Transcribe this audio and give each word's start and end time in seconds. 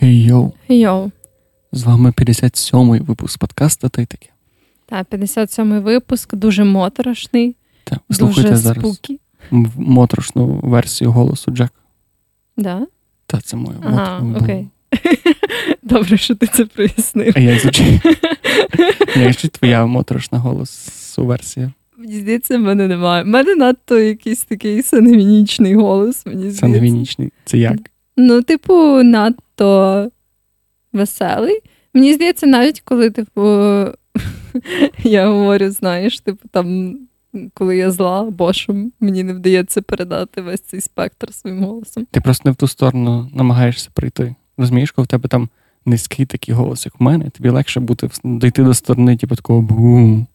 Хей-йоу. 0.00 0.52
Йоу. 0.68 1.10
З 1.72 1.82
вами 1.82 2.10
57-й 2.10 3.00
випуск 3.00 3.38
подкасту 3.38 3.88
та 3.88 4.02
й 4.02 4.06
таке. 4.06 4.28
Та 4.86 5.02
57-й 5.02 5.78
випуск, 5.80 6.34
дуже 6.34 6.64
моторошний, 6.64 7.56
Так, 7.84 7.98
дуже 8.08 8.56
зараз 8.56 8.78
спукі. 8.78 9.20
моторошну 9.76 10.46
версію 10.62 11.10
голосу 11.12 11.50
Джек. 11.50 11.72
Да? 12.56 12.86
Та 13.26 13.40
це 13.40 13.56
моя 13.56 13.78
Ага, 13.82 14.20
мот- 14.22 14.42
окей. 14.42 14.68
Добре, 15.82 16.16
що 16.16 16.34
ти 16.34 16.46
це 16.46 16.64
прояснив. 16.64 17.32
А 17.36 17.40
як 17.40 17.58
звучить? 17.60 18.04
Як 19.16 19.24
звучить 19.24 19.52
твоя 19.52 19.86
моторошна 19.86 20.38
голосу 20.38 20.90
версія? 21.24 21.72
Мені 21.98 22.20
здається, 22.20 22.58
в 22.58 22.60
мене 22.60 22.88
немає. 22.88 23.22
В 23.22 23.26
мене 23.26 23.54
надто 23.54 23.98
якийсь 23.98 24.42
такий 24.42 24.82
сангвінічний 24.82 25.74
голос. 25.74 26.26
Мені 26.26 26.38
здається. 26.38 26.60
Сангвінічний. 26.60 27.32
Це 27.44 27.58
як? 27.58 27.78
Ну, 28.16 28.42
типу, 28.42 29.02
надто 29.02 30.10
веселий. 30.92 31.60
Мені 31.94 32.14
здається, 32.14 32.46
навіть 32.46 32.80
коли, 32.80 33.10
типу, 33.10 33.40
я 35.02 35.28
говорю, 35.28 35.70
знаєш, 35.70 36.20
типу, 36.20 36.48
там, 36.48 36.98
коли 37.54 37.76
я 37.76 37.90
зла 37.90 38.32
що 38.50 38.74
мені 39.00 39.24
не 39.24 39.34
вдається 39.34 39.82
передати 39.82 40.42
весь 40.42 40.60
цей 40.60 40.80
спектр 40.80 41.34
своїм 41.34 41.64
голосом. 41.64 42.06
Ти 42.10 42.20
просто 42.20 42.48
не 42.48 42.52
в 42.52 42.56
ту 42.56 42.68
сторону 42.68 43.30
намагаєшся 43.34 43.90
прийти. 43.94 44.34
Розумієш, 44.56 44.90
коли 44.90 45.04
в 45.04 45.08
тебе 45.08 45.28
там 45.28 45.48
низький 45.86 46.26
такий 46.26 46.54
голос, 46.54 46.86
як 46.86 47.00
в 47.00 47.02
мене, 47.02 47.30
тобі 47.30 47.48
легше 47.48 47.80
бути 47.80 48.10
дойти 48.24 48.62
до 48.62 48.74
сторони, 48.74 49.16
типу, 49.16 49.36
такого 49.36 49.62
бум. 49.62 50.26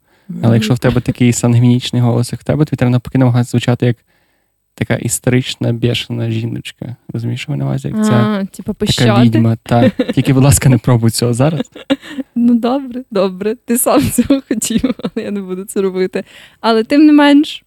Але 0.44 0.56
якщо 0.56 0.74
в 0.74 0.80
тебе 0.80 1.02
такий 1.02 1.34
сангвінічний 1.34 2.02
голос, 2.02 2.32
як 2.32 2.42
в 2.42 2.44
тебе, 2.44 2.66
тобі 2.66 2.78
треба 2.78 2.92
навпаки 2.92 3.18
намагатися 3.18 3.52
звучати 3.52 3.86
як 3.86 3.98
така 4.76 4.96
історична, 4.96 5.74
бешена 5.74 6.32
жіночка. 6.32 6.96
Розумієш, 7.14 7.42
що 7.42 7.52
вона 7.52 7.66
увазі, 7.66 7.88
як 7.88 8.06
ця 8.06 8.46
типу, 8.52 8.74
така 8.74 9.24
відьма. 9.24 9.58
Та. 9.64 9.90
Тільки, 9.90 10.34
будь 10.34 10.44
ласка, 10.44 10.70
не 10.70 10.78
пробуй 10.78 11.12
цього 11.12 11.34
зараз. 11.34 11.72
Ну, 12.36 12.56
добре, 12.56 13.04
добре. 13.12 13.56
Ти 13.56 13.78
сам 13.78 14.02
цього 14.12 14.42
хотів, 14.48 14.96
але 14.98 15.26
я 15.26 15.32
не 15.32 15.42
буду 15.42 15.64
це 15.64 15.82
робити. 15.82 16.24
Але 16.62 16.84
тим 16.84 17.06
не 17.06 17.14
менш, 17.14 17.64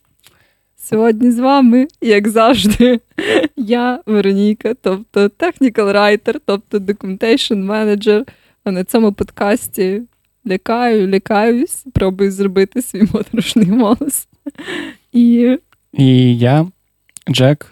сьогодні 0.77 1.31
з 1.31 1.39
вами, 1.39 1.87
як 2.01 2.29
завжди, 2.29 3.01
я, 3.57 4.01
Вероніка, 4.07 4.75
тобто 4.83 5.21
technical 5.21 5.93
writer, 5.93 6.35
тобто 6.47 6.79
documentation 6.79 7.67
manager, 7.67 8.29
а 8.65 8.71
на 8.71 8.85
цьому 8.85 9.13
подкасті 9.13 10.03
лякаю, 10.47 11.09
лякаюсь, 11.09 11.85
пробую 11.93 12.33
зробити 12.33 12.83
свій 12.83 13.03
моторошний 13.13 13.71
голос. 13.71 14.29
І 15.13 15.59
І 15.93 16.39
я, 16.39 16.67
Джек, 17.31 17.67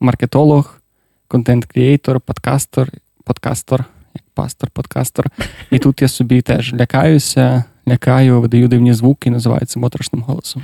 маркетолог, 0.00 0.80
контент-крієйтор, 1.28 2.20
подкастер, 2.20 2.92
подкастор, 3.24 3.84
як 4.14 4.24
пастор, 4.34 4.70
подкастор. 4.70 5.26
І 5.70 5.78
тут 5.78 6.02
я 6.02 6.08
собі 6.08 6.42
теж 6.42 6.74
лякаюся, 6.74 7.64
лякаю, 7.88 8.40
видаю 8.40 8.68
дивні 8.68 8.92
звуки 8.92 9.28
і 9.28 9.32
називаю 9.32 9.66
це 9.66 9.80
моторошним 9.80 10.22
голосом. 10.22 10.62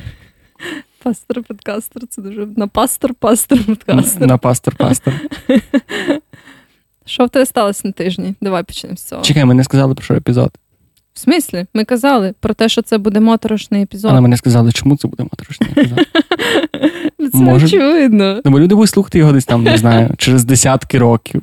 пастор-подкастер, 1.05 2.07
це 2.09 2.23
дуже 2.23 2.47
на 2.57 2.67
пастор, 2.67 3.15
пастор, 3.15 3.65
подкастер. 3.65 4.29
На 4.29 4.39
пастор, 4.39 4.77
пастор. 4.77 5.15
Що 7.07 7.25
в 7.25 7.29
тебе 7.29 7.47
сталося 7.47 7.83
на 7.85 7.93
тижні? 7.93 8.35
Давай 8.41 8.63
почнемо 8.63 8.97
з 8.97 9.03
цього. 9.03 9.23
Чекай, 9.23 9.45
ми 9.45 9.55
не 9.55 9.65
сказали 9.65 9.95
про 9.95 10.05
що 10.05 10.15
епізод. 10.15 10.51
В 11.15 11.19
смислі? 11.19 11.67
Ми 11.75 11.85
казали 11.85 12.35
про 12.41 12.55
те, 12.55 12.69
що 12.69 12.83
це 12.83 12.99
буде 12.99 13.21
моторошний 13.21 13.83
епізод. 13.83 14.11
Але 14.11 14.21
ми 14.21 14.29
не 14.29 14.37
сказали, 14.37 14.73
чому 14.73 14.97
це 14.97 15.09
буде 15.09 15.23
моторошний 15.23 15.71
епізод. 15.71 16.07
Це 17.33 17.39
Може- 17.39 17.67
очевидно. 17.67 18.41
Ну, 18.45 18.51
бо 18.51 18.61
люди 18.61 18.75
будуть 18.75 18.91
слухати 18.91 19.19
його 19.19 19.33
десь 19.33 19.45
там, 19.45 19.65
не 19.65 19.79
знаю, 19.79 20.11
через 20.19 20.45
десятки 20.45 20.99
років, 20.99 21.43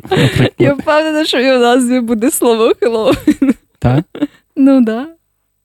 Я 0.59 0.73
впевнена, 0.73 1.25
що 1.25 1.39
і 1.39 1.57
в 1.57 1.59
назві 1.59 1.99
буде 1.99 2.31
слово 2.31 2.73
Хеллоуін. 2.79 3.53
Так? 3.79 4.05
Ну 4.55 4.81
да. 4.81 5.07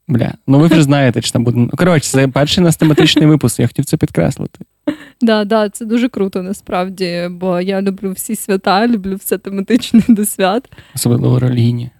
Бля. 0.08 0.32
Ну 0.46 0.58
ви 0.58 0.66
вже 0.66 0.82
знаєте, 0.82 1.20
чи 1.20 1.30
там 1.30 1.44
буде. 1.44 1.68
Коротше, 1.76 2.10
це 2.10 2.28
перший 2.28 2.64
нас 2.64 2.76
тематичний 2.76 3.26
випуск, 3.26 3.60
я 3.60 3.66
хотів 3.66 3.84
це 3.84 3.96
підкреслити. 3.96 4.58
Да, 5.20 5.44
да, 5.44 5.68
це 5.68 5.84
дуже 5.84 6.08
круто 6.08 6.42
насправді, 6.42 7.28
бо 7.30 7.60
я 7.60 7.82
люблю 7.82 8.12
всі 8.12 8.36
свята, 8.36 8.88
люблю 8.88 9.16
все 9.16 9.38
тематичне 9.38 10.02
до 10.08 10.24
свят. 10.24 10.70
Особливо 10.94 11.38
релігійні. 11.38 11.90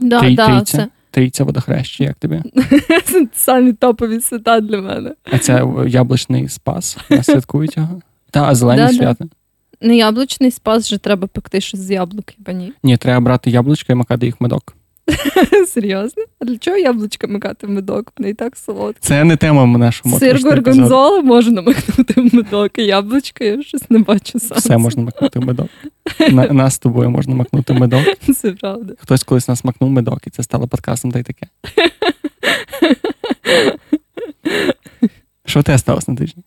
Да, 0.00 0.30
да, 0.30 0.60
це 0.60 0.88
Трійця 1.10 1.44
водохреща, 1.44 2.04
як 2.04 2.14
тобі? 2.14 2.42
самі 3.34 3.72
топові 3.72 4.20
свята 4.20 4.60
для 4.60 4.80
мене. 4.80 5.14
А 5.32 5.38
це 5.38 5.66
яблучний 5.86 6.48
спас. 6.48 6.98
Святкують 7.22 7.76
його. 7.76 8.00
Та, 8.30 8.42
а 8.44 8.54
зелені 8.54 8.82
Да-да. 8.82 8.92
свята. 8.92 9.24
Не 9.80 9.96
яблучний 9.96 10.50
спас 10.50 10.86
вже 10.86 10.98
треба 10.98 11.26
пекти 11.26 11.60
щось 11.60 11.80
з 11.80 11.90
яблук, 11.90 12.24
хіба 12.36 12.52
ні? 12.52 12.72
Ні, 12.82 12.96
треба 12.96 13.20
брати 13.20 13.50
яблучка 13.50 13.92
і 13.92 13.96
макати 13.96 14.26
їх 14.26 14.40
медок. 14.40 14.74
Серйозно? 15.66 16.22
А 16.40 16.44
для 16.44 16.58
чого 16.58 16.76
яблучка 16.76 17.26
макати 17.26 17.66
в 17.66 17.70
медок? 17.70 18.12
Вони 18.18 18.30
і 18.30 18.34
так 18.34 18.56
солодкі. 18.56 18.98
Це 19.00 19.24
не 19.24 19.36
тема 19.36 19.66
нашого 19.66 20.18
Сир 20.18 20.34
моторошного 20.34 20.56
епізоду. 20.56 20.70
горгонзола 20.80 21.20
можна 21.22 21.62
макнути 21.62 22.20
в 22.20 22.34
медок, 22.34 22.78
а 22.78 22.80
яблучка 22.80 23.44
я 23.44 23.62
щось 23.62 23.90
не 23.90 23.98
бачу 23.98 24.38
сам. 24.38 24.58
Все 24.58 24.78
можна 24.78 25.02
макнути 25.02 25.38
в 25.38 25.44
медок. 25.44 25.68
Нас 26.50 26.74
з 26.74 26.78
тобою 26.78 27.10
можна 27.10 27.34
макнути 27.34 27.72
в 27.72 27.76
медок. 27.80 28.06
Це 28.36 28.52
правда. 28.52 28.94
Хтось 28.98 29.22
колись 29.22 29.48
нас 29.48 29.64
макнув 29.64 29.90
медок, 29.90 30.26
і 30.26 30.30
це 30.30 30.42
стало 30.42 30.68
подкастом 30.68 31.12
та 31.12 31.18
й 31.18 31.22
таке. 31.22 31.46
Що 35.44 35.60
в 35.60 35.62
тебе 35.62 35.78
сталося 35.78 36.12
на 36.12 36.18
тижні? 36.18 36.42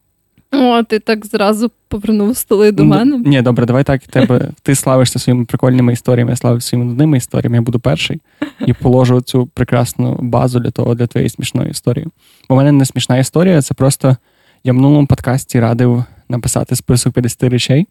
О, 0.54 0.84
ти 0.84 1.00
так 1.00 1.26
зразу 1.26 1.72
повернув 1.88 2.38
столи 2.38 2.72
до 2.72 2.84
Ну, 2.84 2.90
мене. 2.90 3.18
Ні, 3.18 3.42
добре, 3.42 3.66
давай 3.66 3.84
так. 3.84 4.02
Тебе, 4.04 4.50
ти 4.62 4.76
славишся 4.76 5.20
своїми 5.20 5.46
прикольними 5.46 5.94
історіями, 5.94 6.32
я 6.32 6.36
славлюся 6.36 6.68
своїми 6.68 6.90
нудними 6.90 7.18
історіями, 7.18 7.56
я 7.56 7.62
буду 7.62 7.80
перший 7.80 8.22
і 8.66 8.74
положу 8.74 9.22
цю 9.22 9.46
прекрасну 9.48 10.18
базу 10.22 10.60
для 10.60 10.72
того, 10.72 10.96
для 10.96 11.08
твоєї 11.08 11.30
смішної 11.30 11.70
історії. 11.72 12.08
Бо 12.50 12.56
в 12.56 12.58
мене 12.58 12.72
не 12.72 12.86
смішна 12.86 13.18
історія, 13.18 13.62
це 13.62 13.74
просто 13.74 14.18
я 14.64 14.72
в 14.74 14.76
минулому 14.76 15.08
подкасті 15.08 15.60
радив 15.60 16.04
написати 16.30 16.76
список 16.76 17.14
50 17.14 17.44
речей, 17.44 17.88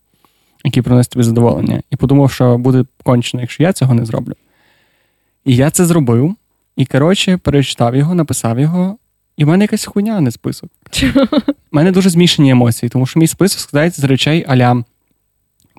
які 0.65 0.83
приносять 0.83 1.13
тобі 1.13 1.23
задоволення. 1.23 1.83
І 1.91 1.97
подумав, 1.97 2.31
що 2.31 2.59
буде 2.59 2.85
кончено, 3.05 3.41
якщо 3.41 3.63
я 3.63 3.73
цього 3.73 3.95
не 3.95 4.05
зроблю. 4.05 4.33
І 5.45 5.57
я 5.57 5.71
це 5.71 5.85
зробив. 5.87 6.35
І, 6.77 6.87
коротше, 6.87 7.37
перечитав 7.37 7.97
його, 7.97 8.15
написав 8.15 8.61
його, 8.61 8.97
і 9.43 9.45
в 9.45 9.49
мене 9.49 9.65
якась 9.65 9.85
хуйня, 9.85 10.15
а 10.17 10.21
не 10.21 10.31
список. 10.31 10.71
Чого? 10.91 11.27
У 11.73 11.77
мене 11.77 11.93
дуже 11.93 12.11
змішані 12.11 12.51
емоції, 12.51 12.91
тому 12.91 13.07
що 13.07 13.21
мій 13.21 13.27
список 13.27 13.61
складається 13.61 14.03
з 14.03 14.05
речей 14.05 14.45
аля 14.49 14.85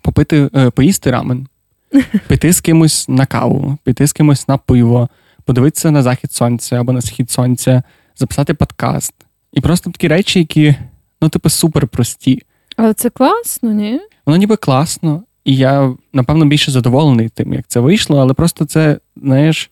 попити, 0.02 0.50
е, 0.56 0.70
поїсти 0.70 1.12
рамен, 1.12 1.48
піти 2.28 2.54
з 2.54 2.62
кимось 2.62 3.10
на 3.10 3.26
каву, 3.26 3.78
піти 3.84 4.08
з 4.08 4.14
кимось 4.14 4.48
на 4.48 4.58
пиво, 4.58 5.10
подивитися 5.46 5.92
на 5.92 6.02
захід 6.04 6.34
сонця 6.34 6.80
або 6.80 6.92
на 6.92 7.02
схід 7.02 7.32
сонця, 7.32 7.84
записати 8.16 8.54
подкаст. 8.54 9.14
І 9.54 9.62
просто 9.62 9.92
такі 9.92 10.08
речі, 10.08 10.40
які, 10.40 10.76
ну, 11.22 11.30
типу, 11.30 11.50
супер 11.50 11.88
прості. 11.88 12.42
Але 12.76 12.94
це 12.94 13.10
класно, 13.10 13.74
ні? 13.74 14.00
Воно 14.26 14.38
ніби 14.38 14.56
класно, 14.56 15.24
і 15.46 15.56
я, 15.56 15.94
напевно, 16.14 16.46
більше 16.46 16.72
задоволений 16.72 17.30
тим, 17.30 17.54
як 17.54 17.68
це 17.68 17.80
вийшло, 17.80 18.22
але 18.22 18.34
просто 18.34 18.66
це, 18.66 19.00
знаєш, 19.16 19.72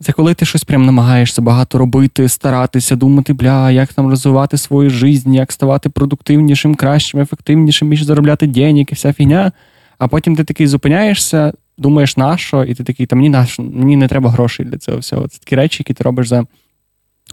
це 0.00 0.12
коли 0.12 0.34
ти 0.34 0.44
щось 0.44 0.64
прям 0.64 0.86
намагаєшся 0.86 1.42
багато 1.42 1.78
робити, 1.78 2.28
старатися, 2.28 2.96
думати, 2.96 3.32
бля, 3.32 3.70
як 3.70 3.92
там 3.92 4.10
розвивати 4.10 4.56
свою 4.56 4.90
життя, 4.90 5.30
як 5.30 5.52
ставати 5.52 5.88
продуктивнішим, 5.88 6.74
кращим, 6.74 7.20
ефективнішим, 7.20 7.88
більше 7.88 8.04
заробляти 8.04 8.46
денег 8.46 8.86
і 8.90 8.94
вся 8.94 9.12
фігня. 9.12 9.52
А 9.98 10.08
потім 10.08 10.36
ти 10.36 10.44
такий 10.44 10.66
зупиняєшся, 10.66 11.52
думаєш, 11.78 12.16
на 12.16 12.36
що, 12.36 12.64
і 12.64 12.74
ти 12.74 12.84
такий, 12.84 13.06
та 13.06 13.16
мені 13.16 13.28
на 13.28 13.46
що? 13.46 13.62
мені 13.62 13.96
не 13.96 14.08
треба 14.08 14.30
грошей 14.30 14.66
для 14.66 14.78
цього 14.78 14.98
всього. 14.98 15.28
Це 15.28 15.38
такі 15.38 15.56
речі, 15.56 15.76
які 15.80 15.94
ти 15.94 16.04
робиш 16.04 16.28
за 16.28 16.46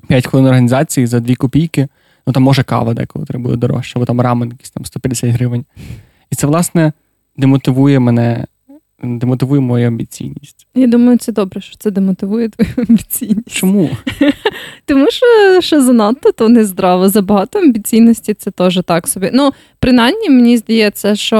5 0.08 0.28
хвилин 0.28 0.48
організації, 0.48 1.08
за 1.08 1.20
2 1.20 1.36
копійки. 1.36 1.88
Ну 2.28 2.34
там 2.34 2.44
може 2.44 2.64
кава 2.64 2.94
деколи 2.94 3.26
треба 3.26 3.44
буде 3.44 3.56
дорожче, 3.56 3.94
або 3.96 4.06
там 4.06 4.22
рамен 4.22 4.50
якийсь 4.50 4.72
там 4.72 4.86
150 4.86 5.30
гривень. 5.30 5.66
І 6.32 6.36
це, 6.36 6.48
власне, 6.48 6.94
демотивує 7.38 8.00
мене, 8.00 8.46
демотивує 9.04 9.62
мою 9.62 9.88
амбіційність. 9.88 10.68
Я 10.76 10.88
думаю, 10.88 11.18
це 11.18 11.32
добре, 11.32 11.62
що 11.62 11.76
це 11.78 11.92
демотивує 11.92 12.50
твою 12.50 12.72
амбіційність. 12.90 13.52
Чому? 13.52 13.90
Тому 14.86 15.12
що, 15.12 15.26
що 15.62 15.82
занадто, 15.82 16.32
то 16.32 16.50
не 16.50 16.66
здраво. 16.66 17.10
Забагато 17.10 17.60
амбіційності 17.60 18.34
це 18.34 18.52
теж 18.52 18.82
так 18.86 19.08
собі. 19.08 19.30
Ну, 19.34 19.52
принаймні, 19.80 20.30
мені 20.30 20.58
здається, 20.58 21.16
що 21.16 21.38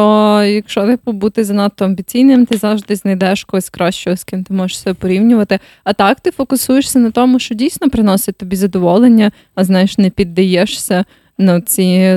якщо 0.48 0.88
ти 0.88 0.98
побути 0.98 1.44
занадто 1.44 1.86
амбіційним, 1.86 2.46
ти 2.46 2.58
завжди 2.58 2.96
знайдеш 2.96 3.44
когось 3.44 3.70
кращого, 3.70 4.18
з 4.18 4.24
ким 4.24 4.44
ти 4.44 4.54
можеш 4.54 4.80
себе 4.80 4.94
порівнювати. 4.94 5.60
А 5.84 5.94
так 5.94 6.20
ти 6.20 6.32
фокусуєшся 6.32 7.00
на 7.00 7.12
тому, 7.12 7.40
що 7.40 7.56
дійсно 7.56 7.90
приносить 7.90 8.38
тобі 8.38 8.56
задоволення, 8.56 9.32
а 9.56 9.64
знаєш, 9.64 9.98
не 9.98 10.10
піддаєшся 10.10 11.06
на 11.38 11.62
ці 11.62 12.16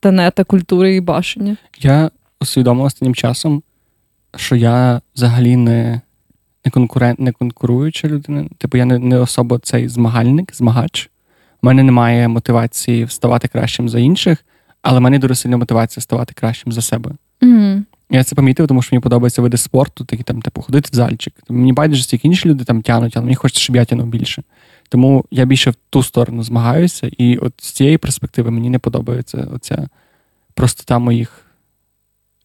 танета 0.00 0.44
культури 0.44 0.96
і 0.96 1.00
башення. 1.00 1.56
Я 1.78 2.10
усвідомив 2.40 2.84
останнім 2.84 3.14
часом, 3.14 3.62
що 4.38 4.56
я 4.56 5.00
взагалі 5.16 5.56
не, 5.56 6.00
не, 6.64 6.70
конкурент, 6.70 7.20
не 7.20 7.32
конкуруюча 7.32 8.08
людина. 8.08 8.44
Типу, 8.58 8.78
я 8.78 8.84
не, 8.84 8.98
не 8.98 9.18
особо 9.18 9.58
цей 9.58 9.88
змагальник, 9.88 10.54
змагач. 10.54 11.10
У 11.62 11.66
мене 11.66 11.82
немає 11.82 12.28
мотивації 12.28 13.04
вставати 13.04 13.48
кращим 13.48 13.88
за 13.88 13.98
інших, 13.98 14.44
але 14.82 14.98
в 14.98 15.02
мене 15.02 15.18
дуже 15.18 15.34
сильна 15.34 15.56
мотивація 15.56 16.02
ставати 16.02 16.34
кращим 16.34 16.72
за 16.72 16.82
себе. 16.82 17.10
Mm. 17.40 17.82
Я 18.10 18.24
це 18.24 18.34
помітив, 18.36 18.66
тому 18.66 18.82
що 18.82 18.94
мені 18.96 19.02
подобаються 19.02 19.42
види 19.42 19.56
спорту, 19.56 20.04
такі 20.04 20.22
там, 20.22 20.42
типу, 20.42 20.62
ходити 20.62 20.88
в 20.92 20.96
зальчик. 20.96 21.34
Мені 21.48 21.72
байдуже, 21.72 22.02
стільки 22.02 22.28
інші 22.28 22.48
люди 22.48 22.64
там 22.64 22.82
тянуть, 22.82 23.16
але 23.16 23.24
мені 23.24 23.34
хочеться, 23.34 23.62
щоб 23.62 23.76
я 23.76 23.84
тянув 23.84 24.06
більше. 24.06 24.42
Тому 24.88 25.24
я 25.30 25.44
більше 25.44 25.70
в 25.70 25.74
ту 25.90 26.02
сторону 26.02 26.42
змагаюся, 26.42 27.10
і 27.18 27.36
от 27.36 27.52
з 27.56 27.70
цієї 27.70 27.98
перспективи 27.98 28.50
мені 28.50 28.70
не 28.70 28.78
подобається 28.78 29.48
оця 29.54 29.88
простота 30.54 30.98
моїх. 30.98 31.45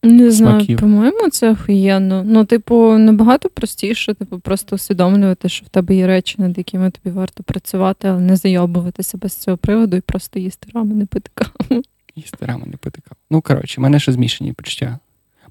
Не 0.03 0.31
знаю, 0.31 0.59
смаків. 0.59 0.79
по-моєму, 0.79 1.29
це 1.29 1.51
охуєнно. 1.51 2.23
Ну, 2.25 2.45
типу, 2.45 2.97
набагато 2.97 3.49
простіше, 3.49 4.13
типу, 4.13 4.39
просто 4.39 4.75
усвідомлювати, 4.75 5.49
що 5.49 5.65
в 5.65 5.69
тебе 5.69 5.95
є 5.95 6.07
речі, 6.07 6.35
над 6.37 6.57
якими 6.57 6.91
тобі 6.91 7.15
варто 7.15 7.43
працювати, 7.43 8.07
але 8.07 8.21
не 8.21 8.35
зайобувати 8.35 9.03
себе 9.03 9.29
з 9.29 9.37
цього 9.37 9.57
приводу 9.57 9.97
і 9.97 10.01
просто 10.01 10.39
їсти 10.39 10.69
рамен 10.73 11.01
і 11.01 11.05
пити 11.05 11.31
каву. 11.33 11.81
Їсти 12.15 12.45
рамен 12.45 12.69
не 12.69 12.77
пити 12.77 13.01
каву. 13.09 13.17
Ну, 13.31 13.41
коротше, 13.41 13.81
в 13.81 13.83
мене 13.83 13.99
ще 13.99 14.11
змішані 14.11 14.53
почуття. 14.53 14.99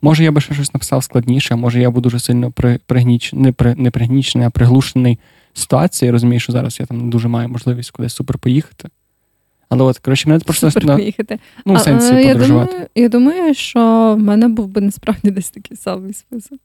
Може, 0.03 0.25
я 0.25 0.33
би 0.33 0.41
ще 0.41 0.55
щось 0.55 0.75
написав 0.75 1.05
складніше, 1.05 1.55
а 1.55 1.57
може 1.57 1.81
я 1.81 1.91
буду 1.91 2.01
дуже 2.01 2.19
сильно 2.19 2.51
при, 2.51 2.79
пригніч, 2.87 3.33
не, 3.33 3.53
при, 3.53 3.75
не 3.75 3.91
пригнічений, 3.91 4.47
а 4.47 4.51
приглушений 4.51 5.19
ситуацією. 5.55 6.13
Розумію, 6.13 6.41
що 6.41 6.53
зараз 6.53 6.81
я 6.81 6.87
там 6.87 6.99
не 6.99 7.11
дуже 7.11 7.29
маю 7.29 7.49
можливість 7.49 7.91
кудись 7.91 8.15
супер 8.15 8.39
поїхати. 8.39 8.89
Але 9.71 9.85
от, 9.85 9.99
коротше, 9.99 10.29
мене 10.29 10.41
просто 10.41 10.71
на, 10.83 10.99
ну, 11.67 11.75
в 11.75 11.77
А, 11.77 11.79
сенсі 11.79 12.15
е, 12.15 12.23
я, 12.23 12.33
подорожувати. 12.33 12.73
думаю, 12.73 12.89
я 12.95 13.09
думаю, 13.09 13.55
що 13.55 13.81
в 14.15 14.19
мене 14.19 14.49
був 14.49 14.67
би 14.67 14.81
насправді 14.81 15.31
десь 15.31 15.51
такий 15.51 15.77
самий 15.77 16.13
список. 16.13 16.59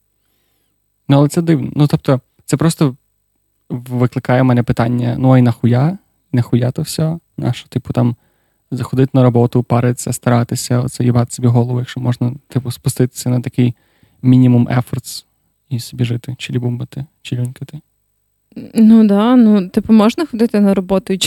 Ну, 1.08 1.18
але 1.18 1.28
це 1.28 1.42
дивно. 1.42 1.72
Ну, 1.76 1.88
тобто, 1.88 2.22
це 2.46 2.58
просто 2.58 2.96
викликає 3.70 4.42
в 4.42 4.46
мене 4.46 4.64
питання: 4.64 5.16
ну, 5.20 5.32
а 5.32 5.40
й 5.40 5.42
нахуя? 5.42 5.98
Нахуя 6.32 6.72
то 6.72 6.82
все? 6.82 7.20
Нащо, 7.38 7.68
типу, 7.70 7.94
там 7.94 8.16
заходити 8.72 9.12
на 9.14 9.24
роботу, 9.24 9.64
паритися, 9.64 10.14
старатися, 10.14 10.80
оце 10.80 11.04
їбати 11.04 11.32
собі 11.32 11.48
голову, 11.48 11.80
якщо 11.80 12.00
можна, 12.00 12.34
типу, 12.48 12.72
спуститися 12.72 13.30
на 13.30 13.42
такий 13.42 13.76
мінімум 14.22 14.68
ефортс 14.72 15.26
і 15.70 15.80
собі 15.80 16.06
жити, 16.06 16.36
чи 16.38 16.60
бумбати, 16.60 17.06
чи 17.22 17.36
люнькати. 17.36 17.80
Ну 18.74 19.04
да, 19.04 19.36
ну 19.36 19.68
типу 19.68 19.94
можна 19.94 20.26
ходити 20.26 20.60
на 20.60 20.74
роботу 20.74 21.14
і 21.14 21.18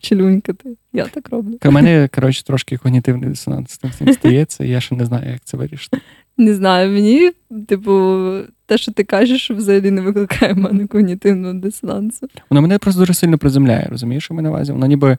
челюнькати. 0.00 0.76
Я 0.92 1.04
так 1.04 1.28
роблю. 1.28 1.58
У 1.64 1.70
мене, 1.70 2.08
коротше, 2.14 2.44
трошки 2.44 2.76
когнітивний 2.76 3.28
дисонанс 3.28 3.70
з 3.70 3.78
тим 3.78 4.12
стається, 4.12 4.64
і 4.64 4.68
я 4.68 4.80
ще 4.80 4.94
не 4.94 5.04
знаю, 5.04 5.30
як 5.30 5.40
це 5.44 5.56
вирішити. 5.56 6.00
Не 6.36 6.54
знаю, 6.54 6.90
мені, 6.90 7.32
типу, 7.68 8.22
те, 8.66 8.78
що 8.78 8.92
ти 8.92 9.04
кажеш, 9.04 9.50
взагалі 9.50 9.90
не 9.90 10.00
викликає 10.00 10.52
в 10.52 10.58
мене 10.58 10.86
когнітивного 10.86 11.54
дисонансу. 11.54 12.28
Воно 12.50 12.62
мене 12.62 12.78
просто 12.78 13.00
дуже 13.00 13.14
сильно 13.14 13.38
приземляє, 13.38 13.86
розумієш, 13.90 14.24
що 14.24 14.34
мене 14.34 14.48
увазі? 14.48 14.72
Воно 14.72 14.86
ніби 14.86 15.18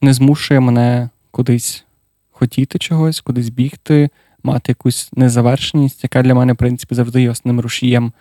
не 0.00 0.12
змушує 0.12 0.60
мене 0.60 1.08
кудись 1.30 1.84
хотіти 2.30 2.78
чогось, 2.78 3.20
кудись 3.20 3.48
бігти, 3.48 4.10
мати 4.42 4.70
якусь 4.72 5.10
незавершеність, 5.12 6.04
яка 6.04 6.22
для 6.22 6.34
мене, 6.34 6.52
в 6.52 6.56
принципі, 6.56 6.94
завжди 6.94 7.22
є 7.22 7.30
основним 7.30 7.60
рушієм 7.60 8.12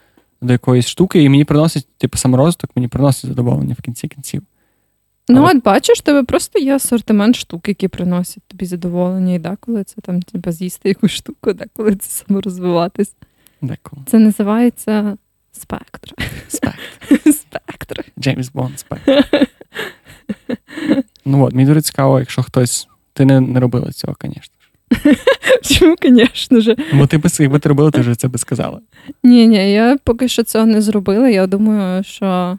до 0.41 0.53
якоїсь 0.53 0.87
штуки, 0.87 1.23
і 1.23 1.29
мені 1.29 1.45
приносить, 1.45 1.87
типу, 1.97 2.17
саморозвиток, 2.17 2.69
мені 2.75 2.87
приносить 2.87 3.29
задоволення 3.29 3.75
в 3.79 3.81
кінці 3.81 4.07
кінців. 4.07 4.43
Ну, 5.29 5.39
Але- 5.41 5.51
от 5.51 5.63
бачиш, 5.63 5.99
тебе 5.99 6.23
просто 6.23 6.59
є 6.59 6.75
асортимент 6.75 7.35
штук, 7.35 7.67
які 7.67 7.87
приносять 7.87 8.43
тобі 8.47 8.65
задоволення, 8.65 9.33
і 9.33 9.39
деколи 9.39 9.83
це 9.83 10.01
там 10.01 10.21
типу, 10.21 10.51
з'їсти 10.51 10.89
якусь 10.89 11.11
штуку, 11.11 11.53
деколи 11.53 11.95
це 11.95 12.09
саморозвиватись. 12.09 13.15
Деколи. 13.61 14.03
Це 14.07 14.19
називається 14.19 15.17
спектр. 15.51 16.13
Спектр. 16.47 17.31
Спектр. 17.31 18.05
Джеймс 18.19 18.49
Бонд 18.49 18.79
спектр. 18.79 19.47
Ну 21.25 21.43
от, 21.43 21.53
мені 21.53 21.67
дуже 21.67 21.81
цікаво, 21.81 22.19
якщо 22.19 22.43
хтось. 22.43 22.87
Ти 23.13 23.25
не, 23.25 23.39
не 23.41 23.59
робила 23.59 23.91
цього, 23.91 24.15
звісно. 24.21 24.55
Чому, 25.61 25.95
звісно 26.03 26.61
ж. 26.61 26.75
Бо 26.93 27.07
ти 27.07 27.17
би, 27.17 27.29
якби 27.39 27.59
ти 27.59 27.69
робила, 27.69 27.91
ти 27.91 28.01
вже 28.01 28.15
це 28.15 28.27
би 28.27 28.37
сказала. 28.37 28.81
Ні, 29.23 29.47
ні, 29.47 29.71
я 29.71 29.97
поки 30.03 30.27
що 30.27 30.43
цього 30.43 30.65
не 30.65 30.81
зробила. 30.81 31.29
Я 31.29 31.47
думаю, 31.47 32.03
що 32.03 32.57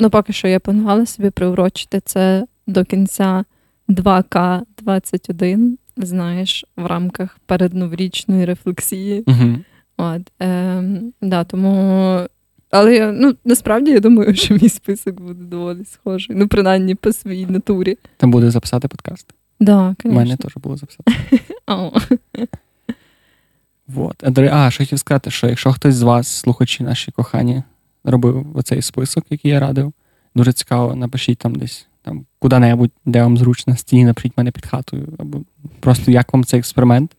ну, 0.00 0.10
поки 0.10 0.32
що 0.32 0.48
я 0.48 0.60
планувала 0.60 1.06
собі 1.06 1.30
приурочити 1.30 2.00
це 2.04 2.46
до 2.66 2.84
кінця 2.84 3.44
2К21, 3.88 5.70
знаєш, 5.96 6.64
в 6.76 6.86
рамках 6.86 7.38
передноворічної 7.46 8.44
рефлексії. 8.44 9.24
Угу. 9.26 9.56
От, 9.96 10.22
ем, 10.40 11.12
да, 11.22 11.44
тому. 11.44 12.20
Але 12.70 12.94
я, 12.94 13.12
ну, 13.12 13.34
насправді 13.44 13.90
я 13.90 14.00
думаю, 14.00 14.34
що 14.34 14.54
мій 14.54 14.68
список 14.68 15.20
буде 15.20 15.44
доволі 15.44 15.84
схожий. 15.84 16.36
Ну, 16.36 16.48
принаймні 16.48 16.94
по 16.94 17.12
своїй 17.12 17.46
натурі. 17.46 17.98
Там 18.16 18.30
буде 18.30 18.50
записати 18.50 18.88
подкаст. 18.88 19.34
Да, 19.60 19.94
У 20.04 20.12
мене 20.12 20.36
теж 20.36 20.56
було 20.56 20.76
записати. 20.76 21.12
О. 21.66 21.92
Вот. 23.88 24.38
А, 24.52 24.70
що 24.70 24.84
хотів 24.84 24.98
сказати, 24.98 25.30
що 25.30 25.46
якщо 25.46 25.72
хтось 25.72 25.94
з 25.94 26.02
вас, 26.02 26.28
слухачі 26.28 26.82
наші 26.82 27.12
кохані, 27.12 27.62
робив 28.04 28.56
оцей 28.56 28.82
список, 28.82 29.24
який 29.30 29.50
я 29.50 29.60
радив, 29.60 29.92
дуже 30.34 30.52
цікаво, 30.52 30.94
напишіть 30.94 31.38
там 31.38 31.54
десь 31.54 31.86
там 32.02 32.26
куди-небудь, 32.38 32.92
де 33.04 33.22
вам 33.22 33.36
зручно 33.38 33.76
стіні, 33.76 34.04
напишіть 34.04 34.32
мене 34.36 34.50
під 34.50 34.66
хатою, 34.66 35.08
або 35.18 35.40
просто 35.80 36.10
як 36.10 36.32
вам 36.32 36.44
цей 36.44 36.58
експеримент. 36.58 37.16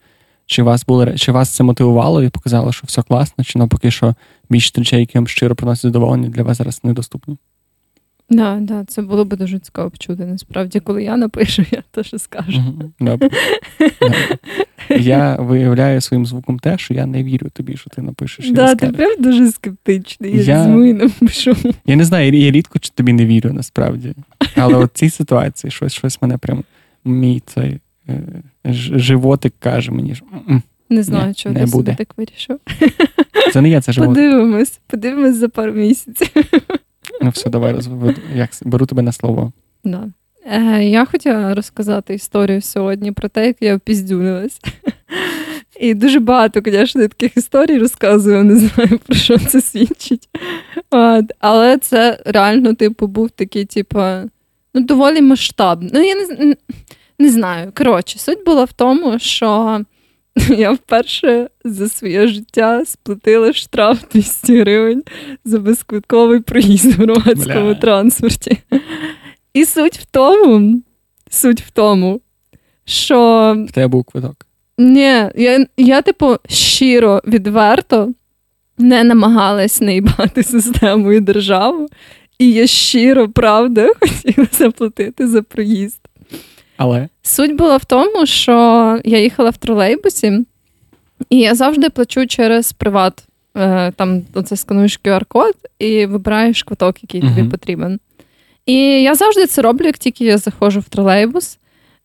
Чи 0.50 0.64
вас 0.64 0.86
було 0.86 1.12
чи 1.12 1.32
вас 1.32 1.50
це 1.50 1.64
мотивувало 1.64 2.24
і 2.24 2.30
показало, 2.30 2.72
що 2.72 2.88
все 2.88 3.02
класно, 3.02 3.44
чи 3.44 3.60
навпаки, 3.60 3.92
що 3.92 4.16
більше 4.50 4.72
речей, 4.76 5.00
які 5.00 5.18
вам 5.18 5.28
щиро 5.28 5.56
приносять 5.56 5.82
задоволення, 5.82 6.30
для 6.30 6.44
вас 6.44 6.58
зараз 6.58 6.84
недоступні. 6.84 7.38
Да, 8.30 8.58
да, 8.62 8.86
це 8.86 9.02
було 9.02 9.26
б 9.26 9.36
дуже 9.36 9.60
цікаво 9.60 9.90
почути. 9.90 10.26
Насправді, 10.26 10.80
коли 10.80 11.04
я 11.04 11.18
напишу, 11.18 11.66
я 11.72 11.84
теж 11.92 12.14
скажу. 12.18 12.64
Добре. 13.00 13.30
Я 14.90 15.36
виявляю 15.36 16.02
своїм 16.02 16.26
звуком 16.26 16.60
те, 16.60 16.78
що 16.78 16.94
я 16.94 17.06
не 17.06 17.24
вірю 17.24 17.50
тобі, 17.50 17.78
що 17.78 17.90
ти 17.90 18.02
напишеш. 18.02 18.52
Да, 18.52 18.76
ти 18.76 18.88
прям 18.88 19.22
дуже 19.22 19.52
скептичний. 19.52 20.44
Я, 20.44 20.66
і 20.66 20.94
напишу. 20.94 21.56
Я 21.86 21.96
не 21.96 22.06
знаю, 22.06 22.34
я 22.34 22.52
рідко 22.52 22.80
чи 22.80 22.92
тобі 22.96 23.14
не 23.14 23.26
вірю 23.26 23.54
насправді. 23.54 24.14
Але 24.56 24.76
от 24.76 24.92
цій 24.94 25.10
ситуації 25.10 25.72
щось, 25.72 25.94
щось 25.94 26.22
мене 26.22 26.38
прям 26.38 26.64
мій 27.06 27.44
цей 27.46 27.80
е, 28.10 28.22
животик 29.00 29.54
каже 29.60 29.92
мені, 29.92 30.16
що 30.16 30.26
Не 30.90 31.04
знаю, 31.04 31.34
чого 31.34 31.56
ти 31.56 31.68
собі 31.68 31.96
так 31.98 32.18
вирішив. 32.18 32.60
це 33.54 33.62
не 33.62 33.70
я, 33.70 33.82
це 33.82 33.92
животик. 33.92 34.16
Подивимось, 34.16 34.80
подивимось 34.88 35.36
за 35.36 35.50
пару 35.50 35.72
місяців. 35.72 36.28
Ну 37.22 37.30
все, 37.30 37.50
давай. 37.50 37.76
Як 38.36 38.50
беру 38.62 38.86
тебе 38.86 39.02
на 39.02 39.12
слово. 39.12 39.52
Да. 39.84 40.08
Е, 40.46 40.84
я 40.84 41.06
хотіла 41.06 41.56
розказати 41.56 42.14
історію 42.14 42.62
сьогодні 42.62 43.12
про 43.12 43.30
те, 43.30 43.48
як 43.48 43.58
я 43.60 43.76
опіздюнилась. 43.76 44.60
І 45.80 45.94
дуже 45.94 46.20
багато, 46.20 46.62
звісно, 46.66 47.02
таких 47.02 47.38
історій 47.38 47.78
розказую, 47.78 48.44
не 48.44 48.56
знаю, 48.56 49.00
про 49.06 49.16
що 49.16 49.38
це 49.38 49.62
свідчить. 49.62 50.30
От. 50.90 51.26
Але 51.40 51.78
це 51.78 52.22
реально, 52.26 52.74
типу, 52.74 53.08
був 53.08 53.30
такий, 53.30 53.66
типу, 53.66 54.00
ну, 54.74 54.82
доволі 54.82 55.22
масштабний. 55.22 55.92
Ну, 55.94 56.02
я 56.02 56.16
не, 56.16 56.56
не 57.20 57.30
знаю. 57.30 57.72
Коротше, 57.78 58.20
суть 58.20 58.46
була 58.46 58.64
в 58.64 58.74
тому, 58.74 59.20
що 59.20 59.80
я 60.58 60.72
вперше 60.72 61.50
за 61.64 61.90
своє 61.90 62.28
життя 62.28 62.86
сплатила 62.86 63.54
штраф 63.54 64.00
200 64.14 64.60
гривень 64.60 65.04
за 65.46 65.60
безквитковий 65.60 66.40
проїзд 66.40 66.86
в 66.86 67.02
громадському 67.02 67.66
Бля. 67.66 67.76
транспорті. 67.76 68.58
І 69.54 69.66
суть 69.66 69.98
в 69.98 70.06
тому, 70.06 70.82
суть 71.30 71.62
в 71.62 71.72
тому, 71.72 72.22
що 72.86 73.56
В 73.70 73.72
тебе 73.72 73.88
був 73.88 74.04
квиток. 74.04 74.46
ні, 74.78 75.30
я, 75.36 75.66
я 75.78 76.02
типу, 76.02 76.36
щиро, 76.50 77.22
відверто 77.28 78.14
не 78.78 79.04
намагалась 79.04 79.82
наїбати 79.82 80.44
систему 80.44 81.12
і 81.14 81.20
державу, 81.20 81.88
і 82.40 82.52
я 82.52 82.68
щиро, 82.68 83.30
правда, 83.30 83.90
хотіла 84.00 84.48
заплатити 84.52 85.28
за 85.28 85.42
проїзд. 85.42 86.00
Але 86.78 87.08
Суть 87.22 87.56
була 87.56 87.78
в 87.78 87.86
тому, 87.86 88.26
що 88.26 88.54
я 89.06 89.20
їхала 89.20 89.50
в 89.50 89.58
тролейбусі, 89.58 90.46
і 91.30 91.40
я 91.40 91.56
завжди 91.56 91.90
плачу 91.90 92.28
через 92.28 92.74
приват. 92.74 93.24
Е, 93.58 93.92
Там 93.92 94.22
оце 94.34 94.56
скануєш 94.58 95.00
QR-код 95.04 95.56
і 95.80 96.06
вибираєш 96.06 96.64
квиток, 96.64 97.04
який 97.04 97.22
тобі 97.22 97.42
Мгм. 97.42 97.50
потрібен. 97.52 98.00
І 98.66 98.76
я 99.04 99.16
завжди 99.16 99.46
це 99.48 99.62
роблю, 99.62 99.86
як 99.86 99.98
тільки 99.98 100.26
я 100.26 100.38
заходжу 100.38 100.80
в 100.80 100.90
тролейбус. 100.90 101.58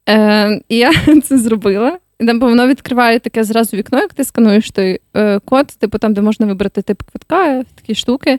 Е, 0.09 0.61
І 0.69 0.77
я 0.77 0.93
це 1.25 1.39
зробила. 1.39 1.99
І 2.21 2.27
там 2.27 2.39
бо 2.39 2.47
воно 2.49 2.67
відкриває 2.67 3.19
таке 3.19 3.45
зразу 3.45 3.77
вікно, 3.77 3.99
як 3.99 4.15
ти 4.15 4.25
скануєш 4.25 4.71
той 4.71 5.01
е, 5.17 5.39
код, 5.45 5.67
типу 5.67 5.99
там, 5.99 6.15
де 6.15 6.21
можна 6.21 6.47
вибрати 6.47 6.83
тип 6.83 7.03
квитка, 7.03 7.65
такі 7.75 7.95
штуки. 7.95 8.39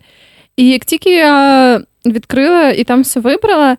І 0.58 0.70
як 0.70 0.86
тільки 0.86 1.10
я 1.16 1.82
відкрила 2.06 2.70
і 2.70 2.84
там 2.84 3.02
все 3.02 3.20
вибрала, 3.20 3.78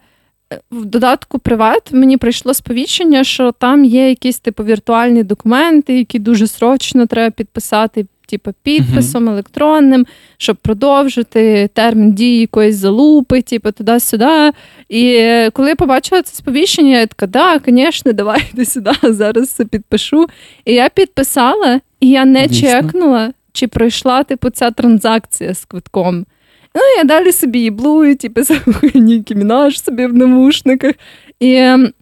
в 0.70 0.84
додатку 0.84 1.38
Приват 1.38 1.92
мені 1.92 2.16
прийшло 2.16 2.54
сповіщення, 2.54 3.24
що 3.24 3.52
там 3.52 3.84
є 3.84 4.08
якісь 4.08 4.38
типу 4.38 4.64
віртуальні 4.64 5.22
документи, 5.22 5.98
які 5.98 6.18
дуже 6.18 6.46
срочно 6.46 7.06
треба 7.06 7.30
підписати, 7.30 8.06
типу, 8.26 8.50
підписом 8.62 9.28
електронним, 9.28 10.06
щоб 10.36 10.56
продовжити 10.56 11.70
термін 11.72 12.12
дії 12.12 12.40
якоїсь 12.40 12.76
залупи, 12.76 13.42
типу, 13.42 13.72
туди-сюди. 13.72 14.52
І 14.88 15.28
коли 15.52 15.68
я 15.68 15.76
побачила 15.76 16.22
це 16.22 16.36
сповіщення, 16.36 16.98
я 16.98 17.06
така, 17.06 17.26
да, 17.26 17.60
звісно, 17.66 18.12
давайте 18.12 18.64
сюди, 18.64 18.92
зараз 19.02 19.50
це 19.50 19.64
підпишу. 19.64 20.26
І 20.64 20.74
я 20.74 20.88
підписала, 20.88 21.80
і 22.00 22.08
я 22.08 22.24
не 22.24 22.46
Дійсно. 22.46 22.68
чекнула, 22.68 23.32
чи 23.52 23.68
пройшла 23.68 24.22
типу, 24.22 24.50
ця 24.50 24.70
транзакція 24.70 25.54
з 25.54 25.64
квитком. 25.64 26.26
Ну, 26.74 26.82
я 26.98 27.04
далі 27.04 27.32
собі 27.32 27.58
їблую, 27.58 28.16
типу, 28.16 28.44
слухаю 28.44 28.92
Нікі 28.94 29.34
Мінаш 29.34 29.82
собі 29.82 30.06
в 30.06 30.14
навушниках. 30.14 30.94
І 31.40 31.54
ем, 31.54 31.92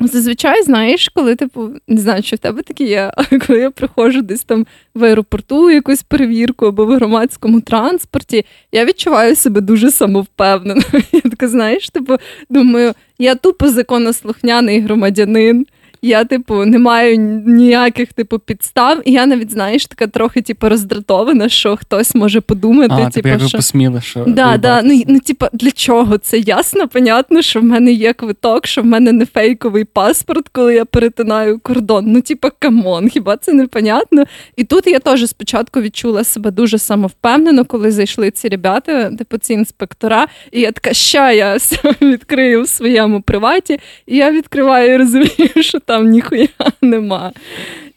зазвичай, 0.00 0.62
знаєш, 0.62 1.08
коли, 1.08 1.36
типу, 1.36 1.70
не 1.88 2.00
знаю, 2.00 2.22
чи 2.22 2.36
в 2.36 2.38
тебе 2.38 2.62
таке 2.62 2.84
є, 2.84 3.12
але 3.16 3.40
коли 3.40 3.58
я 3.58 3.70
приходжу 3.70 4.20
десь 4.20 4.44
там 4.44 4.66
в 4.94 5.04
аеропорту 5.04 5.70
якусь 5.70 6.02
перевірку 6.02 6.66
або 6.66 6.86
в 6.86 6.94
громадському 6.94 7.60
транспорті, 7.60 8.44
я 8.72 8.84
відчуваю 8.84 9.36
себе 9.36 9.60
дуже 9.60 9.90
самовпевнено. 9.90 10.82
Я 11.12 11.20
така, 11.20 11.48
знаєш, 11.48 11.90
типу, 11.90 12.16
думаю, 12.50 12.94
я 13.18 13.34
тупо 13.34 13.68
законослухняний 13.68 14.80
громадянин. 14.80 15.66
Я, 16.02 16.24
типу, 16.24 16.64
не 16.64 16.78
маю 16.78 17.16
ніяких 17.46 18.12
типу 18.12 18.38
підстав, 18.38 18.98
і 19.04 19.12
я 19.12 19.26
навіть 19.26 19.50
знаєш 19.50 19.86
така 19.86 20.06
трохи 20.06 20.42
типу, 20.42 20.68
роздратована, 20.68 21.48
що 21.48 21.76
хтось 21.76 22.14
може 22.14 22.40
подумати, 22.40 22.94
А, 22.94 22.96
типу, 22.96 23.10
типу, 23.10 23.28
як 23.28 23.40
що 23.40 23.58
посміли, 23.58 24.00
що 24.00 24.24
Да, 24.26 24.56
да. 24.56 24.82
Ну, 24.82 25.02
ну, 25.06 25.20
типа, 25.20 25.48
для 25.52 25.70
чого 25.70 26.18
це 26.18 26.38
ясно, 26.38 26.88
понятно, 26.88 27.42
що 27.42 27.60
в 27.60 27.64
мене 27.64 27.92
є 27.92 28.12
квиток, 28.12 28.66
що 28.66 28.82
в 28.82 28.84
мене 28.84 29.12
не 29.12 29.26
фейковий 29.26 29.84
паспорт, 29.84 30.48
коли 30.48 30.74
я 30.74 30.84
перетинаю 30.84 31.58
кордон. 31.58 32.04
Ну, 32.08 32.20
типа, 32.20 32.50
come 32.58 32.87
on, 32.87 33.08
хіба 33.08 33.36
це 33.36 33.52
не 33.52 33.66
понятно? 33.66 34.24
І 34.56 34.64
тут 34.64 34.86
я 34.86 34.98
теж 34.98 35.28
спочатку 35.28 35.80
відчула 35.80 36.24
себе 36.24 36.50
дуже 36.50 36.78
самовпевнено, 36.78 37.64
коли 37.64 37.90
зайшли 37.90 38.30
ці 38.30 38.48
ребята, 38.48 39.10
типу 39.10 39.38
ці 39.38 39.52
інспектора, 39.52 40.28
і 40.52 40.60
я 40.60 40.72
така, 40.72 40.94
ща 40.94 41.32
я 41.32 41.58
відкрию 42.02 42.62
в 42.62 42.68
своєму 42.68 43.22
приваті, 43.22 43.78
і 44.06 44.16
я 44.16 44.30
відкриваю 44.30 44.94
і 44.94 44.96
розумію, 44.96 45.50
що 45.60 45.80
там 45.90 46.10
ніхуя 46.10 46.48
нема. 46.82 47.32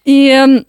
І. 0.06 0.28
ем, 0.30 0.62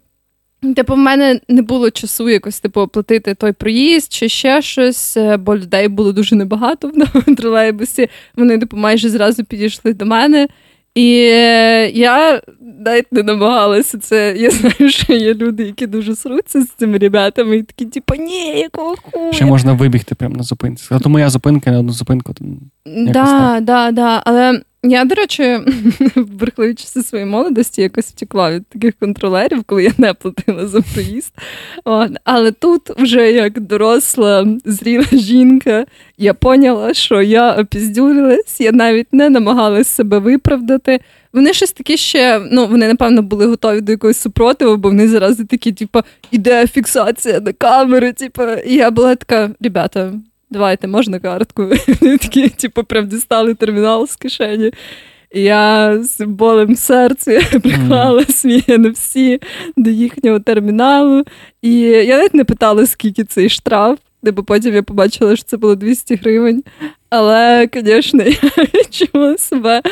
Типу, 0.76 0.94
в 0.94 0.98
мене 0.98 1.40
не 1.48 1.62
було 1.62 1.90
часу 1.90 2.28
якось 2.28 2.60
типу 2.60 2.80
оплатити 2.80 3.34
той 3.34 3.52
проїзд 3.52 4.12
чи 4.12 4.28
ще 4.28 4.62
щось, 4.62 5.16
е, 5.16 5.36
бо 5.36 5.56
людей 5.56 5.88
було 5.88 6.12
дуже 6.12 6.36
небагато 6.36 6.92
в 7.14 7.34
тролейбусі. 7.36 8.08
Вони 8.36 8.58
типу 8.58 8.76
майже 8.76 9.08
зразу 9.08 9.44
підійшли 9.44 9.92
до 9.92 10.06
мене. 10.06 10.48
І 10.94 11.28
е, 11.32 11.90
я 11.94 12.40
навіть 12.84 13.12
не 13.12 13.22
намагалася 13.22 13.98
це. 13.98 14.34
Я 14.38 14.50
знаю, 14.50 14.90
що 14.90 15.12
є 15.12 15.34
люди, 15.34 15.64
які 15.64 15.86
дуже 15.86 16.16
сруться 16.16 16.60
з 16.62 16.68
цими 16.68 16.98
ребятами, 16.98 17.56
і 17.56 17.62
такі, 17.62 17.84
типу, 17.84 18.14
ні, 18.14 18.58
якого 18.60 18.96
хуя? 19.02 19.32
Ще 19.32 19.44
можна 19.44 19.72
вибігти 19.72 20.14
прямо 20.14 20.36
на 20.36 20.42
зупинці. 20.42 20.84
Сказати, 20.84 21.08
моя 21.08 21.30
зупинка 21.30 21.70
на 21.70 21.78
одну 21.78 21.92
зупинку. 21.92 22.32
то 22.32 22.44
якось 22.86 23.12
Да, 23.12 23.24
так. 23.24 23.64
да, 23.64 23.90
да. 23.90 24.22
Але 24.24 24.60
я, 24.84 25.04
до 25.04 25.14
речі, 25.14 25.42
в 26.16 26.74
часи 26.74 27.02
своєї 27.02 27.30
молодості 27.30 27.82
якось 27.82 28.06
втекла 28.06 28.52
від 28.52 28.66
таких 28.66 28.94
контролерів, 29.00 29.64
коли 29.64 29.84
я 29.84 29.92
не 29.98 30.14
платила 30.14 30.66
за 30.66 30.80
проїзд. 30.80 31.32
Але 32.24 32.52
тут, 32.52 32.90
вже 32.98 33.32
як 33.32 33.60
доросла, 33.60 34.46
зріла 34.64 35.06
жінка, 35.12 35.86
я 36.18 36.34
поняла, 36.34 36.94
що 36.94 37.22
я 37.22 37.52
опіздюрилась, 37.52 38.60
я 38.60 38.72
навіть 38.72 39.12
не 39.12 39.30
намагалась 39.30 39.88
себе 39.88 40.18
виправдати. 40.18 41.00
Вони 41.32 41.52
щось 41.52 41.72
такі 41.72 41.96
ще, 41.96 42.48
ну 42.50 42.66
вони 42.66 42.88
напевно 42.88 43.22
були 43.22 43.46
готові 43.46 43.80
до 43.80 43.92
якогось 43.92 44.20
супротиву, 44.20 44.76
бо 44.76 44.88
вони 44.88 45.08
зараз 45.08 45.36
такі, 45.50 45.72
типу, 45.72 46.00
іде 46.30 46.66
фіксація 46.66 47.40
на 47.40 47.52
камери. 47.52 48.12
Типу, 48.12 48.42
і 48.66 48.74
я 48.74 48.90
була 48.90 49.14
така, 49.14 49.50
ребята, 49.60 50.12
давайте, 50.54 50.86
можна 50.88 51.18
картку. 51.18 51.62
Вони 52.00 52.18
такі, 52.18 52.48
типу, 52.48 52.84
прям 52.84 53.06
дістали 53.06 53.54
термінал 53.54 54.06
з 54.06 54.16
кишені. 54.16 54.72
І 55.32 55.42
я 55.42 55.98
з 56.02 56.20
болем 56.26 56.74
в 56.74 56.78
серці 56.78 57.40
приклала 57.62 58.24
свій 58.24 58.60
NFC 58.60 59.42
до 59.76 59.90
їхнього 59.90 60.40
терміналу. 60.40 61.24
І 61.62 61.78
я 61.80 62.16
навіть 62.16 62.34
не 62.34 62.44
питала, 62.44 62.86
скільки 62.86 63.24
цей 63.24 63.48
штраф, 63.48 63.98
бо 64.22 64.44
потім 64.44 64.74
я 64.74 64.82
побачила, 64.82 65.36
що 65.36 65.44
це 65.44 65.56
було 65.56 65.74
200 65.74 66.14
гривень. 66.14 66.64
Але, 67.10 67.68
звісно, 67.74 68.22
я 68.56 68.64
відчула 68.74 69.38
себе 69.38 69.82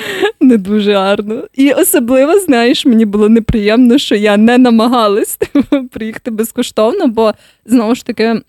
не 0.41 0.57
дуже 0.57 0.93
гарно. 0.93 1.45
І 1.55 1.73
особливо, 1.73 2.39
знаєш, 2.39 2.87
мені 2.87 3.05
було 3.05 3.29
неприємно, 3.29 3.99
що 3.99 4.15
я 4.15 4.37
не 4.37 4.59
намагалась 4.59 5.37
типу, 5.37 5.89
приїхати 5.89 6.31
безкоштовно, 6.31 7.07
бо 7.09 7.33
знову 7.67 7.95
ж 7.95 8.07
таки 8.07 8.43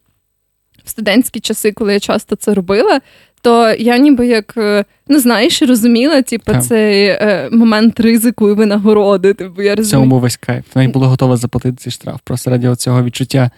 в 0.83 0.89
студентські 0.89 1.39
часи, 1.39 1.71
коли 1.71 1.93
я 1.93 1.99
часто 1.99 2.35
це 2.35 2.53
робила, 2.53 3.01
то 3.41 3.71
я 3.79 3.97
ніби 3.97 4.27
як 4.27 4.53
е, 4.57 4.85
ну 5.07 5.19
знаєш, 5.19 5.61
розуміла, 5.61 6.21
типу, 6.21 6.53
цей 6.57 7.05
е, 7.07 7.49
момент 7.51 7.99
ризику 7.99 8.49
і 8.49 8.53
винагороди. 8.53 9.33
Типу, 9.33 9.61
я 9.61 9.75
розумію. 9.75 9.91
цьому 9.91 10.05
був 10.05 10.19
весь 10.19 10.37
кайф. 10.37 10.65
Навіть 10.75 10.91
була 10.91 11.07
готова 11.07 11.37
заплатити 11.37 11.77
цей 11.77 11.91
штраф. 11.91 12.19
Просто 12.23 12.51
раді 12.51 12.75
цього 12.75 13.03
відчуття 13.03 13.51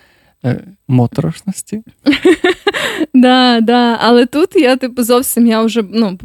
е, 0.46 0.64
моторошності. 0.88 1.84
Да, 3.14 3.62
да. 3.62 3.98
Але 4.02 4.26
тут 4.26 4.56
я, 4.56 4.76
типу, 4.76 5.04
зовсім 5.04 5.48
я 5.48 5.62
вже 5.62 5.84
ну, 5.92 6.20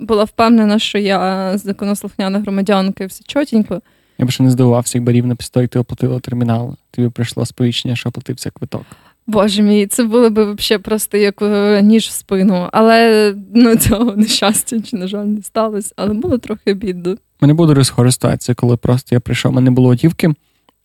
була 0.00 0.24
впевнена, 0.24 0.78
що 0.78 0.98
я 0.98 1.52
законослухняна 1.58 2.38
громадянка 2.38 3.04
і 3.04 3.06
все 3.06 3.24
чотенько. 3.26 3.82
Я 4.18 4.26
б 4.26 4.30
ще 4.30 4.42
не 4.42 4.50
здивувався, 4.50 4.98
якби 4.98 5.12
рівно 5.12 5.36
після 5.36 5.50
того, 5.50 5.62
як 5.62 5.70
ти 5.70 5.78
оплатила 5.78 6.20
термінал. 6.20 6.76
Тобі 6.90 7.08
прийшло 7.08 7.46
сповіщення, 7.46 7.96
що 7.96 8.08
оплатився 8.08 8.50
квиток. 8.50 8.84
Боже 9.26 9.62
мій, 9.62 9.86
це 9.86 10.04
було 10.04 10.30
б 10.30 10.54
взагалі 10.54 10.82
просто 10.82 11.16
як 11.16 11.42
е, 11.42 11.82
ніж 11.82 12.06
в 12.06 12.10
спину. 12.10 12.68
Але 12.72 13.34
ну, 13.54 13.76
цього 13.76 14.16
нещастя, 14.16 14.80
чи, 14.80 14.96
на 14.96 15.06
жаль, 15.06 15.24
не 15.24 15.42
сталося. 15.42 15.92
Але 15.96 16.14
було 16.14 16.38
трохи 16.38 16.74
бідно. 16.74 17.12
У 17.12 17.16
мене 17.40 17.54
була 17.54 17.74
дуже 17.74 17.84
ситуація, 17.84 18.54
коли 18.54 18.76
просто 18.76 19.14
я 19.14 19.20
прийшов, 19.20 19.52
мене 19.52 19.70
було 19.70 19.88
готівки, 19.88 20.34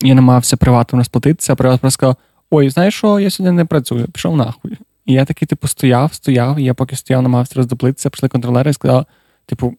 я 0.02 0.14
намагався 0.14 0.56
приватом 0.56 1.00
розплатитися, 1.00 1.52
а 1.52 1.56
приват 1.56 1.80
просто 1.80 1.94
сказав: 1.94 2.16
Ой, 2.50 2.70
знаєш 2.70 2.94
що, 2.94 3.20
я 3.20 3.30
сьогодні 3.30 3.56
не 3.56 3.64
працюю, 3.64 4.06
пішов 4.08 4.36
нахуй. 4.36 4.78
І 5.06 5.12
я 5.12 5.24
такий, 5.24 5.48
типу, 5.48 5.68
стояв, 5.68 6.14
стояв, 6.14 6.58
і 6.58 6.64
я 6.64 6.74
поки 6.74 6.96
стояв, 6.96 7.22
намагався 7.22 7.54
роздоплитися, 7.56 8.10
прийшли 8.10 8.28
контролери 8.28 8.70
і 8.70 8.74
сказали, 8.74 9.04
типу, 9.46 9.74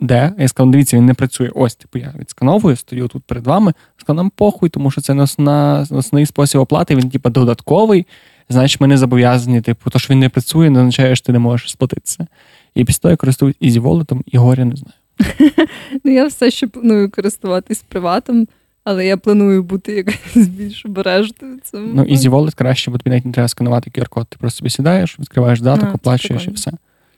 де? 0.00 0.32
Я 0.38 0.48
сказав, 0.48 0.70
дивіться, 0.70 0.96
він 0.96 1.06
не 1.06 1.14
працює. 1.14 1.50
Ось, 1.54 1.74
типу, 1.74 1.98
я 1.98 2.14
відскановую, 2.18 2.76
стою 2.76 3.08
тут 3.08 3.24
перед 3.24 3.46
вами. 3.46 3.72
Сказав, 3.96 4.16
нам 4.16 4.30
похуй, 4.30 4.68
тому 4.68 4.90
що 4.90 5.00
це 5.00 5.14
не 5.14 5.22
основна, 5.22 5.86
основний 5.90 6.26
спосіб 6.26 6.60
оплати, 6.60 6.96
він, 6.96 7.10
типу, 7.10 7.30
додатковий. 7.30 8.06
Значить, 8.48 8.80
ми 8.80 8.86
не 8.86 8.96
зобов'язані, 8.96 9.60
типу, 9.60 9.90
то, 9.90 9.98
що 9.98 10.12
він 10.12 10.20
не 10.20 10.28
працює, 10.28 10.70
не 10.70 10.78
означає, 10.78 11.16
що 11.16 11.26
ти 11.26 11.32
не 11.32 11.38
можеш 11.38 11.70
сплатитися. 11.70 12.26
І 12.74 12.84
після 12.84 13.00
того 13.00 13.10
я 13.10 13.16
користуюсь 13.16 13.56
Easy 13.62 13.82
Wallet, 13.82 14.20
і 14.26 14.38
горя 14.38 14.64
не 14.64 14.76
знаю. 14.76 14.94
Ну, 16.04 16.12
я 16.12 16.26
все 16.26 16.50
ще 16.50 16.66
планую 16.66 17.10
користуватись 17.10 17.84
приватом, 17.88 18.46
але 18.84 19.06
я 19.06 19.16
планую 19.16 19.62
бути 19.62 19.92
якось 19.92 20.48
більш 20.48 20.86
обережною. 20.86 21.58
цьому. 21.64 21.90
Ну, 21.94 22.02
Easy 22.02 22.30
Wallet 22.30 22.54
краще, 22.54 22.90
бо 22.90 22.98
тобі 22.98 23.10
навіть 23.10 23.26
не 23.26 23.32
треба 23.32 23.48
сканувати 23.48 23.90
QR-код. 23.90 24.26
Ти 24.28 24.36
просто 24.40 24.58
собі 24.58 24.70
сідаєш, 24.70 25.20
відкриваєш 25.20 25.60
даток, 25.60 25.94
оплачуєш 25.94 26.46
і 26.46 26.50
все. 26.50 26.72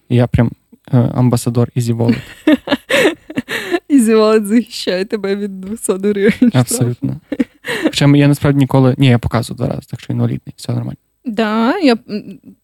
І 0.09 0.17
я 0.17 0.27
прям 0.27 0.51
амбасадор 0.99 1.69
Easy 1.77 1.97
Wallet. 1.97 2.23
І 3.89 4.01
зівалет 4.01 4.47
захищає 4.47 5.05
тебе 5.05 5.37
від 5.37 5.61
200 5.61 5.93
гривень. 5.93 6.51
Абсолютно. 6.55 7.21
Хоча 7.83 8.17
я 8.17 8.29
насправді 8.29 8.59
ніколи. 8.59 8.95
Ні, 8.99 9.07
я 9.07 9.19
показую 9.19 9.57
два 9.57 9.69
рази, 9.69 9.83
так 9.91 10.01
що 10.01 10.13
інвалідний, 10.13 10.55
все 10.57 10.73
нормально. 10.73 10.97
Да, 11.25 11.79
я 11.79 11.97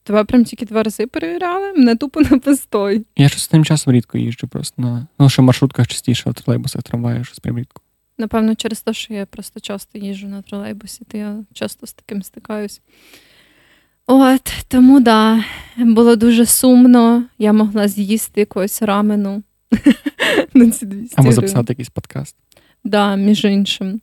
тебе 0.03 0.25
прям 0.25 0.45
тільки 0.45 0.67
два 0.67 0.83
рази 0.83 1.07
перевіряли, 1.07 1.73
мене 1.73 1.97
тупо 1.97 2.21
на 2.21 2.39
постой. 2.39 3.07
Я 3.17 3.29
щось 3.29 3.49
тим 3.49 3.65
часом 3.65 3.93
рідко 3.93 4.19
їжджу 4.19 4.49
просто 4.49 4.83
на. 4.83 5.07
Ну, 5.19 5.29
що 5.29 5.43
в 5.43 5.45
маршрутках 5.45 5.89
частіше, 5.89 6.31
в 6.31 6.35
тролейбусах, 6.35 6.83
трамваях, 6.83 7.27
щось 7.27 7.39
прям 7.39 7.59
рідко. 7.59 7.83
Напевно, 8.19 8.55
через 8.55 8.81
те, 8.81 8.93
що 8.93 9.15
я 9.15 9.27
просто 9.27 9.61
часто 9.61 9.99
їжджу 9.99 10.29
на 10.29 10.43
тролейбусі, 10.43 11.05
то 11.05 11.19
я 11.19 11.37
часто 11.53 11.87
з 11.87 11.93
таким 11.93 12.23
стикаюсь. 12.23 12.81
От, 14.07 14.53
тому 14.69 15.01
да, 15.01 15.45
було 15.77 16.17
дуже 16.17 16.47
сумно. 16.47 17.25
Я 17.39 17.53
могла 17.53 17.89
з'їсти 17.89 18.41
якогось 18.41 18.83
рамену 18.83 19.43
на 20.55 20.71
ці 20.71 20.87
200 20.87 21.15
Або 21.17 21.33
записати 21.33 21.73
якийсь 21.73 21.89
подкаст. 21.89 22.37
Да, 22.85 23.17
між 23.17 23.45
іншим. 23.45 24.01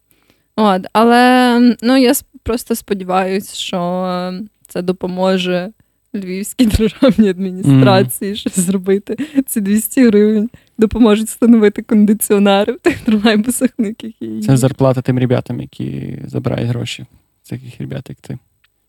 От, 0.56 0.86
але 0.94 1.60
ну, 1.82 1.98
я 1.98 2.14
просто 2.44 2.76
сподіваюся, 2.76 3.56
що 3.56 3.78
е, 4.06 4.42
це 4.68 4.82
допоможе 4.82 5.72
Львівській 6.16 6.66
державній 6.78 7.30
адміністрації 7.30 8.36
щось 8.36 8.60
зробити. 8.60 9.18
Ці 9.48 9.62
200 9.62 10.08
гривень 10.08 10.50
допоможуть 10.78 11.28
встановити 11.28 11.82
кондиціонери 11.82 12.74
в 12.74 12.80
тих 12.80 13.00
тролейбусах, 13.00 13.70
на 13.78 13.88
яких. 13.88 14.14
Це 14.46 14.58
зарплата 14.58 15.02
тим 15.02 15.20
ребятам, 15.20 15.62
які 15.62 16.20
забирають 16.28 16.70
гроші. 16.70 17.06
З 17.44 17.50
таких 17.50 17.80
ребят, 17.80 18.10
як 18.10 18.18
ти. 18.22 18.38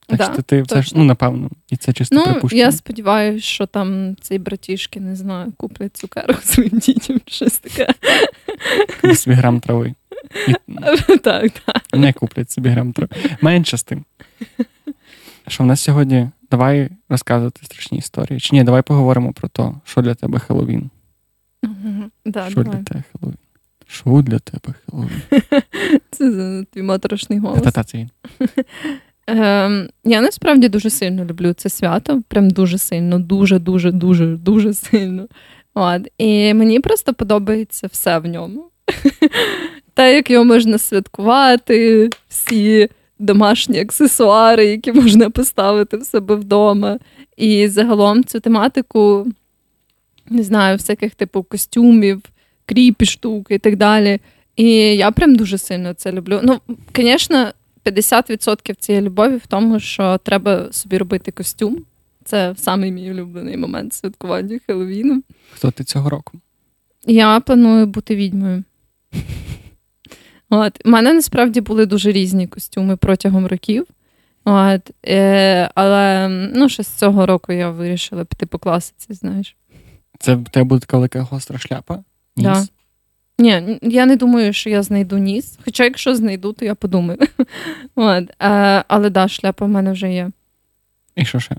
Так 0.07 0.19
Да, 0.19 0.33
що 0.33 0.43
ти 0.43 0.63
це 0.63 0.83
ж, 0.83 0.93
ну, 0.97 1.05
напевно, 1.05 1.51
і 1.69 1.77
це 1.77 1.93
чисто 1.93 2.17
Ну, 2.17 2.25
припущення. 2.25 2.63
я 2.63 2.73
сподіваюся, 2.73 3.45
що 3.47 3.67
там 3.67 4.17
ці 4.21 4.39
братішки, 4.39 5.01
не 5.01 5.17
знаю, 5.17 5.53
куплять 5.57 5.97
цукерок 5.97 6.43
своїм 6.43 6.79
дітям, 6.79 7.21
щось 7.27 7.59
таке. 7.59 7.89
Собі 9.15 9.37
грам 9.37 9.61
трави. 9.61 9.95
І 10.49 10.53
так, 11.19 11.51
так. 11.51 11.83
не 11.93 12.13
куплять 12.13 12.51
собі 12.51 12.69
грам 12.69 12.93
трави. 12.93 13.11
Менше 13.41 13.77
з 13.77 13.83
тим. 13.83 14.05
Що 15.49 15.65
в 15.65 15.67
нас 15.67 15.81
сьогодні? 15.81 16.31
Давай 16.51 16.89
розказувати 17.09 17.61
страшні 17.65 17.99
історії. 17.99 18.41
Чи 18.41 18.57
ні, 18.57 18.65
давай 18.65 18.83
поговоримо 18.83 19.33
про 19.33 19.49
те, 19.49 19.73
що 19.85 20.03
для 20.03 20.15
тебе 20.15 20.39
Хеллоуін. 20.39 20.91
Да, 22.25 22.51
що 22.51 22.63
давай. 22.63 22.79
для 22.79 22.85
тебе 22.85 23.03
Хеллоуін? 23.13 23.39
Що 23.87 24.23
для 24.23 24.39
тебе 24.39 24.75
Хеллоуін? 24.87 25.11
Це 26.11 26.65
твій 26.73 26.83
моторошний 26.83 27.39
голос. 27.39 27.63
Та-та, 27.63 27.85
це 27.85 27.99
він. 27.99 28.11
Ем, 29.27 29.89
я 30.05 30.21
насправді 30.21 30.69
дуже 30.69 30.91
сильно 30.91 31.25
люблю 31.25 31.53
це 31.53 31.69
свято. 31.69 32.23
Прям 32.29 32.51
дуже 32.51 32.79
сильно, 32.79 33.19
дуже, 33.19 33.59
дуже, 33.59 33.93
дуже, 33.93 34.27
дуже 34.27 34.75
сильно. 34.75 35.27
От. 35.75 36.09
І 36.19 36.55
мені 36.55 36.81
просто 36.81 37.15
подобається 37.15 37.87
все 37.87 38.19
в 38.19 38.27
ньому. 38.27 38.71
Та, 39.95 40.09
як 40.09 40.31
його 40.31 40.45
можна 40.45 40.79
святкувати, 40.79 42.11
всі 42.29 42.89
домашні 43.19 43.81
аксесуари, 43.81 44.67
які 44.67 44.93
можна 44.93 45.31
поставити 45.31 45.97
в 45.97 46.05
себе 46.05 46.35
вдома. 46.35 46.99
І 47.37 47.69
загалом 47.69 48.25
цю 48.25 48.41
тематику, 48.41 49.27
не 50.31 50.43
знаю, 50.43 50.77
всяких 50.77 51.15
типу 51.15 51.43
костюмів, 51.43 52.23
кріпі 52.67 53.07
штуки 53.07 53.55
і 53.55 53.59
так 53.59 53.77
далі. 53.77 54.21
І 54.57 54.67
я 54.97 55.11
прям 55.11 55.37
дуже 55.37 55.59
сильно 55.59 55.95
це 55.95 56.13
люблю. 56.13 56.41
Ну, 56.43 56.61
звісно, 56.97 57.49
50% 57.85 58.75
цієї 58.75 59.05
любові 59.05 59.37
в 59.37 59.47
тому, 59.47 59.81
що 59.81 60.19
треба 60.19 60.73
собі 60.73 60.99
робити 60.99 61.31
костюм. 61.31 61.85
Це 62.25 62.55
самий 62.57 62.93
мій 62.93 63.11
улюблений 63.11 63.57
момент 63.57 63.95
святкування 63.95 64.59
Хеллоуіну. 64.67 65.23
Хто 65.55 65.71
ти 65.71 65.85
цього 65.85 66.11
року? 66.11 66.41
Я 67.07 67.41
планую 67.41 67.87
бути 67.87 68.17
відьмою. 68.17 68.65
От. 70.51 70.81
У 70.85 70.91
мене 70.91 71.13
насправді 71.13 71.61
були 71.61 71.87
дуже 71.87 72.13
різні 72.13 72.47
костюми 72.47 72.97
протягом 72.97 73.47
років. 73.47 73.87
От. 74.45 74.91
Е, 75.07 75.71
але 75.75 76.29
ну, 76.55 76.69
ще 76.69 76.83
з 76.83 76.89
цього 76.89 77.27
року 77.27 77.53
я 77.53 77.71
вирішила 77.71 78.25
піти 78.25 78.47
по 78.47 78.59
класиці, 78.59 79.15
знаєш. 79.15 79.57
Це 80.19 80.35
в 80.35 80.45
тебе 80.45 80.65
буде 80.65 80.81
така 80.81 80.97
велика 80.97 81.21
гостра 81.21 81.59
шляпа? 81.59 82.05
Да. 82.37 82.67
Ні, 83.39 83.79
я 83.83 84.07
не 84.07 84.17
думаю, 84.17 84.53
що 84.53 84.71
я 84.71 84.83
знайду 84.83 85.19
ніс. 85.19 85.59
Хоча, 85.65 85.85
якщо 85.85 86.15
знайду, 86.15 86.53
то 86.53 86.65
я 86.65 86.75
подумаю. 86.75 87.19
От. 87.95 88.25
Е, 88.43 88.85
але 88.89 89.11
да, 89.11 89.29
шляпа 89.29 89.65
в 89.65 89.69
мене 89.69 89.93
вже 89.93 90.13
є. 90.13 90.31
І 91.17 91.25
що 91.25 91.41
ще? 91.41 91.57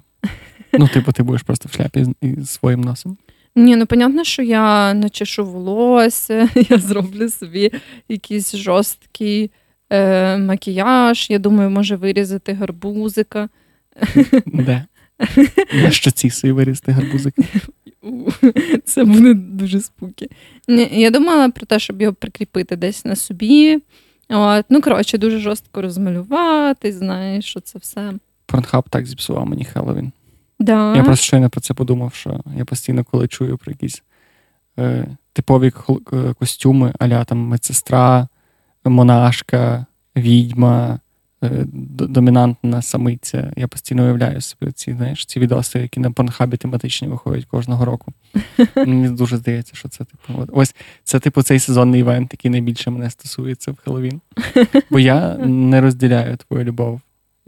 Ну, 0.74 0.88
типу, 0.88 1.12
ти 1.12 1.24
будеш 1.24 1.42
просто 1.42 1.70
в 1.70 1.76
шляпі 1.76 2.06
з, 2.22 2.50
своїм 2.50 2.82
носом. 2.82 3.18
Ні, 3.56 3.76
ну 3.76 3.86
понятно, 3.86 4.24
що 4.24 4.42
я 4.42 4.94
начешу 4.94 5.46
волосся, 5.46 6.50
я 6.70 6.78
зроблю 6.78 7.30
собі 7.30 7.72
якийсь 8.10 8.56
жорсткий 8.56 9.52
е, 9.90 10.38
макіяж. 10.38 11.30
Я 11.30 11.40
думаю, 11.40 11.70
може 11.70 11.96
вирізати 11.96 12.54
гарбузика. 12.54 13.50
Де? 14.46 14.86
На 15.74 15.92
щоці 15.92 16.30
свої 16.30 16.54
вирізти 16.54 16.92
гарбузики. 16.92 17.44
Це 18.86 19.04
буде 19.06 19.34
дуже 19.34 19.80
спуки. 19.80 20.30
Я 20.92 21.12
думала 21.12 21.50
про 21.50 21.66
те, 21.66 21.80
щоб 21.80 22.02
його 22.02 22.14
прикріпити 22.14 22.76
десь 22.76 23.06
на 23.06 23.16
собі. 23.16 23.82
От. 24.30 24.66
Ну, 24.70 24.82
коротше, 24.82 25.18
дуже 25.18 25.40
жорстко 25.40 25.82
розмалювати, 25.82 26.94
знаєш, 26.94 27.46
що 27.46 27.60
це 27.60 27.80
все. 27.80 28.14
Порнхаб 28.46 28.90
так 28.90 29.06
зіпсував 29.06 29.46
мені 29.46 29.66
Хеллоуін. 29.66 30.12
Да. 30.60 30.96
Я 30.96 31.04
просто 31.04 31.26
щойно 31.26 31.50
про 31.50 31.62
це 31.62 31.74
подумав, 31.74 32.14
що 32.14 32.40
я 32.58 32.66
постійно, 32.66 33.04
коли 33.04 33.28
чую 33.28 33.58
про 33.58 33.72
якісь 33.72 34.04
е, 34.80 35.08
типові 35.34 35.72
е, 36.14 36.34
костюми, 36.40 36.94
аля 37.00 37.24
там 37.24 37.38
медсестра, 37.38 38.28
монашка, 38.86 39.86
відьма, 40.16 41.00
домінантна 41.42 42.82
самиця. 42.82 43.54
Я 43.56 43.68
постійно 43.68 44.04
уявляю 44.04 44.42
собі 44.42 44.72
ці, 44.72 44.94
знаєш, 44.94 45.26
ці 45.26 45.40
відоси, 45.40 45.80
які 45.80 46.00
на 46.00 46.12
порнхабі 46.12 46.58
тематичні 46.58 47.08
виходять 47.08 47.46
кожного 47.46 47.86
року. 47.86 48.14
Мені 48.76 49.10
дуже 49.10 49.38
здається, 49.38 49.76
що 49.76 49.90
це 49.90 50.04
типу. 50.04 50.48
Ось 50.52 50.76
це, 51.04 51.20
типу, 51.20 51.42
цей 51.42 51.60
сезонний 51.60 52.02
івент, 52.02 52.34
який 52.34 52.52
найбільше 52.52 52.90
мене 52.90 53.10
стосується 53.10 53.72
в 53.72 53.78
Хеллоуін. 53.84 54.22
Бо 54.90 55.00
я 55.00 55.38
не 55.38 55.82
розділяю 55.82 56.38
твою 56.38 56.64
любов 56.64 57.02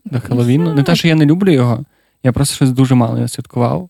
до 0.05 0.19
Хеллоуіну. 0.19 0.73
Не 0.73 0.83
те, 0.83 0.95
що 0.95 1.07
я 1.07 1.15
не 1.15 1.25
люблю 1.25 1.51
його. 1.51 1.85
Я 2.23 2.31
просто 2.31 2.55
щось 2.55 2.71
дуже 2.71 2.95
мало 2.95 3.17
не 3.17 3.27
святкував. 3.27 3.89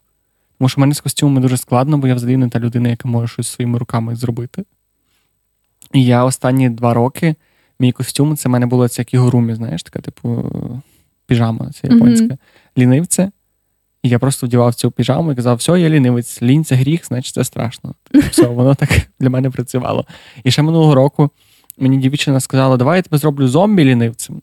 Тому 0.57 0.69
що 0.69 0.75
в 0.75 0.81
мене 0.81 0.93
з 0.93 1.01
костюмами 1.01 1.41
дуже 1.41 1.57
складно, 1.57 1.97
бо 1.97 2.07
я 2.07 2.15
взагалі 2.15 2.37
не 2.37 2.49
та 2.49 2.59
людина, 2.59 2.89
яка 2.89 3.09
може 3.09 3.27
щось 3.27 3.47
своїми 3.47 3.79
руками 3.79 4.15
зробити. 4.15 4.63
І 5.93 6.05
я 6.05 6.23
останні 6.23 6.69
два 6.69 6.93
роки, 6.93 7.35
мій 7.79 7.91
костюм, 7.91 8.37
це 8.37 8.49
в 8.49 8.51
мене 8.51 8.65
було 8.65 8.87
це 8.87 9.01
як 9.01 9.13
ігорумі, 9.13 9.55
знаєш, 9.55 9.83
така, 9.83 9.99
типу, 9.99 10.51
піжама, 11.27 11.71
це 11.73 11.87
японська, 11.93 12.25
Мгм. 12.25 12.37
лінивця. 12.77 13.31
І 14.03 14.09
я 14.09 14.19
просто 14.19 14.47
вдівав 14.47 14.75
цю 14.75 14.91
піжаму 14.91 15.31
і 15.31 15.35
казав, 15.35 15.57
все, 15.57 15.79
я 15.79 15.89
лінивець, 15.89 16.41
лінь 16.41 16.65
це 16.65 16.75
гріх, 16.75 17.05
значить 17.05 17.33
це 17.35 17.43
страшно. 17.43 17.93
Типу, 18.11 18.27
Все, 18.31 18.47
воно 18.47 18.75
так 18.75 18.89
для 19.19 19.29
мене 19.29 19.49
працювало. 19.49 20.05
І 20.43 20.51
ще 20.51 20.61
минулого 20.61 20.95
року 20.95 21.29
мені 21.77 21.97
дівчина 21.97 22.39
сказала, 22.39 22.77
давай 22.77 22.97
я 22.97 23.01
тебе 23.01 23.17
зроблю 23.17 23.47
зомбі 23.47 23.83
лінивцем. 23.85 24.41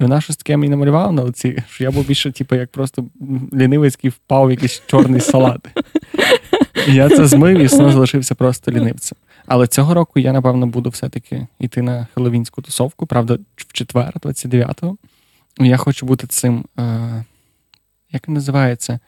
І 0.00 0.02
вона 0.02 0.20
щось 0.20 0.36
таке 0.36 0.56
мені 0.56 0.70
намалювала 0.70 1.12
на 1.12 1.22
оці, 1.22 1.62
що 1.68 1.84
я 1.84 1.90
був 1.90 2.06
більше, 2.06 2.32
типу, 2.32 2.54
як 2.56 2.70
просто 2.70 3.04
лінивець, 3.54 3.94
який 3.98 4.10
впав 4.10 4.46
в 4.46 4.50
якийсь 4.50 4.82
чорний 4.86 5.20
салат. 5.20 5.68
І 6.88 6.94
я 6.94 7.08
це 7.08 7.26
змив 7.26 7.58
і 7.58 7.68
знову 7.68 7.90
залишився 7.92 8.34
просто 8.34 8.72
лінивцем. 8.72 9.18
Але 9.46 9.66
цього 9.66 9.94
року 9.94 10.20
я, 10.20 10.32
напевно, 10.32 10.66
буду 10.66 10.90
все-таки 10.90 11.46
йти 11.58 11.82
на 11.82 12.06
хеловінську 12.14 12.62
тусовку, 12.62 13.06
правда, 13.06 13.38
в 13.56 13.72
четвер, 13.72 14.12
29-го. 14.22 14.96
Я 15.58 15.76
хочу 15.76 16.06
бути 16.06 16.26
цим. 16.26 16.64
Е, 16.78 17.24
як 18.12 18.28
він 18.28 18.34
називається? 18.34 18.98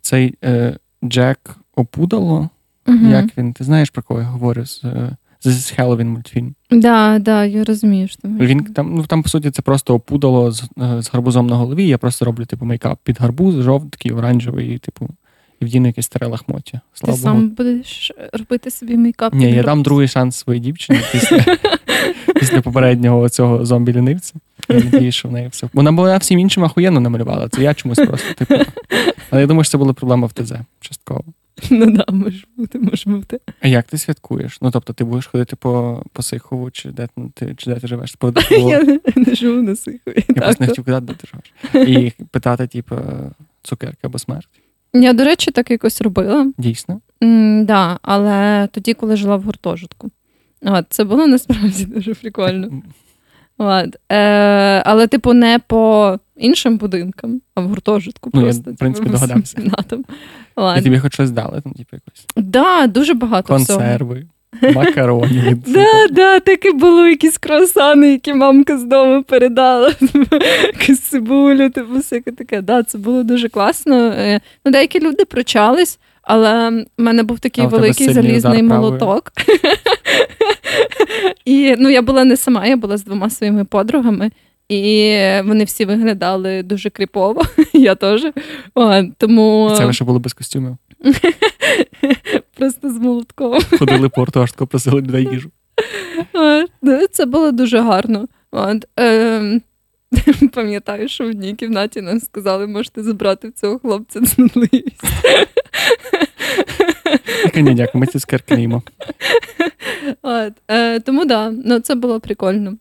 Цей 0.00 0.34
е, 0.44 0.78
Джек 1.04 1.56
Опудало. 1.74 2.48
Мгм. 2.86 3.10
Як 3.10 3.38
він? 3.38 3.52
Ти 3.52 3.64
знаєш, 3.64 3.90
про 3.90 4.02
кого 4.02 4.20
я 4.20 4.26
говорю? 4.26 4.66
З, 4.66 4.84
е, 4.84 5.16
з 5.40 5.70
Хеллоуін 5.70 6.08
мультфільм. 6.08 6.54
Да, 6.70 7.18
да, 7.18 7.44
я 7.44 7.64
розумію, 7.64 8.08
що 8.08 8.18
Він 8.24 8.64
там, 8.64 8.94
ну 8.94 9.06
там, 9.06 9.22
по 9.22 9.28
суті, 9.28 9.50
це 9.50 9.62
просто 9.62 9.94
опудало 9.94 10.52
з, 10.52 10.62
е, 10.62 11.02
з 11.02 11.10
гарбузом 11.10 11.46
на 11.46 11.56
голові. 11.56 11.86
Я 11.88 11.98
просто 11.98 12.24
роблю, 12.24 12.44
типу, 12.44 12.64
мейкап 12.64 12.98
під 13.02 13.20
гарбуз, 13.20 13.54
жовтий, 13.54 13.90
такий 13.90 14.12
оранжевий, 14.12 14.78
типу, 14.78 15.08
і 15.60 15.64
вдіну 15.64 15.86
якесь 15.86 16.04
старе 16.06 16.26
лахмоття. 16.26 16.80
Ти 17.00 17.06
Богу. 17.06 17.18
сам 17.18 17.48
будеш 17.48 18.12
робити 18.32 18.70
собі 18.70 18.96
мейкап? 18.96 19.34
Ні, 19.34 19.52
я 19.52 19.62
дам 19.62 19.82
другий 19.82 20.08
шанс 20.08 20.36
своїй 20.36 20.60
дівчині 20.60 21.00
після, 21.12 21.44
після 22.34 22.60
попереднього 22.60 23.28
цього 23.28 23.64
зомбі-лінивця. 23.64 24.34
Я 24.68 24.76
надію, 24.92 25.12
що 25.12 25.28
в 25.28 25.32
неї 25.32 25.48
все. 25.48 25.68
Вона 25.72 25.92
була 25.92 26.16
всім 26.16 26.38
іншим 26.38 26.64
ахуєнно 26.64 27.00
намалювала. 27.00 27.48
Це 27.48 27.62
я 27.62 27.74
чомусь 27.74 27.98
просто, 27.98 28.34
типу. 28.34 28.54
Але 29.30 29.40
я 29.40 29.46
думаю, 29.46 29.64
що 29.64 29.70
це 29.70 29.78
була 29.78 29.92
проблема 29.92 30.26
в 30.26 30.32
ТЗ, 30.32 30.52
частково. 30.80 31.24
Ну 31.70 31.90
да, 31.90 32.04
може 32.12 32.44
бути, 32.56 32.78
може 32.78 33.10
бути. 33.10 33.40
А 33.60 33.68
як 33.68 33.86
ти 33.86 33.98
святкуєш? 33.98 34.58
Ну, 34.62 34.70
тобто, 34.70 34.92
ти 34.92 35.04
будеш 35.04 35.26
ходити 35.26 35.56
по, 35.56 36.02
по 36.12 36.22
Сихову, 36.22 36.70
чи 36.70 36.88
де, 36.90 37.08
ти, 37.34 37.54
чи 37.56 37.70
де 37.70 37.80
ти 37.80 37.86
живеш? 37.86 38.14
По, 38.14 38.32
по, 38.48 38.54
Я 38.54 38.82
не- 38.82 39.00
не 39.16 39.34
живу 39.34 39.62
на 39.62 39.76
Сихові. 39.76 40.24
Я 40.28 40.34
просто 40.34 40.64
не 40.64 40.68
хотів 40.68 40.84
казати, 40.84 41.06
де 41.06 41.12
ти 41.14 41.26
живеш. 41.32 41.88
І 41.88 42.12
питати, 42.30 42.66
типу, 42.66 42.96
цукерки 43.62 43.98
або 44.02 44.18
смерть. 44.18 44.48
Я, 44.94 45.12
до 45.12 45.24
речі, 45.24 45.50
так 45.50 45.70
якось 45.70 46.00
робила. 46.02 46.52
Дійсно. 46.58 47.00
М, 47.22 47.64
да, 47.66 47.98
але 48.02 48.68
тоді, 48.72 48.94
коли 48.94 49.16
жила 49.16 49.36
в 49.36 49.42
гуртожитку. 49.42 50.10
От, 50.62 50.86
це 50.88 51.04
було 51.04 51.26
насправді 51.26 51.84
дуже 51.94 52.14
прикольно. 52.14 52.82
От, 53.58 53.96
е, 54.12 54.82
але, 54.86 55.06
типу, 55.06 55.32
не 55.32 55.58
по 55.66 56.18
іншим 56.36 56.78
будинкам, 56.78 57.40
а 57.54 57.60
в 57.60 57.68
гуртожитку 57.68 58.30
Ну, 58.34 58.40
я, 58.40 58.46
просто. 58.46 58.72
в 58.72 58.76
принципі, 58.76 59.06
типу, 59.06 59.18
догадався. 59.18 59.56
кімнатам. 59.56 60.04
І 60.78 60.82
тобі 60.82 60.98
хоч 60.98 61.14
щось 61.14 61.30
дали, 61.30 61.60
там, 61.60 61.72
типу, 61.72 61.96
якось 61.96 62.26
Да, 62.36 62.86
дуже 62.86 63.14
багато 63.14 63.48
консерви, 63.48 63.92
макароні. 63.92 64.26
Від 65.22 65.62
Да, 65.62 66.06
да, 66.10 66.40
таке 66.40 66.72
було 66.72 67.06
якісь 67.06 67.38
круасани, 67.38 68.12
які 68.12 68.34
мамка 68.34 68.78
з 68.78 68.84
дому 68.84 69.22
передала. 69.22 69.92
Якусь 70.80 71.00
цибулю, 71.00 71.70
типу, 71.70 71.94
всяке 71.94 72.32
таке. 72.32 72.62
Да, 72.62 72.82
це 72.82 72.98
було 72.98 73.22
дуже 73.22 73.48
класно. 73.48 73.96
Е, 73.96 74.40
Ну, 74.64 74.72
деякі 74.72 75.00
люди 75.00 75.24
прочались, 75.24 75.98
але 76.22 76.70
в 76.70 77.02
мене 77.02 77.22
був 77.22 77.40
такий 77.40 77.64
А, 77.64 77.66
великий 77.66 78.12
залізний 78.12 78.62
молоток. 78.62 79.32
І 81.44 81.74
ну, 81.78 81.90
я 81.90 82.02
була 82.02 82.24
не 82.24 82.36
сама, 82.36 82.66
я 82.66 82.76
була 82.76 82.96
з 82.96 83.04
двома 83.04 83.30
своїми 83.30 83.64
подругами. 83.64 84.30
І 84.68 85.16
вони 85.44 85.64
всі 85.64 85.84
виглядали 85.84 86.62
дуже 86.62 86.90
кріпово, 86.90 87.42
я 87.72 87.94
теж. 87.94 88.26
О, 88.74 89.02
тому 89.18 89.74
Це 89.76 89.86
ви 89.86 89.92
ще 89.92 90.04
були 90.04 90.18
без 90.18 90.32
костюмів. 90.32 90.76
просто 92.54 92.90
з 92.90 92.98
молотком. 92.98 93.62
Ходили 93.78 94.08
по 94.08 94.22
ортошку, 94.22 94.66
просили 94.66 95.00
людей 95.00 95.28
їжу. 95.32 95.50
Ну, 96.82 97.06
Це 97.10 97.26
було 97.26 97.52
дуже 97.52 97.80
гарно. 97.80 98.28
От, 98.50 98.84
е, 99.00 99.60
пам'ятаю, 100.52 101.08
що 101.08 101.24
в 101.24 101.28
одній 101.28 101.54
кімнаті 101.54 102.00
нам 102.00 102.20
сказали, 102.20 102.66
можете 102.66 103.02
забрати 103.02 103.48
в 103.48 103.52
цього 103.52 103.78
хлопця 103.78 104.20
цнутливість. 104.20 105.04
Ні, 107.54 107.74
дякую, 107.74 108.04
ми 108.12 108.38
не 108.48 108.60
їмо. 108.60 108.82
Е, 110.70 111.00
тому 111.00 111.24
да, 111.24 111.50
ну, 111.50 111.80
це 111.80 111.94
було 111.94 112.20
прикольно. 112.20 112.76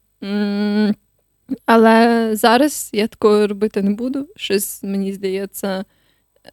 Але 1.66 2.30
зараз 2.36 2.90
я 2.94 3.08
такого 3.08 3.48
робити 3.48 3.82
не 3.82 3.92
буду. 3.92 4.28
Щось 4.36 4.84
мені 4.84 5.14
здається. 5.14 5.86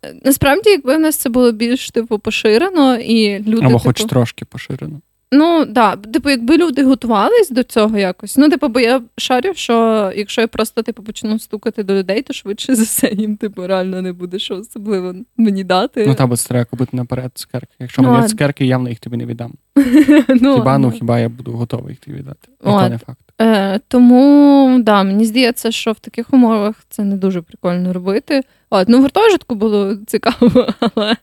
Е, 0.05 0.15
насправді, 0.25 0.71
якби 0.71 0.97
в 0.97 1.01
нас 1.01 1.17
це 1.17 1.29
було 1.29 1.53
більш 1.53 1.91
типу 1.91 2.19
поширено, 2.19 2.97
і 2.97 3.39
люди. 3.39 3.67
Або 3.67 3.69
типу, 3.69 3.79
хоч 3.79 4.05
трошки 4.05 4.45
поширено. 4.45 5.01
Ну 5.35 5.65
да, 5.65 5.97
типу, 5.97 6.31
якби 6.31 6.57
люди 6.57 6.85
готувались 6.85 7.51
до 7.51 7.63
цього 7.63 7.99
якось. 7.99 8.37
Ну, 8.37 8.49
типу, 8.49 8.69
бо 8.69 8.81
я 8.81 9.03
шарю, 9.19 9.53
що 9.55 10.13
якщо 10.17 10.41
я 10.41 10.49
просто 10.49 10.83
типу 10.83 11.03
почну 11.03 11.39
стукати 11.39 11.83
до 11.83 11.95
людей, 11.95 12.23
то 12.23 12.33
швидше 12.33 12.75
за 12.75 12.83
все 12.83 13.09
їм 13.09 13.37
типу 13.37 13.67
реально 13.67 14.03
не 14.03 14.13
буде 14.13 14.39
що 14.39 14.57
особливо 14.57 15.15
мені 15.37 15.65
дати. 15.65 16.07
Ну 16.07 16.15
та 16.15 16.27
бо 16.27 16.37
це 16.37 16.49
треба 16.49 16.65
купити 16.65 16.97
наперед 16.97 17.31
цукерки. 17.35 17.75
Якщо 17.79 18.03
Ну, 18.03 18.13
мені 18.13 18.29
цукерки, 18.29 18.67
явно 18.67 18.89
їх 18.89 18.99
тобі 18.99 19.17
не 19.17 19.27
віддам. 19.27 19.53
ну, 20.29 20.55
хіба 20.55 20.79
ну 20.79 20.91
хіба 20.91 21.21
я 21.21 21.29
буду 21.29 21.53
готовий 21.53 21.91
їх 21.91 22.01
тобі 22.01 22.17
віддати. 22.17 22.49
І 22.61 22.65
то 22.65 22.89
не 22.89 22.99
факт. 22.99 23.24
Е, 23.41 23.79
тому 23.89 24.79
да, 24.83 25.03
мені 25.03 25.25
здається, 25.25 25.71
що 25.71 25.93
в 25.93 25.99
таких 25.99 26.35
умовах 26.35 26.75
це 26.89 27.05
не 27.05 27.17
дуже 27.17 27.43
прикольно 27.43 27.93
робити. 27.93 28.43
От, 28.71 28.89
ну, 28.89 28.99
в 28.99 29.01
гуртожитку 29.01 29.55
було 29.55 29.97
цікаво, 30.07 30.67
але, 30.95 31.17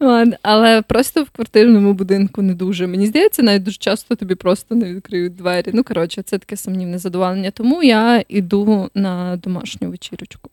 от, 0.00 0.28
але 0.42 0.82
просто 0.82 1.22
в 1.22 1.30
квартирному 1.30 1.92
будинку 1.92 2.42
не 2.42 2.54
дуже. 2.54 2.86
Мені 2.86 3.06
здається, 3.06 3.42
навіть 3.42 3.62
дуже 3.62 3.78
часто 3.78 4.16
тобі 4.16 4.34
просто 4.34 4.74
не 4.74 4.94
відкриють 4.94 5.36
двері. 5.36 5.70
Ну, 5.74 5.84
коротше, 5.84 6.22
це 6.22 6.38
таке 6.38 6.56
сумнівне 6.56 6.98
задоволення. 6.98 7.50
Тому 7.50 7.82
я 7.82 8.24
йду 8.28 8.90
на 8.94 9.36
домашню 9.36 9.90
вечірочку. 9.90 10.50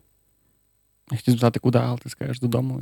Я 1.11 1.17
хотів 1.17 1.33
спитати, 1.33 1.59
куди, 1.59 1.79
але 1.79 1.97
ти 1.97 2.09
скажеш 2.09 2.39
додому. 2.39 2.81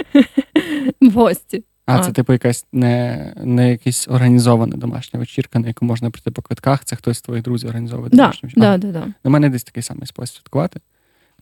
В 1.00 1.10
гості. 1.10 1.64
А, 1.86 1.96
А. 1.98 2.04
це 2.04 2.12
типу 2.12 2.32
якась 2.32 2.66
не, 2.72 3.32
не 3.44 3.70
якась 3.70 4.08
організована 4.08 4.76
домашня 4.76 5.18
вечірка, 5.20 5.58
на 5.58 5.68
яку 5.68 5.84
можна 5.84 6.10
прийти 6.10 6.30
по 6.30 6.42
квитках. 6.42 6.84
Це 6.84 6.96
хтось 6.96 7.18
з 7.18 7.22
твоїх 7.22 7.44
друзів 7.44 7.68
організовує 7.68 8.10
Да, 8.10 8.16
домашню 8.16 8.46
вечірку. 8.46 8.60
да, 8.60 8.78
да, 8.78 8.92
да. 8.92 9.06
На 9.24 9.30
мене 9.30 9.48
десь 9.48 9.64
такий 9.64 9.82
самий 9.82 10.06
спосіб 10.06 10.34
святкувати. 10.34 10.80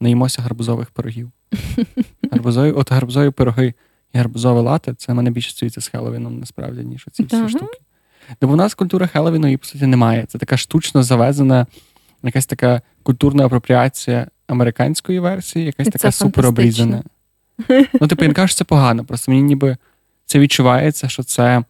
Наїмося 0.00 0.42
гарбузових 0.42 0.90
пирогів. 0.90 1.30
Гарбузові, 2.32 2.70
от 2.72 2.92
гарбузові 2.92 3.30
пироги 3.30 3.74
і 4.14 4.18
гарбузове 4.18 4.60
лате 4.60 4.94
це 4.94 5.14
мене 5.14 5.30
більше 5.30 5.50
стосується 5.50 5.80
з 5.80 5.88
Хеллоуіном, 5.88 6.38
насправді, 6.40 6.80
ніж 6.84 7.04
оці 7.08 7.22
всі 7.24 7.36
Ага. 7.36 7.48
штуки. 7.48 7.78
Бо 8.40 8.48
в 8.48 8.56
нас 8.56 8.74
культура 8.74 9.06
Хеллоуіну 9.06 9.46
її, 9.46 9.56
по 9.56 9.64
суті, 9.66 9.86
немає. 9.86 10.24
Це 10.28 10.38
така 10.38 10.56
штучно 10.56 11.02
завезена, 11.02 11.66
якась 12.22 12.46
така 12.46 12.82
культурна 13.02 13.46
апропріація 13.46 14.26
американської 14.46 15.18
версії, 15.20 15.64
якась 15.66 15.86
така 15.86 15.98
це 15.98 16.12
супер 16.12 16.46
обрізана. 16.46 17.02
Ну, 18.00 18.06
типу, 18.08 18.22
я 18.22 18.28
не 18.28 18.34
кажу, 18.34 18.48
що 18.48 18.56
це 18.58 18.64
погано. 18.64 19.04
Просто 19.04 19.30
мені 19.32 19.42
ніби 19.42 19.76
це 20.28 20.38
відчувається, 20.38 21.08
що 21.08 21.22
це 21.22 21.64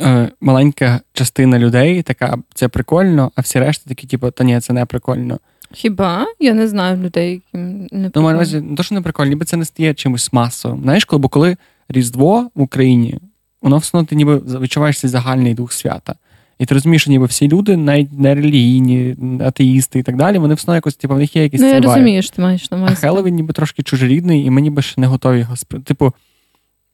е, 0.00 0.28
маленька 0.40 1.00
частина 1.12 1.58
людей, 1.58 2.02
така 2.02 2.38
це 2.54 2.68
прикольно, 2.68 3.30
а 3.36 3.40
всі 3.40 3.58
решта 3.60 3.88
такі, 3.88 4.06
типу, 4.06 4.30
та 4.30 4.44
ні, 4.44 4.60
це 4.60 4.72
не 4.72 4.84
прикольно. 4.84 5.38
Хіба? 5.72 6.26
Я 6.40 6.54
не 6.54 6.68
знаю 6.68 7.02
людей, 7.02 7.32
яким 7.32 7.78
не 7.80 7.86
Ну, 7.92 7.98
маю 7.98 8.10
прикольно. 8.12 8.34
увазі, 8.34 8.60
не 8.60 8.76
то, 8.76 8.82
що 8.82 8.94
не 8.94 9.00
прикольно, 9.00 9.28
ніби 9.30 9.44
це 9.44 9.56
не 9.56 9.64
стає 9.64 9.94
чимось 9.94 10.32
масовим. 10.32 10.82
Знаєш, 10.82 11.04
коли, 11.04 11.20
бо 11.20 11.28
коли 11.28 11.56
Різдво 11.88 12.50
в 12.54 12.60
Україні, 12.62 13.18
воно 13.62 13.78
все 13.78 13.90
одно 13.98 14.06
ти 14.06 14.16
ніби 14.16 14.38
відчуваєш 14.38 15.00
цей 15.00 15.10
загальний 15.10 15.54
дух 15.54 15.72
свята. 15.72 16.14
І 16.58 16.66
ти 16.66 16.74
розумієш, 16.74 17.02
що 17.02 17.10
ніби 17.10 17.26
всі 17.26 17.48
люди, 17.48 17.76
навіть 17.76 18.12
не 18.18 18.34
релігійні, 18.34 19.16
атеїсти 19.44 19.98
і 19.98 20.02
так 20.02 20.16
далі, 20.16 20.38
вони 20.38 20.54
все 20.54 20.64
одно 20.64 20.74
якось, 20.74 20.94
типу, 20.96 21.14
в 21.14 21.18
них 21.18 21.36
є 21.36 21.42
якісь 21.42 21.60
Ну, 21.60 21.66
я 21.68 21.80
розумію, 21.80 22.22
що 22.22 22.36
ти 22.36 22.42
маєш 22.42 22.70
на 22.70 22.76
А 22.76 22.80
увазі. 22.80 22.96
Хеллоуін 22.96 23.34
ніби 23.34 23.52
трошки 23.52 23.82
чужорідний, 23.82 24.44
і 24.44 24.50
ми 24.50 24.60
ніби 24.60 24.82
ще 24.82 25.00
не 25.00 25.06
готові 25.06 25.38
його 25.38 25.56
спри... 25.56 25.80
Типу, 25.80 26.12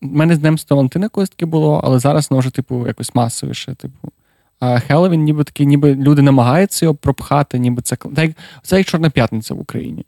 в 0.02 0.14
мене 0.16 0.34
з 0.34 0.38
Днем 0.38 0.58
Святого 0.58 0.76
Валентина 0.78 1.08
колись 1.08 1.30
таке 1.30 1.46
було, 1.46 1.80
але 1.84 1.98
зараз 1.98 2.30
воно 2.30 2.40
вже, 2.40 2.50
типу, 2.50 2.86
якось 2.86 3.14
масовіше. 3.14 3.74
Типу. 3.74 4.08
А 4.60 4.78
Хеллоуін 4.78 5.22
ніби 5.22 5.44
такий, 5.44 5.66
ніби 5.66 5.94
люди 5.94 6.22
намагаються 6.22 6.84
його 6.86 6.94
пропхати, 6.94 7.58
ніби 7.58 7.82
це 7.82 7.96
так, 7.96 8.18
як- 8.18 8.36
це 8.62 8.78
як 8.78 8.86
Чорна 8.86 9.10
п'ятниця 9.10 9.54
в 9.54 9.60
Україні. 9.60 10.04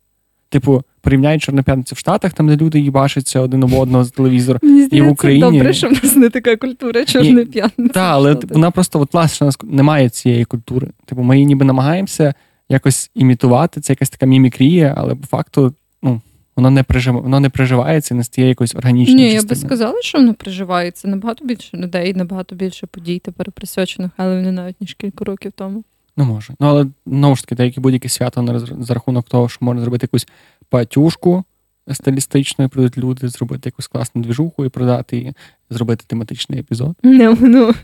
Типу, 0.48 0.82
порівняють 1.00 1.42
Чорна 1.42 1.62
п'ятниця 1.62 1.94
в 1.94 1.98
Штатах, 1.98 2.32
там, 2.32 2.46
де 2.48 2.56
люди 2.56 2.80
їбашаться 2.80 3.40
один 3.40 3.62
об 3.62 3.72
одного 3.74 4.04
з 4.04 4.10
телевізора. 4.10 4.58
Мені 4.62 4.82
здається, 4.84 5.10
Україні- 5.12 5.40
добре, 5.58 5.72
що 5.72 5.88
в 5.88 5.92
нас 5.92 6.16
не 6.16 6.30
така 6.30 6.56
культура 6.56 7.04
чорної 7.04 7.44
п'ятниці. 7.46 7.92
Так, 7.92 8.12
але 8.12 8.34
типу, 8.34 8.54
вона 8.54 8.70
просто 8.70 9.00
от 9.00 9.14
власне 9.14 9.44
у 9.44 9.48
нас 9.48 9.58
немає 9.62 10.08
цієї 10.08 10.44
культури. 10.44 10.88
Типу, 11.06 11.22
ми 11.22 11.36
її 11.36 11.46
ніби 11.46 11.64
намагаємося 11.64 12.34
якось 12.68 13.10
імітувати. 13.14 13.80
Це 13.80 13.92
якась 13.92 14.10
така 14.10 14.26
мімікрія, 14.26 14.94
але 14.96 15.14
по 15.14 15.26
факту, 15.26 15.74
ну, 16.02 16.20
воно 16.56 16.70
не 16.70 16.82
прижив... 16.82 17.22
воно 17.22 17.40
не 17.40 17.50
приживається, 17.50 18.14
не 18.14 18.24
стає 18.24 18.48
якоюсь 18.48 18.74
органічною 18.74 19.26
Ні, 19.26 19.32
я 19.32 19.42
би 19.42 19.56
сказала, 19.56 20.02
що 20.02 20.18
воно 20.18 20.34
приживається. 20.34 21.08
Набагато 21.08 21.44
більше 21.44 21.76
людей, 21.76 22.14
набагато 22.14 22.54
більше 22.54 22.86
подій 22.86 23.18
тепер 23.18 23.52
присвячено 23.52 24.10
Хеллоуіну 24.16 24.52
навіть 24.52 24.80
ніж 24.80 24.94
кілька 24.94 25.24
років 25.24 25.52
тому. 25.52 25.84
Ну, 26.16 26.24
може. 26.24 26.54
Ну, 26.60 26.66
але 26.66 26.86
знову 27.06 27.36
ж 27.36 27.42
таки, 27.42 27.54
деякі 27.54 27.80
будь-яке 27.80 28.08
свято 28.08 28.66
за 28.80 28.94
рахунок 28.94 29.28
того, 29.28 29.48
що 29.48 29.58
можна 29.64 29.82
зробити 29.82 30.04
якусь 30.04 30.28
патюшку 30.68 31.44
стилістичну, 31.92 32.64
і 32.64 32.68
прийдуть 32.68 32.98
люди, 32.98 33.28
зробити 33.28 33.68
якусь 33.68 33.88
класну 33.88 34.22
двіжуху 34.22 34.64
і 34.64 34.68
продати 34.68 35.16
її, 35.16 35.34
зробити 35.70 36.04
тематичний 36.06 36.60
епізод. 36.60 36.96
Ну, 37.02 37.38
ну. 37.40 37.74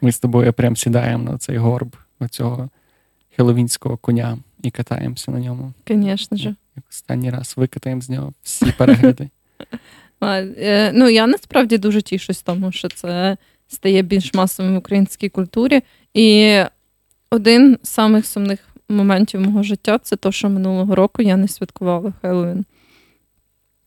Ми 0.00 0.12
з 0.12 0.18
тобою 0.18 0.52
прям 0.52 0.76
сідаємо 0.76 1.24
на 1.24 1.38
цей 1.38 1.56
горб 1.56 1.96
оцього 2.20 2.68
хеловінського 3.36 3.96
коня 3.96 4.38
і 4.62 4.70
катаємося 4.70 5.30
на 5.30 5.40
ньому. 5.40 5.72
Звісно 5.88 6.36
ж. 6.36 6.54
Як 6.76 6.84
останній 6.90 7.30
раз 7.30 7.54
викатаємо 7.56 8.00
з 8.00 8.10
нього 8.10 8.32
всі 8.42 8.72
перегляди. 8.78 9.30
Е, 10.22 10.92
ну, 10.94 11.08
я 11.08 11.26
насправді 11.26 11.78
дуже 11.78 12.02
тішусь 12.02 12.42
тому, 12.42 12.72
що 12.72 12.88
це 12.88 13.36
стає 13.68 14.02
більш 14.02 14.34
масовим 14.34 14.74
в 14.74 14.78
українській 14.78 15.28
культурі. 15.28 15.82
І 16.14 16.58
один 17.30 17.78
з 17.82 17.88
самих 17.88 18.26
сумних 18.26 18.58
моментів 18.88 19.40
мого 19.40 19.62
життя 19.62 19.98
це 19.98 20.16
те, 20.16 20.32
що 20.32 20.48
минулого 20.48 20.94
року 20.94 21.22
я 21.22 21.36
не 21.36 21.48
святкувала 21.48 22.12
Хеллоуін. 22.20 22.64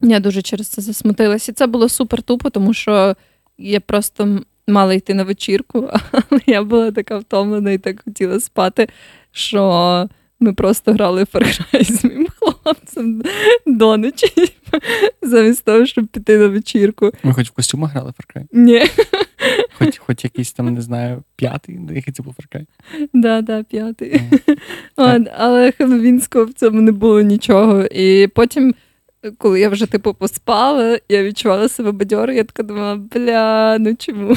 Я 0.02 0.20
дуже 0.20 0.42
через 0.42 0.68
це 0.68 0.82
засмутилась. 0.82 1.50
І 1.50 1.52
це 1.52 1.68
було 1.68 1.90
супер 1.90 2.22
тупо, 2.22 2.50
тому 2.50 2.74
що 2.74 3.16
я 3.58 3.80
просто 3.80 4.40
мала 4.68 4.94
йти 4.94 5.14
на 5.14 5.24
вечірку, 5.24 5.90
але 6.12 6.42
я 6.46 6.64
була 6.64 6.92
така 6.92 7.18
втомлена 7.18 7.72
і 7.72 7.78
так 7.78 8.04
хотіла 8.04 8.40
спати, 8.40 8.90
що 9.32 10.10
ми 10.40 10.54
просто 10.54 10.94
грали 10.94 11.24
в 11.24 11.28
Cry 11.28 11.84
з 11.84 12.04
моїм 12.04 12.28
хлопцем 12.64 13.22
до 13.66 13.98
ночі, 13.98 14.28
замість 15.22 15.66
того, 15.66 15.86
щоб 15.86 16.08
піти 16.08 16.38
на 16.38 16.48
вечірку. 16.48 17.12
Ми 17.24 17.34
хоч 17.34 17.48
в 17.50 17.52
костюмах 17.52 17.92
грали 17.92 18.12
Far 18.12 18.36
Cry. 18.38 18.46
Ні, 18.52 18.84
Хоч, 19.78 19.98
хоч 19.98 20.24
якийсь 20.24 20.54
там, 20.54 20.74
не 20.74 20.82
знаю, 20.82 21.24
п'ятий, 21.36 21.80
який 21.96 22.14
це 22.14 22.24
був 22.24 22.36
Far 22.40 22.56
Cry. 22.58 22.66
да, 23.14 23.42
да, 23.42 23.64
п'ятий. 23.64 24.22
Ну, 24.48 24.56
От, 24.98 25.28
але 25.38 25.72
хеловінського 25.72 26.46
в 26.46 26.54
цьому 26.54 26.82
не 26.82 26.92
було 26.92 27.22
нічого. 27.22 27.84
І 27.86 28.28
потім, 28.28 28.74
коли 29.38 29.60
я 29.60 29.70
вже 29.70 29.86
типу 29.86 30.14
поспала, 30.14 31.00
я 31.10 31.24
відчувала 31.24 31.70
себе 31.70 31.92
бадьоро, 31.92 32.34
я 32.34 32.44
така 32.44 32.64
думала, 32.64 32.96
бля, 32.96 33.78
ну 33.80 33.96
чому? 33.96 34.36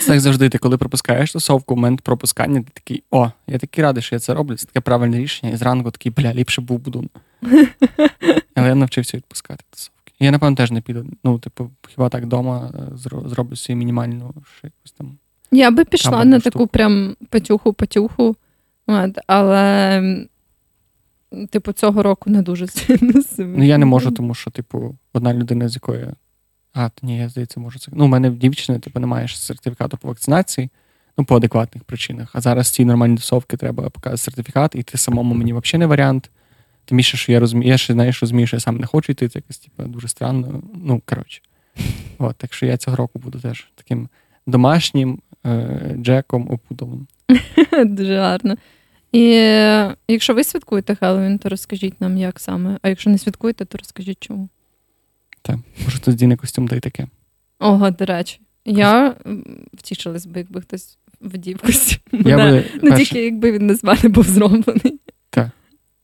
Це 0.00 0.06
так 0.06 0.20
завжди, 0.20 0.48
ти 0.48 0.58
коли 0.58 0.78
пропускаєш 0.78 1.32
тусовку, 1.32 1.76
момент 1.76 2.00
пропускання, 2.00 2.60
ти 2.60 2.68
такий, 2.74 3.02
о, 3.10 3.30
я 3.46 3.58
такий 3.58 3.84
радий, 3.84 4.02
що 4.02 4.14
я 4.14 4.18
це 4.18 4.34
роблю. 4.34 4.56
Це 4.56 4.66
таке 4.66 4.80
правильне 4.80 5.18
рішення. 5.18 5.52
І 5.52 5.56
зранку 5.56 5.90
такий, 5.90 6.12
бля, 6.12 6.34
ліпше 6.34 6.60
був 6.60 6.78
будун. 6.78 7.08
Але 8.54 8.68
я 8.68 8.74
навчився 8.74 9.16
відпускати 9.16 9.64
тусовки. 9.70 10.12
Я, 10.20 10.30
напевно, 10.30 10.56
теж 10.56 10.70
не 10.70 10.80
піду. 10.80 11.06
Ну, 11.24 11.38
типу, 11.38 11.70
хіба 11.88 12.08
так 12.08 12.24
вдома 12.24 12.72
е, 12.74 12.96
зроблю 13.28 13.56
собі 13.56 13.76
мінімальну 13.76 14.34
ще 14.58 14.66
якусь 14.66 14.92
там. 14.92 15.18
Я 15.52 15.70
би 15.70 15.84
пішла 15.84 16.10
Камерну 16.10 16.30
на 16.30 16.40
таку 16.40 16.58
штуку. 16.58 16.66
прям 16.66 17.16
патюху-патюху. 17.30 18.36
Але, 19.26 20.26
типу, 21.50 21.72
цього 21.72 22.02
року 22.02 22.30
не 22.30 22.42
дуже 22.42 22.66
сильно. 22.66 23.22
Ну, 23.38 23.64
я 23.64 23.78
не 23.78 23.86
можу, 23.86 24.10
тому 24.10 24.34
що, 24.34 24.50
типу, 24.50 24.96
одна 25.12 25.34
людина, 25.34 25.68
з 25.68 25.74
якої. 25.74 26.06
А, 26.74 26.90
ні, 27.02 27.18
я 27.18 27.28
здається, 27.28 27.60
можу 27.60 27.78
це. 27.78 27.92
Ну, 27.94 28.04
у 28.04 28.08
мене 28.08 28.30
в 28.30 28.36
дівчини, 28.36 28.78
типу, 28.78 29.00
немає 29.00 29.28
сертифікату 29.28 29.96
по 29.96 30.08
вакцинації, 30.08 30.70
ну, 31.18 31.24
по 31.24 31.36
адекватних 31.36 31.84
причинах. 31.84 32.30
А 32.32 32.40
зараз 32.40 32.70
ці 32.70 32.84
нормальні 32.84 33.16
тусовки 33.16 33.56
треба 33.56 33.90
показати 33.90 34.18
сертифікат, 34.18 34.74
і 34.74 34.82
ти 34.82 34.98
самому 34.98 35.34
мені 35.34 35.52
взагалі 35.52 35.78
не 35.78 35.86
варіант. 35.86 36.30
Тим 36.84 36.96
більше, 36.96 37.16
що 37.16 37.32
я 37.32 37.40
розумію, 37.40 37.68
я 37.70 37.78
ще 37.78 37.92
знаєш, 37.92 38.22
розумію, 38.22 38.46
що 38.46 38.56
я 38.56 38.60
сам 38.60 38.78
не 38.78 38.86
хочу 38.86 39.12
йти, 39.12 39.28
це 39.28 39.38
якось 39.38 39.58
типу, 39.58 39.82
дуже 39.82 40.08
странно. 40.08 40.62
Ну, 40.74 41.02
коротше. 41.06 41.40
От, 42.18 42.36
так 42.36 42.54
що 42.54 42.66
я 42.66 42.76
цього 42.76 42.96
року 42.96 43.18
буду 43.18 43.40
теж 43.40 43.68
таким 43.74 44.08
домашнім 44.46 45.20
е- 45.46 45.96
Джеком 45.98 46.50
опудовим. 46.50 47.06
Дуже 47.84 48.18
гарно. 48.18 48.56
І 49.12 49.30
е, 49.32 49.94
якщо 50.08 50.34
ви 50.34 50.44
святкуєте 50.44 50.94
Хеллоуін, 50.94 51.38
то 51.38 51.48
розкажіть 51.48 52.00
нам, 52.00 52.16
як 52.16 52.40
саме. 52.40 52.78
А 52.82 52.88
якщо 52.88 53.10
не 53.10 53.18
святкуєте, 53.18 53.64
то 53.64 53.78
розкажіть 53.78 54.18
чому. 54.20 54.48
Так, 55.42 55.56
може, 55.84 55.96
хтось 55.96 56.14
здіне 56.14 56.36
костюм 56.36 56.68
та 56.68 56.76
й 56.76 56.80
таке. 56.80 57.06
Ого, 57.58 57.90
до 57.90 58.04
речі, 58.04 58.40
я 58.64 59.14
втішилась 59.74 60.26
би, 60.26 60.40
якби 60.40 60.60
хтось 60.60 60.98
вдів 61.20 61.58
костюм. 61.58 61.98
Я 62.12 62.36
би, 62.36 62.64
Ну, 62.74 62.90
перше- 62.90 63.04
тільки 63.04 63.24
якби 63.24 63.52
він 63.52 63.66
не 63.66 63.74
з 63.74 63.84
мене 63.84 64.08
був 64.08 64.24
зроблений. 64.24 65.00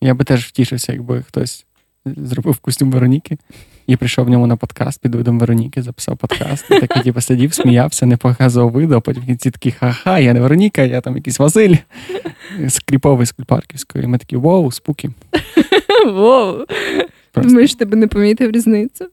Я 0.00 0.14
би 0.14 0.24
теж 0.24 0.44
втішився, 0.44 0.92
якби 0.92 1.22
хтось 1.22 1.66
зробив 2.04 2.58
костюм 2.58 2.90
Вероніки. 2.90 3.38
І 3.86 3.96
прийшов 3.96 4.26
в 4.26 4.28
ньому 4.28 4.46
на 4.46 4.56
подкаст 4.56 5.00
під 5.00 5.14
видом 5.14 5.38
Вероніки, 5.38 5.82
записав 5.82 6.16
подкаст. 6.16 6.70
І 6.70 6.80
такий, 6.80 7.02
типу, 7.02 7.20
сидів, 7.20 7.54
сміявся, 7.54 8.06
не 8.06 8.16
показував 8.16 8.72
видео, 8.72 9.00
потім 9.00 9.22
в 9.22 9.26
кінці 9.26 9.50
такий 9.50 9.72
ха-ха, 9.72 10.18
я 10.18 10.34
не 10.34 10.40
Вероніка, 10.40 10.82
я 10.82 11.00
там 11.00 11.16
якийсь 11.16 11.38
Василь 11.38 11.76
з 12.66 12.78
Кліповий 12.78 13.26
з 13.26 13.32
Кульпарківської. 13.32 14.04
І 14.04 14.06
ми 14.06 14.18
такі 14.18 14.36
воу, 14.36 14.72
спуки. 14.72 15.10
Воу. 16.06 16.64
Думаєш, 17.36 17.74
ти 17.74 17.84
би 17.84 17.96
не 17.96 18.06
помітив 18.06 18.50
різницю? 18.50 19.06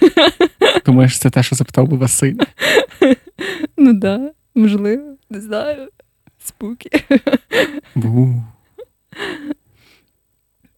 Думаєш, 0.86 1.18
це 1.18 1.30
те, 1.30 1.42
що 1.42 1.56
запитав 1.56 1.88
би 1.88 1.96
Василь. 1.96 2.36
Ну 3.76 3.92
да, 3.92 4.30
можливо, 4.54 5.16
не 5.30 5.40
знаю. 5.40 5.88
Спуки. 6.44 6.90
Бу. 7.94 8.42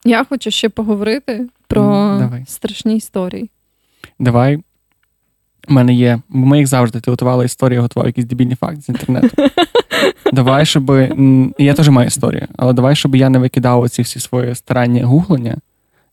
Я 0.05 0.25
хочу 0.25 0.51
ще 0.51 0.69
поговорити 0.69 1.49
про 1.67 1.83
давай. 2.21 2.45
страшні 2.47 2.97
історії. 2.97 3.51
Давай. 4.19 4.57
У 5.69 5.73
мене 5.73 5.95
є. 5.95 6.21
Ми, 6.29 6.59
як 6.59 6.67
завжди, 6.67 7.01
ти 7.01 7.11
готувала 7.11 7.45
історію, 7.45 7.77
я 7.77 7.83
готував 7.83 8.07
якісь 8.07 8.25
дебільні 8.25 8.55
факти 8.55 8.81
з 8.83 8.89
інтернету. 8.89 9.29
Давай, 10.33 10.67
щоб. 10.67 10.91
Я 11.59 11.75
теж 11.75 11.89
маю 11.89 12.07
історію, 12.09 12.49
але 12.57 12.73
давай, 12.73 12.97
щоб 12.97 13.17
я 13.17 13.29
не 13.29 13.39
викидав 13.39 13.81
оці 13.81 14.03
всі 14.03 14.21
свої 14.21 14.55
старання 14.55 15.05
гуглення. 15.07 15.57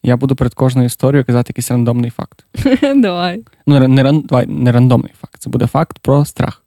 Я 0.04 0.18
буду 0.18 0.36
перед 0.36 0.54
кожною 0.54 0.86
історією 0.86 1.26
казати 1.26 1.50
якийсь 1.50 1.72
рандомний 1.72 2.10
факт. 2.10 2.46
Давай. 2.96 3.44
Ну, 3.68 3.88
не, 3.88 4.04
ран- 4.04 4.28
давай, 4.28 4.46
не 4.48 4.72
рандомний 4.72 5.12
факт. 5.22 5.36
Це 5.40 5.50
буде 5.50 5.68
факт 5.68 6.00
про 6.00 6.26
страх. 6.26 6.64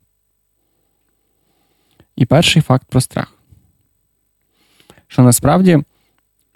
І 2.16 2.26
перший 2.26 2.62
факт 2.62 2.86
про 2.90 3.00
страх. 3.00 3.34
Що 5.12 5.22
насправді 5.22 5.78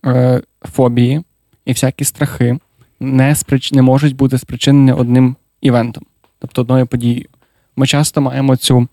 е, 0.07 0.43
фобії 0.63 1.23
і 1.65 1.73
всякі 1.73 2.05
страхи 2.05 2.59
не, 3.01 3.35
сприч... 3.35 3.73
не 3.73 3.83
можуть 3.83 4.17
бути 4.17 4.39
спричинені 4.39 4.93
одним 4.93 5.37
івентом, 5.61 6.05
тобто 6.39 6.63
одною 6.63 6.87
подією. 6.87 7.27
Ми 7.77 7.87
часто 7.87 8.21
маємо 8.21 8.57
цю 8.57 8.89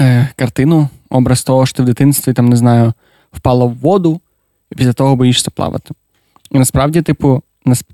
е, 0.00 0.28
картину, 0.36 0.88
образ 1.10 1.42
того, 1.42 1.66
що 1.66 1.76
ти 1.76 1.82
в 1.82 1.86
дитинстві, 1.86 2.32
там, 2.32 2.48
не 2.48 2.56
знаю, 2.56 2.92
впала 3.32 3.64
в 3.64 3.74
воду, 3.74 4.20
і 4.72 4.74
після 4.74 4.92
того 4.92 5.16
боїшся 5.16 5.50
плавати. 5.50 5.94
І 6.50 6.58
насправді, 6.58 7.02
типу, 7.02 7.42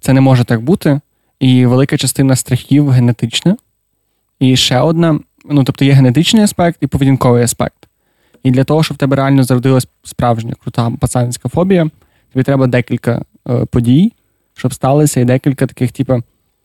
це 0.00 0.12
не 0.12 0.20
може 0.20 0.44
так 0.44 0.60
бути. 0.60 1.00
І 1.38 1.66
велика 1.66 1.96
частина 1.96 2.36
страхів 2.36 2.88
генетична. 2.88 3.56
І 4.40 4.56
ще 4.56 4.80
одна: 4.80 5.20
ну, 5.44 5.64
тобто 5.64 5.84
є 5.84 5.92
генетичний 5.92 6.42
аспект 6.42 6.78
і 6.80 6.86
поведінковий 6.86 7.44
аспект. 7.44 7.89
І 8.42 8.50
для 8.50 8.64
того, 8.64 8.82
щоб 8.82 8.94
в 8.94 8.98
тебе 8.98 9.16
реально 9.16 9.42
зародилась 9.42 9.88
справжня 10.02 10.54
крута 10.62 10.92
пацанська 11.00 11.48
фобія, 11.48 11.90
тобі 12.32 12.44
треба 12.44 12.66
декілька 12.66 13.22
е, 13.48 13.64
подій, 13.64 14.12
щоб 14.54 14.74
сталося 14.74 15.20
і 15.20 15.24
декілька 15.24 15.66
таких, 15.66 15.92
типу, 15.92 16.22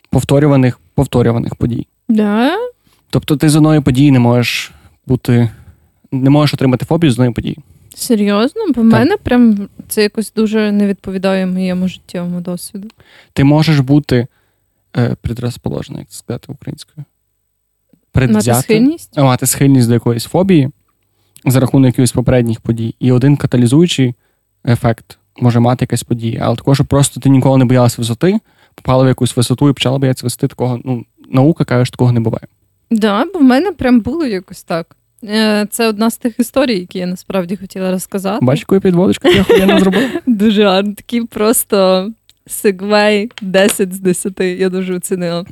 повторюваних, 0.10 0.80
повторюваних 0.94 1.56
подій. 1.56 1.88
Да? 2.10 2.52
Тобто 3.10 3.38
ти 3.38 3.50
з 3.50 3.56
одної 3.56 3.82
події 3.82 4.12
не 4.12 4.20
можеш 4.20 4.72
бути, 5.08 5.50
не 6.12 6.30
можеш 6.30 6.54
отримати 6.54 6.86
фобію 6.86 7.12
з 7.12 7.14
одної 7.14 7.32
події. 7.32 7.58
Серйозно? 7.96 8.62
Бо 8.76 8.82
в 8.82 8.86
мене 8.86 9.18
прям 9.18 9.70
це 9.88 10.04
якось 10.04 10.34
дуже 10.34 10.72
не 10.72 10.88
відповідає 10.88 11.46
моєму 11.46 11.88
життєвому 11.88 12.42
досвіду. 12.42 12.88
Ти 13.34 13.44
можеш 13.44 13.80
бути 13.80 14.28
е, 14.98 15.16
предрозположений, 15.22 16.00
як 16.00 16.10
це 16.10 16.18
сказати 16.18 16.52
українською. 16.52 17.06
Мати 18.16 18.54
схильність? 18.54 19.18
мати 19.18 19.46
схильність 19.46 19.88
до 19.88 19.94
якоїсь 19.94 20.24
фобії 20.24 20.70
за 21.46 21.60
рахунок 21.60 21.86
якихось 21.86 22.12
попередніх 22.12 22.60
подій. 22.60 22.96
І 23.00 23.12
один 23.12 23.38
каталізуючий 23.38 24.14
ефект 24.68 25.18
може 25.42 25.60
мати 25.60 25.84
якась 25.84 26.04
подія. 26.04 26.42
Але 26.44 26.56
також 26.56 26.78
щоб 26.78 26.88
просто 26.88 27.20
ти 27.20 27.30
ніколи 27.30 27.58
не 27.58 27.66
боялася 27.66 27.96
висоти, 28.02 28.40
попала 28.76 29.04
в 29.04 29.08
якусь 29.08 29.38
висоту 29.38 29.70
і 29.70 29.74
почала 29.74 29.98
боятися 29.98 30.26
висоти, 30.26 30.48
такого, 30.48 30.80
ну, 30.86 31.06
наука 31.30 31.64
каже, 31.64 31.86
що 31.86 31.92
такого 31.92 32.12
не 32.12 32.20
буває. 32.20 32.48
Да, 32.92 33.26
бо 33.34 33.40
в 33.40 33.44
мене 33.44 33.72
прям 33.72 34.00
було 34.00 34.26
якось 34.26 34.64
так. 34.64 34.96
Е, 35.24 35.68
Це 35.72 35.88
одна 35.88 36.10
з 36.10 36.18
тих 36.18 36.40
історій, 36.40 36.80
які 36.80 37.00
я 37.00 37.08
насправді 37.08 37.56
хотіла 37.56 37.92
розказати. 37.92 38.46
Бачиш, 38.46 38.66
яку 38.70 38.82
підводочку 38.82 39.28
я 39.28 39.44
хуєнно 39.44 39.80
зробив? 39.80 40.10
Дуже 40.26 40.64
гарно. 40.66 40.94
Такий 40.94 41.26
просто 41.26 42.10
сегвей 42.48 43.32
10 43.42 43.94
з 43.94 44.00
10. 44.00 44.40
Я 44.40 44.70
дуже 44.70 44.96
оцінила. 44.96 45.46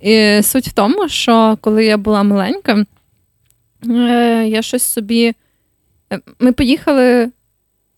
І 0.00 0.40
суть 0.42 0.68
в 0.68 0.72
тому, 0.72 1.08
що 1.08 1.58
коли 1.60 1.84
я 1.84 1.96
була 1.96 2.22
маленька, 2.22 2.84
я 4.48 4.62
щось 4.62 4.82
собі. 4.82 5.34
е, 6.12 6.20
Ми 6.40 6.52
поїхали 6.52 7.30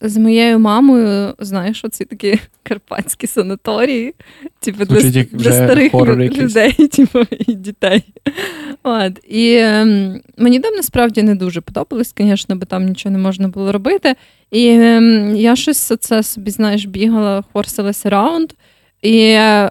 з 0.01 0.17
моєю 0.17 0.59
мамою, 0.59 1.35
знаєш, 1.39 1.85
оці 1.85 2.05
такі 2.05 2.41
карпатські 2.63 3.27
санаторії, 3.27 4.15
типу 4.61 4.85
для, 4.85 5.01
Звучить 5.01 5.29
для 5.33 5.53
старих 5.53 5.95
людей, 5.95 6.73
типу, 6.89 7.19
і 7.31 7.55
дітей. 7.55 8.05
От. 8.83 9.13
І 9.29 9.57
ем, 9.57 10.21
мені 10.39 10.61
там 10.61 10.75
насправді 10.75 11.23
не 11.23 11.35
дуже 11.35 11.61
подобалось, 11.61 12.15
звісно, 12.19 12.57
бо 12.57 12.65
там 12.67 12.87
нічого 12.87 13.13
не 13.13 13.19
можна 13.19 13.49
було 13.49 13.73
робити. 13.73 14.15
І 14.51 14.69
ем, 14.69 15.37
я 15.37 15.57
щось 15.57 15.93
це 16.01 16.23
собі, 16.23 16.51
знаєш, 16.51 16.85
бігала, 16.85 17.45
хорсилася 17.53 18.11
раунд. 18.11 18.53
І 19.03 19.19
е, 19.21 19.71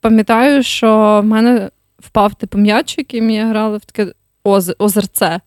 пам'ятаю, 0.00 0.62
що 0.62 1.20
в 1.24 1.26
мене 1.26 1.70
впав 1.98 2.34
типу 2.34 2.58
м'яч, 2.58 2.98
яким 2.98 3.30
я 3.30 3.46
грала 3.46 3.76
в 3.76 3.84
таке 3.84 4.12
оз- 4.44 4.74
озерце. 4.78 5.40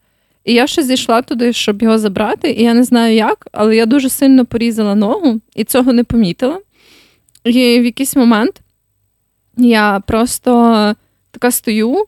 І 0.45 0.53
я 0.53 0.67
ще 0.67 0.83
зійшла 0.83 1.21
туди, 1.21 1.53
щоб 1.53 1.81
його 1.81 1.97
забрати, 1.99 2.51
і 2.51 2.63
я 2.63 2.73
не 2.73 2.83
знаю 2.83 3.15
як, 3.15 3.47
але 3.51 3.75
я 3.75 3.86
дуже 3.86 4.10
сильно 4.10 4.45
порізала 4.45 4.95
ногу 4.95 5.41
і 5.55 5.63
цього 5.63 5.93
не 5.93 6.03
помітила. 6.03 6.60
І 7.43 7.79
в 7.79 7.86
якийсь 7.86 8.15
момент 8.15 8.62
я 9.57 10.01
просто 10.07 10.93
така 11.31 11.51
стою 11.51 12.05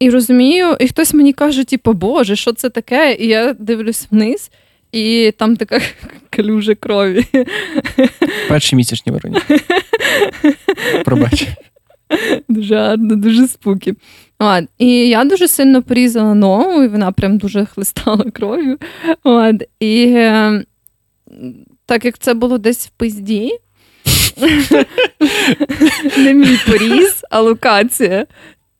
і 0.00 0.10
розумію, 0.10 0.76
і 0.80 0.88
хтось 0.88 1.14
мені 1.14 1.32
каже, 1.32 1.64
типу, 1.64 1.92
Боже, 1.92 2.36
що 2.36 2.52
це 2.52 2.70
таке? 2.70 3.14
І 3.20 3.26
я 3.26 3.52
дивлюсь 3.52 4.06
вниз, 4.10 4.50
і 4.92 5.32
там 5.38 5.56
така 5.56 5.80
калюжа 6.30 6.74
крові. 6.74 7.24
Перші 8.48 8.76
місячні 8.76 9.12
вороні. 9.12 9.36
Пробач. 11.04 11.46
Дуже 12.48 12.76
гарно, 12.76 13.16
дуже 13.16 13.48
спуки. 13.48 13.94
От. 14.38 14.64
І 14.78 15.08
я 15.08 15.24
дуже 15.24 15.48
сильно 15.48 15.82
порізала 15.82 16.34
ногу, 16.34 16.82
і 16.82 16.88
вона 16.88 17.12
прям 17.12 17.38
дуже 17.38 17.64
хлистала 17.64 18.24
кров'ю. 18.30 18.78
От. 19.24 19.62
І 19.80 20.04
е, 20.16 20.64
так 21.86 22.04
як 22.04 22.18
це 22.18 22.34
було 22.34 22.58
десь 22.58 22.86
в 22.86 22.90
пизді, 22.90 23.50
не 26.16 26.34
мій 26.34 26.58
поріз, 26.66 27.24
а 27.30 27.40
локація. 27.40 28.26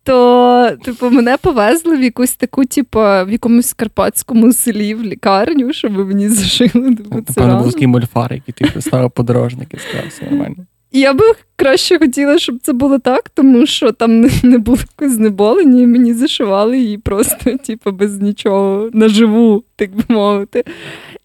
То, 0.02 0.70
типу, 0.84 1.10
мене 1.10 1.36
повезли 1.36 1.96
в 1.96 2.02
якусь 2.02 2.34
таку, 2.34 2.64
типу, 2.64 2.98
в 2.98 3.26
якомусь 3.30 3.72
карпатському 3.72 4.52
селі 4.52 4.94
в 4.94 5.02
лікарню, 5.02 5.72
щоб 5.72 5.92
мені 5.92 6.28
зашили. 6.28 6.94
Типу, 6.94 7.20
це 7.28 7.34
Певно, 7.34 7.58
був 7.58 7.72
такий 7.72 7.86
мольфар, 7.86 8.32
який 8.32 8.54
ти 8.54 8.64
представив 8.64 9.10
подорожник 9.10 9.74
і 9.74 9.78
сказав, 9.78 10.08
все 10.08 10.24
нормально. 10.24 10.66
Я 10.92 11.12
би 11.12 11.24
краще 11.56 11.98
хотіла, 11.98 12.38
щоб 12.38 12.58
це 12.62 12.72
було 12.72 12.98
так, 12.98 13.28
тому 13.28 13.66
що 13.66 13.92
там 13.92 14.20
не, 14.42 14.58
було 14.58 14.78
знеболення, 15.00 15.82
і 15.82 15.86
мені 15.86 16.14
зашивали 16.14 16.78
її 16.78 16.98
просто, 16.98 17.56
типу, 17.66 17.92
без 17.92 18.20
нічого 18.20 18.90
наживу, 18.92 19.64
так 19.76 19.94
би 19.94 20.02
мовити. 20.08 20.64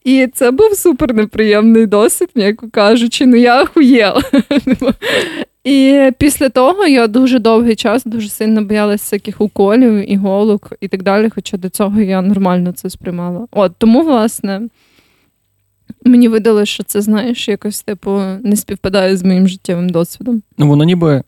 І 0.03 0.27
це 0.33 0.51
був 0.51 0.73
супер 0.75 1.13
неприємний 1.13 1.85
досвід, 1.85 2.29
м'яко 2.35 2.69
кажучи, 2.71 3.25
ну 3.25 3.35
я 3.35 3.63
охуєла. 3.63 4.21
І 5.63 6.11
після 6.17 6.49
того 6.49 6.87
я 6.87 7.07
дуже 7.07 7.39
довгий 7.39 7.75
час 7.75 8.05
дуже 8.05 8.29
сильно 8.29 8.61
боялася 8.61 9.03
всяких 9.03 9.41
уколів, 9.41 10.11
іголок 10.11 10.73
і 10.81 10.87
так 10.87 11.03
далі. 11.03 11.29
Хоча 11.35 11.57
до 11.57 11.69
цього 11.69 12.01
я 12.01 12.21
нормально 12.21 12.71
це 12.71 12.89
сприймала. 12.89 13.47
От 13.51 13.71
тому, 13.77 14.01
власне, 14.01 14.61
мені 16.05 16.27
видалося, 16.27 16.65
що 16.65 16.83
це, 16.83 17.01
знаєш, 17.01 17.47
якось 17.47 17.81
типу 17.83 18.11
не 18.43 18.55
співпадає 18.55 19.17
з 19.17 19.23
моїм 19.23 19.47
життєвим 19.47 19.89
досвідом. 19.89 20.41
Ну, 20.57 20.67
воно 20.67 20.83
ніби. 20.83 21.23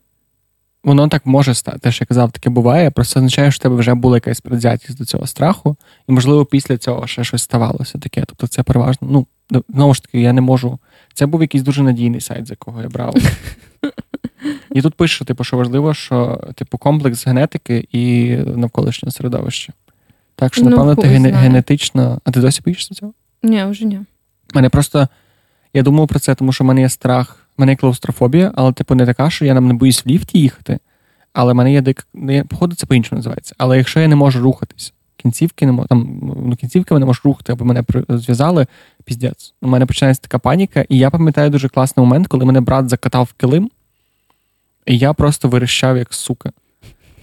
Воно 0.84 1.08
так 1.08 1.26
може 1.26 1.54
стати, 1.54 1.80
те, 1.80 1.92
що 1.92 2.04
я 2.04 2.06
казав, 2.06 2.32
таке 2.32 2.50
буває. 2.50 2.92
Просто 2.92 3.20
означає, 3.20 3.52
що 3.52 3.60
в 3.60 3.64
тебе 3.64 3.76
вже 3.76 3.94
була 3.94 4.18
якась 4.18 4.42
предвзятість 4.42 4.98
до 4.98 5.06
цього 5.06 5.28
страху, 5.28 5.76
і, 6.10 6.12
можливо, 6.12 6.46
після 6.46 6.78
цього 6.78 7.08
ще 7.08 7.24
щось 7.24 7.44
ставалося 7.44 7.98
таке. 8.00 8.24
Тобто 8.28 8.48
це 8.48 8.64
переважно. 8.64 9.08
Ну, 9.52 9.64
знову 9.70 9.94
ж 9.94 10.02
таки, 10.04 10.22
я 10.22 10.34
не 10.34 10.42
можу. 10.42 10.80
Це 11.14 11.26
був 11.26 11.42
якийсь 11.42 11.64
дуже 11.64 11.84
надійний 11.84 12.22
сайт, 12.22 12.48
за 12.48 12.56
кого 12.56 12.82
я 12.82 12.88
брав. 12.90 13.16
І 14.72 14.82
тут 14.82 14.96
пише, 14.96 15.26
типу, 15.26 15.44
що 15.44 15.58
важливо, 15.58 15.94
що 15.94 16.42
типу 16.56 16.78
комплекс 16.78 17.28
генетики 17.28 17.88
і 17.92 18.36
навколишнього 18.38 19.12
середовища. 19.12 19.74
Так 20.36 20.54
що, 20.54 20.64
Ну, 20.64 20.70
напевно, 20.70 20.96
ти 20.96 21.02
хуй 21.02 21.12
ген- 21.18 21.36
генетично. 21.36 22.22
А 22.24 22.32
ти 22.32 22.40
досі 22.40 22.62
боїшся 22.66 22.96
цього? 22.96 23.14
Ні, 23.44 23.64
вже 23.66 23.86
ні. 23.86 24.00
Мене 24.54 24.70
просто. 24.70 25.08
Я 25.74 25.84
думав 25.84 26.08
про 26.08 26.20
це, 26.20 26.36
тому 26.36 26.54
що 26.54 26.64
в 26.64 26.68
мене 26.68 26.82
є 26.82 26.90
страх, 26.90 27.48
в 27.58 27.62
мене 27.62 27.72
є 27.72 27.76
клаустрофобія, 27.76 28.52
але, 28.56 28.74
типу, 28.74 28.96
не 28.96 29.06
така, 29.06 29.30
що 29.30 29.46
я 29.46 29.54
нам 29.54 29.68
не 29.68 29.74
боюсь 29.74 30.06
в 30.06 30.10
ліфті 30.10 30.40
їхати. 30.40 30.80
Але 31.34 31.54
в 31.54 31.56
мене 31.56 31.74
є 31.74 31.82
дик. 31.82 32.08
ну, 32.14 32.46
Походу, 32.46 32.76
це 32.76 32.86
по-іншому 32.86 33.20
називається. 33.20 33.56
Але 33.58 33.78
якщо 33.78 34.00
я 34.00 34.08
не 34.08 34.16
можу 34.16 34.42
рухатись 34.42 34.94
кінцівки 35.18 35.66
не 35.66 35.72
можу, 35.72 35.88
там 35.88 36.20
ну, 36.46 36.56
кінцівками 36.56 37.00
не 37.00 37.06
можу 37.06 37.22
рухати, 37.24 37.54
аби 37.54 37.66
мене 37.66 37.84
зв'язали. 38.10 38.68
Піздець. 39.06 39.54
У 39.62 39.68
мене 39.68 39.86
починається 39.86 40.22
така 40.22 40.40
паніка, 40.40 40.86
і 40.90 40.98
я 40.98 41.10
пам'ятаю 41.10 41.50
дуже 41.50 41.70
класний 41.70 42.06
момент, 42.06 42.28
коли 42.28 42.46
мене 42.46 42.62
брат 42.62 42.90
закатав 42.90 43.24
в 43.24 43.34
килим, 43.34 43.70
і 44.86 44.98
я 44.98 45.14
просто 45.14 45.50
вирішав 45.50 45.98
як 45.98 46.14
сука. 46.14 46.52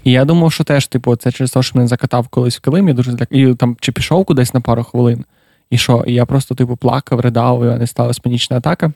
І 0.05 0.13
я 0.13 0.25
думав, 0.25 0.53
що 0.53 0.65
теж, 0.65 0.87
типу, 0.87 1.17
це 1.17 1.33
через 1.33 1.51
те, 1.51 1.63
що 1.63 1.79
мене 1.79 1.89
закатав 1.89 2.29
колись 2.29 2.57
в 2.57 2.61
килим, 2.61 2.89
я 2.89 2.95
дуже 2.95 3.13
зляк... 3.13 3.29
і 3.31 3.55
там 3.55 3.77
чи 3.81 3.93
пішов 3.93 4.25
кудись 4.25 4.55
на 4.55 4.61
пару 4.61 4.85
хвилин, 4.85 5.25
і 5.75 5.79
що? 5.79 6.05
І 6.07 6.15
я 6.15 6.27
просто, 6.27 6.55
типу, 6.55 6.77
плакав, 6.77 7.21
ридав, 7.21 7.65
і 7.65 7.67
в 7.67 7.71
мене 7.71 7.87
сталася 7.87 8.21
панічна 8.23 8.57
атака. 8.57 8.93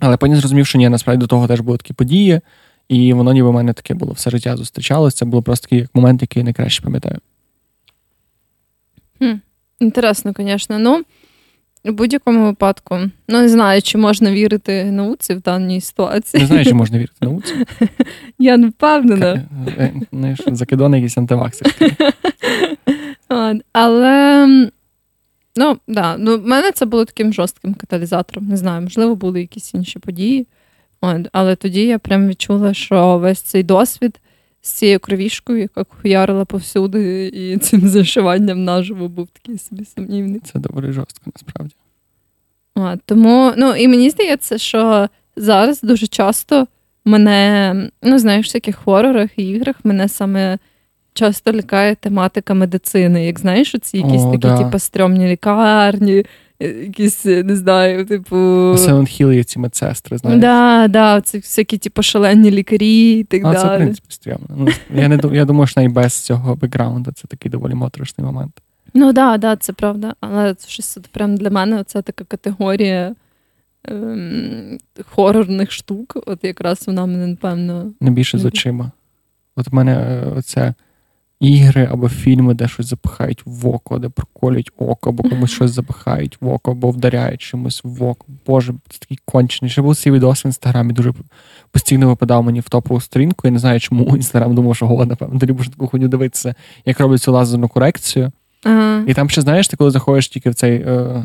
Але 0.00 0.16
потім 0.16 0.36
зрозумів, 0.36 0.66
що 0.66 0.78
ні, 0.78 0.88
насправді 0.88 1.20
до 1.20 1.26
того 1.26 1.46
теж 1.46 1.60
були 1.60 1.78
такі 1.78 1.92
події, 1.92 2.40
і 2.88 3.12
воно 3.12 3.32
ніби 3.32 3.48
в 3.48 3.52
мене 3.52 3.72
таке 3.72 3.94
було 3.94 4.12
все 4.12 4.30
життя 4.30 4.56
зустрічалося. 4.56 5.16
Це 5.16 5.24
було 5.24 5.42
просто 5.42 5.64
такий 5.68 5.86
момент, 5.94 6.22
який 6.22 6.40
я 6.40 6.44
найкраще 6.44 6.82
пам'ятаю. 6.82 7.18
Хм, 9.18 9.34
Інтересно, 9.80 10.32
звісно. 10.38 10.78
Ну, 10.78 11.04
у 11.84 11.92
будь-якому 11.92 12.44
випадку, 12.44 12.98
ну 13.28 13.40
не 13.40 13.48
знаю, 13.48 13.82
чи 13.82 13.98
можна 13.98 14.32
вірити 14.32 14.84
науці 14.84 15.34
в 15.34 15.40
даній 15.42 15.80
ситуації. 15.80 16.40
Не 16.40 16.46
знаю, 16.46 16.64
чи 16.64 16.74
можна 16.74 16.98
вірити 16.98 17.16
науці. 17.20 17.54
Я 18.38 18.56
не 18.56 18.68
впевнена. 18.68 19.48
Е, 19.78 20.36
закидони 20.46 20.98
якісь 20.98 21.18
антиваксерські. 21.18 21.92
Але 23.72 24.48
ну, 25.56 25.78
да, 25.88 26.16
ну, 26.16 26.38
в 26.38 26.46
мене 26.46 26.72
це 26.72 26.86
було 26.86 27.04
таким 27.04 27.32
жорстким 27.32 27.74
каталізатором. 27.74 28.48
Не 28.48 28.56
знаю, 28.56 28.82
можливо, 28.82 29.16
були 29.16 29.40
якісь 29.40 29.74
інші 29.74 29.98
події. 29.98 30.46
Але 31.32 31.56
тоді 31.56 31.86
я 31.86 31.98
прям 31.98 32.28
відчула, 32.28 32.74
що 32.74 33.18
весь 33.18 33.40
цей 33.40 33.62
досвід 33.62 34.20
з 34.62 34.72
цією 34.72 35.00
кровішкою, 35.00 35.58
яка 35.58 35.84
хуярила 35.88 36.44
повсюди, 36.44 37.26
і 37.26 37.56
цим 37.58 37.88
зашиванням 37.88 38.64
наживо 38.64 39.08
був 39.08 39.28
такий 39.28 39.58
собі 39.58 39.84
сумнівний. 39.84 40.40
Це 40.40 40.58
доволі 40.58 40.92
жорстко, 40.92 41.30
насправді. 41.34 41.74
А, 42.74 42.96
Тому, 43.04 43.52
ну 43.56 43.74
і 43.74 43.88
мені 43.88 44.10
здається, 44.10 44.58
що 44.58 45.08
зараз 45.36 45.82
дуже 45.82 46.06
часто 46.06 46.66
мене, 47.04 47.74
ну, 48.02 48.18
знаєш, 48.18 48.46
в 48.46 48.48
всяких 48.48 48.76
хорорах 48.76 49.30
і 49.36 49.48
іграх 49.48 49.76
мене 49.84 50.08
саме 50.08 50.58
часто 51.14 51.52
лякає 51.52 51.94
тематика 51.94 52.54
медицини. 52.54 53.26
Як 53.26 53.38
знаєш, 53.38 53.74
оці 53.74 53.96
якісь 53.96 54.22
О, 54.22 54.30
такі, 54.30 54.38
да. 54.38 54.58
типу, 54.58 54.78
стрьомні 54.78 55.28
лікарні, 55.28 56.24
Е, 56.60 56.68
якісь, 56.68 57.26
е, 57.26 57.42
не 57.42 57.56
знаю, 57.56 58.06
типу. 58.06 58.36
Silent 58.36 59.20
Hill 59.20 59.32
є 59.32 59.44
ці 59.44 59.58
медсестри, 59.58 60.18
знаєш. 60.18 60.40
Да, 60.40 60.88
да, 60.88 61.20
це 61.20 61.38
всякі, 61.38 61.78
типу, 61.78 62.02
шалені 62.02 62.50
лікарі 62.50 63.18
і 63.18 63.24
так 63.24 63.42
а, 63.44 63.52
далі. 63.52 63.58
Це, 63.58 63.74
в 63.74 63.76
принципі, 63.76 64.06
стрімно. 64.08 64.46
Ну, 64.56 64.68
я 64.94 65.08
не 65.08 65.20
я 65.32 65.44
думаю, 65.44 65.66
що 65.66 65.80
навіть 65.80 65.94
без 65.94 66.20
цього 66.20 66.56
бекграунду 66.56 67.12
це 67.12 67.28
такий 67.28 67.50
доволі 67.50 67.74
моторошний 67.74 68.26
момент. 68.26 68.62
Ну 68.94 69.06
так, 69.06 69.14
да, 69.14 69.38
да, 69.38 69.56
це 69.56 69.72
правда. 69.72 70.14
Але 70.20 70.54
це 70.54 70.68
щось 70.68 70.98
прям 71.12 71.36
для 71.36 71.50
мене 71.50 71.84
це 71.84 72.02
така 72.02 72.24
категорія 72.24 73.14
ем, 73.84 74.78
хорорних 75.04 75.72
штук. 75.72 76.16
От 76.26 76.44
якраз 76.44 76.86
вона 76.86 77.06
мене, 77.06 77.26
напевно. 77.26 77.92
Не 78.00 78.10
більше 78.10 78.38
з 78.38 78.44
очима. 78.44 78.90
От 79.56 79.68
в 79.68 79.74
мене 79.74 79.92
е, 79.92 80.32
оце 80.36 80.74
ігри 81.44 81.88
або 81.92 82.08
фільми, 82.08 82.54
де 82.54 82.68
щось 82.68 82.86
запихають 82.86 83.42
в 83.44 83.68
око, 83.68 83.98
де 83.98 84.08
проколюють 84.08 84.70
око, 84.78 85.10
або 85.10 85.22
комусь 85.22 85.50
щось 85.50 85.70
запихають 85.70 86.36
в 86.40 86.48
око, 86.48 86.70
або 86.70 86.90
вдаряють 86.90 87.40
чимось 87.40 87.80
в 87.84 88.04
око. 88.04 88.26
Боже, 88.46 88.74
це 88.88 88.98
такий 88.98 89.18
кончений. 89.24 89.70
Ще 89.70 89.82
був 89.82 89.96
цей 89.96 90.12
відос 90.12 90.44
в 90.44 90.46
інстаграмі, 90.46 90.92
дуже 90.92 91.12
постійно 91.70 92.08
випадав 92.08 92.44
мені 92.44 92.60
в 92.60 92.68
топову 92.68 93.00
сторінку. 93.00 93.40
Я 93.44 93.50
не 93.50 93.58
знаю, 93.58 93.80
чому 93.80 94.16
інстаграм 94.16 94.54
думав, 94.54 94.76
що 94.76 94.86
голод, 94.86 95.08
напевно, 95.08 95.38
ти 95.38 95.46
любиш 95.46 95.68
таку 95.68 95.86
хуйню 95.86 96.08
дивитися, 96.08 96.54
як 96.86 97.00
роблять 97.00 97.22
цю 97.22 97.32
лазерну 97.32 97.68
корекцію. 97.68 98.32
Ага. 98.64 99.04
І 99.06 99.14
там 99.14 99.30
ще 99.30 99.40
знаєш, 99.40 99.68
ти 99.68 99.76
коли 99.76 99.90
заходиш 99.90 100.28
тільки 100.28 100.50
в 100.50 100.54
цей. 100.54 100.76
Е, 100.76 101.24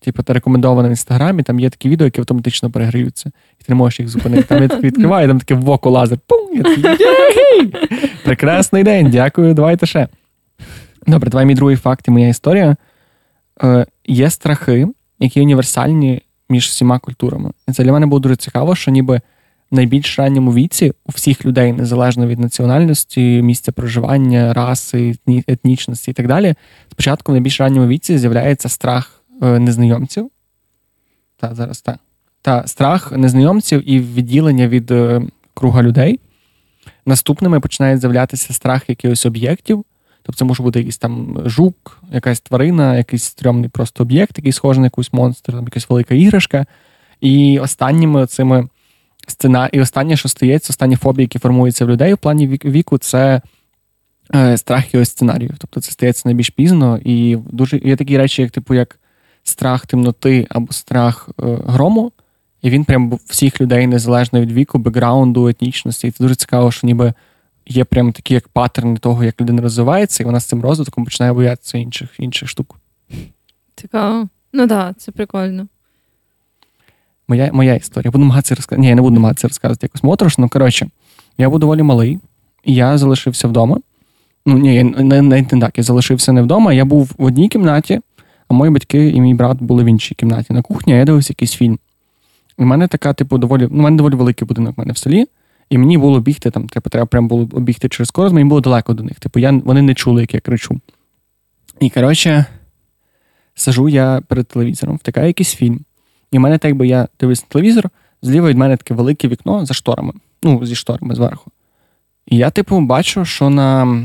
Типу, 0.00 0.22
та 0.22 0.32
рекомендовано 0.32 0.88
в 0.88 0.90
інстаграмі, 0.90 1.42
там 1.42 1.60
є 1.60 1.70
такі 1.70 1.88
відео, 1.88 2.04
які 2.04 2.20
автоматично 2.20 2.70
перегріються, 2.70 3.30
і 3.60 3.64
ти 3.64 3.66
не 3.68 3.74
можеш 3.74 4.00
їх 4.00 4.08
зупинити. 4.08 4.42
Там 4.42 4.62
я 4.62 4.68
так 4.68 4.82
відкриваю, 4.82 5.28
там 5.28 5.38
таке 5.38 5.54
в 5.54 5.70
око 5.70 5.90
лазер. 5.90 6.18
Пум! 6.26 6.56
Я 6.56 6.62
такий, 6.62 7.74
Прекрасний 8.24 8.82
день, 8.82 9.10
дякую, 9.10 9.54
давайте 9.54 9.86
ще. 9.86 10.08
Добре, 11.06 11.30
давай 11.30 11.46
мій 11.46 11.54
другий 11.54 11.76
факт 11.76 12.08
і 12.08 12.10
моя 12.10 12.28
історія. 12.28 12.76
Е, 13.62 13.86
Є 14.06 14.30
страхи, 14.30 14.88
які 15.18 15.40
універсальні 15.40 16.22
між 16.48 16.66
всіма 16.66 16.98
культурами. 16.98 17.50
І 17.68 17.72
це 17.72 17.84
для 17.84 17.92
мене 17.92 18.06
було 18.06 18.20
дуже 18.20 18.36
цікаво, 18.36 18.74
що 18.74 18.90
ніби 18.90 19.20
в 19.70 19.74
найбільш 19.74 20.18
ранньому 20.18 20.54
віці 20.54 20.92
у 21.06 21.12
всіх 21.12 21.44
людей, 21.44 21.72
незалежно 21.72 22.26
від 22.26 22.38
національності, 22.38 23.42
місця 23.42 23.72
проживання, 23.72 24.52
раси, 24.52 25.14
етнічності 25.46 26.10
і 26.10 26.14
так 26.14 26.26
далі, 26.26 26.54
спочатку 26.90 27.32
в 27.32 27.34
найбільш 27.34 27.60
ранньому 27.60 27.86
віці 27.86 28.18
з'являється 28.18 28.68
страх. 28.68 29.19
Е, 29.42 29.58
незнайомців. 29.58 30.30
Та, 31.36 31.54
зараз 31.54 31.80
так. 31.80 31.98
Та 32.42 32.66
страх 32.66 33.12
незнайомців 33.12 33.90
і 33.90 34.00
відділення 34.00 34.68
від 34.68 34.90
е, 34.90 35.22
круга 35.54 35.82
людей. 35.82 36.20
Наступними 37.06 37.60
починає 37.60 37.98
з'являтися 37.98 38.52
страх 38.52 38.88
якихось 38.88 39.26
об'єктів. 39.26 39.84
Тобто 40.22 40.38
це 40.38 40.44
може 40.44 40.62
бути 40.62 40.78
якийсь 40.78 40.98
там 40.98 41.42
жук, 41.44 42.02
якась 42.12 42.40
тварина, 42.40 42.96
якийсь 42.96 43.24
стрьомний 43.24 43.68
просто 43.68 44.02
об'єкт, 44.02 44.38
який 44.38 44.52
схожий 44.52 44.80
на 44.80 44.86
якийсь 44.86 45.12
монстр, 45.12 45.52
там 45.52 45.64
якась 45.64 45.90
велика 45.90 46.14
іграшка. 46.14 46.66
І 47.20 47.58
останніми 47.58 48.26
цими 48.26 48.68
сцена... 49.26 49.70
І 49.72 49.80
останнє, 49.80 50.16
що 50.16 50.28
стається, 50.28 50.70
останні 50.70 50.96
фобії, 50.96 51.24
які 51.24 51.38
формуються 51.38 51.84
в 51.84 51.90
людей 51.90 52.14
в 52.14 52.18
плані 52.18 52.46
віку, 52.46 52.98
це 52.98 53.42
е, 54.34 54.56
страх 54.56 54.84
якогось 54.84 55.10
сценарію. 55.10 55.54
Тобто 55.58 55.80
це 55.80 55.92
стається 55.92 56.22
найбільш 56.24 56.50
пізно, 56.50 56.98
і 57.04 57.36
дуже 57.50 57.76
є 57.78 57.96
такі 57.96 58.18
речі, 58.18 58.42
як 58.42 58.50
типу, 58.50 58.74
як 58.74 58.99
страх 59.44 59.86
темноти 59.86 60.46
або 60.50 60.72
страх 60.72 61.28
е, 61.28 61.58
грому, 61.66 62.12
і 62.62 62.70
він 62.70 62.84
прям 62.84 63.18
всіх 63.26 63.60
людей 63.60 63.86
незалежно 63.86 64.40
від 64.40 64.52
віку, 64.52 64.78
бекграунду, 64.78 65.48
етнічності. 65.48 66.08
І 66.08 66.10
це 66.10 66.24
дуже 66.24 66.34
цікаво, 66.34 66.72
що 66.72 66.86
ніби 66.86 67.14
є 67.66 67.84
прям 67.84 68.12
такі 68.12 68.34
як 68.34 68.48
паттерни 68.48 68.96
того, 68.96 69.24
як 69.24 69.40
людина 69.40 69.62
розвивається, 69.62 70.22
і 70.22 70.26
вона 70.26 70.40
з 70.40 70.44
цим 70.44 70.62
розвитком 70.62 71.04
починає 71.04 71.32
боятися 71.32 71.78
інших 71.78 72.10
інших 72.18 72.48
штук. 72.48 72.76
Цікаво. 73.76 74.28
Ну 74.52 74.66
так, 74.66 74.68
да, 74.68 74.94
це 74.98 75.12
прикольно. 75.12 75.66
Моя 77.28 77.50
моя 77.52 77.74
історія. 77.74 78.10
Буду 78.10 78.24
намагатися 78.24 78.54
розказати. 78.54 78.80
Ні, 78.80 78.88
я 78.88 78.94
не 78.94 79.02
буду 79.02 79.14
намагатися 79.14 79.48
розказувати 79.48 79.84
якось 79.86 80.02
моторошно. 80.02 80.48
Коротше, 80.48 80.88
я 81.38 81.50
був 81.50 81.58
доволі 81.58 81.82
малий, 81.82 82.18
і 82.64 82.74
я 82.74 82.98
залишився 82.98 83.48
вдома. 83.48 83.80
Ну, 84.46 84.58
ні, 84.58 84.84
не, 84.84 85.22
не, 85.22 85.42
не 85.42 85.60
так. 85.60 85.78
Я 85.78 85.84
залишився 85.84 86.32
не 86.32 86.42
вдома. 86.42 86.72
Я 86.72 86.84
був 86.84 87.10
в 87.18 87.24
одній 87.24 87.48
кімнаті 87.48 88.00
а 88.50 88.54
мої 88.54 88.70
батьки 88.70 89.08
і 89.08 89.20
мій 89.20 89.34
брат 89.34 89.62
були 89.62 89.84
в 89.84 89.86
іншій 89.86 90.14
кімнаті 90.14 90.52
на 90.52 90.62
кухні, 90.62 90.92
а 90.92 90.96
я 90.96 91.04
дивився 91.04 91.30
якийсь 91.30 91.52
фільм. 91.52 91.78
У 92.58 92.64
мене 92.64 92.88
така, 92.88 93.12
типу, 93.12 93.38
доволі 93.38 93.68
ну, 93.70 93.78
у 93.78 93.82
мене 93.82 93.96
доволі 93.96 94.14
великий 94.14 94.48
будинок 94.48 94.76
в 94.76 94.80
мене 94.80 94.92
в 94.92 94.98
селі, 94.98 95.26
і 95.70 95.78
мені 95.78 95.98
було 95.98 96.20
бігти 96.20 96.50
там, 96.50 96.68
типу, 96.68 96.90
треба 96.90 97.06
прям 97.06 97.28
було 97.28 97.48
обігти 97.52 97.88
через 97.88 98.10
корос, 98.10 98.32
мені 98.32 98.48
було 98.48 98.60
далеко 98.60 98.94
до 98.94 99.02
них. 99.02 99.20
Типу, 99.20 99.38
я, 99.38 99.60
вони 99.64 99.82
не 99.82 99.94
чули, 99.94 100.20
як 100.20 100.34
я 100.34 100.40
кричу. 100.40 100.80
І 101.80 101.90
коротше, 101.90 102.44
сажу 103.54 103.88
я 103.88 104.22
перед 104.28 104.46
телевізором, 104.46 104.96
втикає 104.96 105.26
якийсь 105.26 105.54
фільм. 105.54 105.80
І 106.32 106.38
в 106.38 106.40
мене, 106.40 106.58
так 106.58 106.74
би 106.74 106.86
я 106.86 107.08
дивлюсь 107.20 107.42
на 107.42 107.48
телевізор, 107.48 107.90
зліва 108.22 108.48
від 108.48 108.56
мене 108.56 108.76
таке 108.76 108.94
велике 108.94 109.28
вікно 109.28 109.66
за 109.66 109.74
шторами. 109.74 110.12
Ну, 110.42 110.66
зі 110.66 110.74
шторами 110.74 111.14
зверху. 111.14 111.50
І 112.26 112.36
я, 112.36 112.50
типу, 112.50 112.80
бачу, 112.80 113.24
що 113.24 113.50
на 113.50 114.02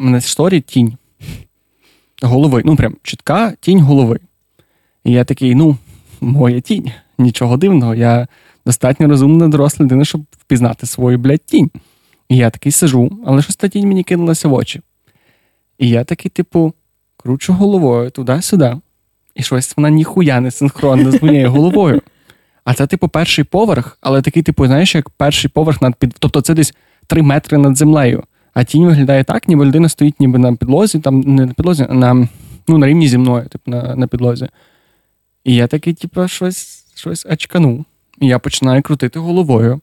на 0.00 0.20
шторі 0.20 0.60
тінь 0.60 0.96
голови. 2.22 2.62
Ну, 2.64 2.76
прям 2.76 2.96
чітка 3.02 3.52
тінь 3.60 3.80
голови. 3.80 4.20
І 5.04 5.12
я 5.12 5.24
такий, 5.24 5.54
ну, 5.54 5.76
моя 6.20 6.60
тінь. 6.60 6.90
Нічого 7.18 7.56
дивного. 7.56 7.94
Я 7.94 8.28
достатньо 8.66 9.08
розумна 9.08 9.48
доросла 9.48 9.84
людина, 9.84 10.04
щоб 10.04 10.22
впізнати 10.30 10.86
свою, 10.86 11.18
блядь, 11.18 11.44
тінь. 11.44 11.70
І 12.28 12.36
я 12.36 12.50
такий 12.50 12.72
сижу, 12.72 13.18
але 13.26 13.42
щось 13.42 13.56
та 13.56 13.68
тінь 13.68 13.88
мені 13.88 14.02
кинулася 14.04 14.48
в 14.48 14.52
очі. 14.52 14.80
І 15.78 15.88
я 15.88 16.04
такий, 16.04 16.30
типу, 16.30 16.72
кручу 17.16 17.52
головою 17.52 18.10
туди-сюди. 18.10 18.76
І 19.34 19.42
щось 19.42 19.76
вона 19.76 19.90
ніхуя 19.90 20.40
не 20.40 20.50
синхронна 20.50 21.10
з 21.10 21.22
моєю 21.22 21.50
головою. 21.50 22.02
А 22.64 22.74
це, 22.74 22.86
типу, 22.86 23.08
перший 23.08 23.44
поверх, 23.44 23.98
але 24.00 24.22
такий, 24.22 24.42
типу, 24.42 24.66
знаєш, 24.66 24.94
як 24.94 25.10
перший 25.10 25.50
поверх 25.50 25.82
над 25.82 25.94
під. 25.94 26.16
Тобто 26.18 26.40
це 26.40 26.54
десь 26.54 26.74
три 27.06 27.22
метри 27.22 27.58
над 27.58 27.76
землею. 27.76 28.24
А 28.58 28.64
тінь 28.64 28.86
виглядає 28.86 29.24
так, 29.24 29.48
ніби 29.48 29.64
людина 29.64 29.88
стоїть 29.88 30.20
ніби 30.20 30.38
на 30.38 30.56
підлозі, 30.56 30.98
там 30.98 31.20
не 31.20 31.46
на 31.46 31.52
підлозі, 31.52 31.86
а 31.90 31.94
на 31.94 32.28
ну, 32.68 32.78
на 32.78 32.86
рівні 32.86 33.08
зі 33.08 33.18
мною, 33.18 33.46
типу, 33.48 33.70
на 33.70 33.96
на 33.96 34.06
підлозі. 34.06 34.48
І 35.44 35.54
я 35.54 35.66
такий, 35.66 35.94
типу, 35.94 36.28
щось 36.28 36.84
щось 36.94 37.26
очканув. 37.26 37.84
І 38.20 38.26
я 38.26 38.38
починаю 38.38 38.82
крутити 38.82 39.18
головою. 39.18 39.80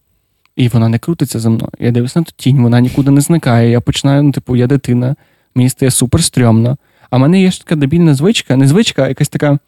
І 0.55 0.67
вона 0.67 0.89
не 0.89 0.99
крутиться 0.99 1.39
за 1.39 1.49
мною. 1.49 1.71
Я 1.79 1.91
дивлюся 1.91 2.19
на 2.19 2.23
ту 2.23 2.31
тінь, 2.35 2.61
вона 2.61 2.79
нікуди 2.79 3.11
не 3.11 3.21
зникає. 3.21 3.69
Я 3.69 3.81
починаю, 3.81 4.23
ну, 4.23 4.31
типу, 4.31 4.55
я 4.55 4.67
дитина, 4.67 5.15
мені 5.55 5.69
стає 5.69 5.91
супер 5.91 6.23
стрьомно. 6.23 6.77
А 7.09 7.17
в 7.17 7.19
мене 7.19 7.41
є 7.41 7.51
ж 7.51 7.59
така 7.59 7.75
дебільна 7.75 8.13
звичка, 8.13 8.55
не 8.55 8.67
звичка, 8.67 9.03
а 9.03 9.07
якась 9.07 9.29
така 9.29 9.59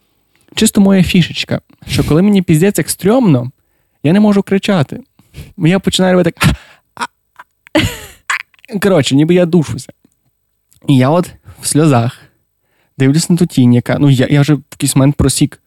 чисто 0.55 0.81
моя 0.81 1.03
фішечка. 1.03 1.61
Що 1.87 2.03
коли 2.03 2.21
мені 2.21 2.41
піздець 2.41 2.77
як 2.77 2.89
стрьомно, 2.89 3.51
я 4.03 4.13
не 4.13 4.19
можу 4.19 4.43
кричати. 4.43 4.99
Я 5.57 5.79
починаю 5.79 6.13
робити 6.13 6.31
так. 6.31 6.55
Коротше, 8.81 9.15
ніби 9.15 9.33
я 9.33 9.45
душуся. 9.45 9.89
І 10.87 10.97
я 10.97 11.09
от 11.09 11.31
в 11.61 11.67
сльозах, 11.67 12.21
дивлюсь 12.97 13.29
на 13.29 13.37
ту 13.37 13.45
тінь, 13.45 13.73
яка. 13.73 13.97
Ну, 13.99 14.09
я 14.09 14.27
я 14.29 14.41
вже 14.41 14.53
в 14.53 14.63
якийсь 14.71 14.95
момент 14.95 15.15
просік, 15.15 15.61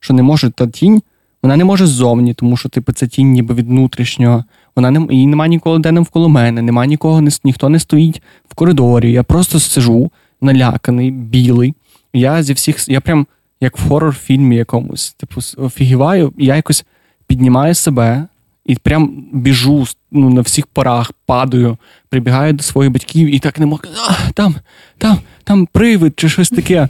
що 0.00 0.14
не 0.14 0.22
може 0.22 0.50
та 0.50 0.66
тінь, 0.66 1.02
вона 1.42 1.56
не 1.56 1.64
може 1.64 1.86
ззовні, 1.86 2.34
тому 2.34 2.56
що, 2.56 2.68
типу, 2.68 2.92
це 2.92 3.06
тінь 3.06 3.30
ніби 3.30 3.54
від 3.54 3.68
внутрішнього. 3.68 4.44
Вона 4.76 4.90
не 4.90 5.14
її 5.14 5.26
немає 5.26 5.48
ніколи 5.48 5.78
де 5.78 5.92
навколо 5.92 6.28
мене, 6.28 6.62
немає 6.62 6.88
нікого, 6.88 7.22
ніхто 7.44 7.68
не 7.68 7.78
стоїть 7.78 8.22
в 8.48 8.54
коридорі. 8.54 9.12
Я 9.12 9.22
просто 9.22 9.60
сижу, 9.60 10.10
наляканий, 10.40 11.10
білий. 11.10 11.74
Я 12.12 12.42
зі 12.42 12.52
всіх, 12.52 12.88
я 12.88 13.00
прям 13.00 13.26
як 13.60 13.78
в 13.78 13.88
хорор-фільмі 13.88 14.54
якомусь, 14.56 15.12
типу, 15.12 15.40
офігіваю, 15.56 16.32
я 16.38 16.56
якось 16.56 16.84
піднімаю 17.26 17.74
себе 17.74 18.26
і 18.66 18.76
прям 18.76 19.24
біжу 19.32 19.86
ну, 20.10 20.30
на 20.30 20.40
всіх 20.40 20.66
порах, 20.66 21.12
падаю, 21.26 21.78
прибігаю 22.08 22.52
до 22.52 22.62
своїх 22.62 22.92
батьків 22.92 23.34
і 23.34 23.38
так 23.38 23.58
не 23.58 23.66
можу. 23.66 23.82
А, 24.08 24.32
там, 24.32 24.54
там, 24.98 25.18
там 25.44 25.66
привид 25.66 26.12
чи 26.16 26.28
щось 26.28 26.50
таке. 26.50 26.88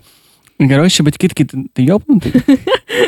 Коротше, 0.59 1.03
батьки 1.03 1.29
такі, 1.29 1.45
ти 1.73 1.83
йобнутий? 1.83 2.33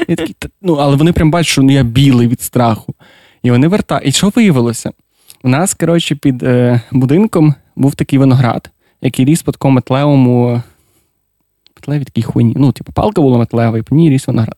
Я 0.09 0.17
такий, 0.17 0.37
ну, 0.63 0.75
Але 0.75 0.97
вони 0.97 1.13
прям 1.13 1.31
бачать, 1.31 1.53
що 1.53 1.63
ну, 1.63 1.73
я 1.73 1.83
білий 1.83 2.29
від 2.29 2.41
страху. 2.41 2.95
І 3.43 3.51
вони 3.51 3.69
вертають. 3.69 4.07
І 4.07 4.13
що 4.13 4.33
виявилося? 4.37 4.93
У 5.43 5.49
нас, 5.49 5.75
коротше, 5.75 6.15
під 6.15 6.43
е, 6.43 6.81
будинком 6.93 7.55
був 7.77 7.95
такий 7.95 8.19
виноград, 8.19 8.71
який 9.03 9.25
ріс 9.25 9.43
по 9.43 9.53
такому 9.53 9.75
метлевому. 9.75 10.63
Метлеві 11.77 12.05
такій 12.05 12.23
хуйні. 12.23 12.55
Ну, 12.57 12.73
типу, 12.73 12.93
палка 12.93 13.23
була 13.23 13.39
метлева, 13.39 13.79
і 13.79 13.83
по 13.83 13.95
ній 13.95 14.11
ріс 14.11 14.27
виноград. 14.27 14.57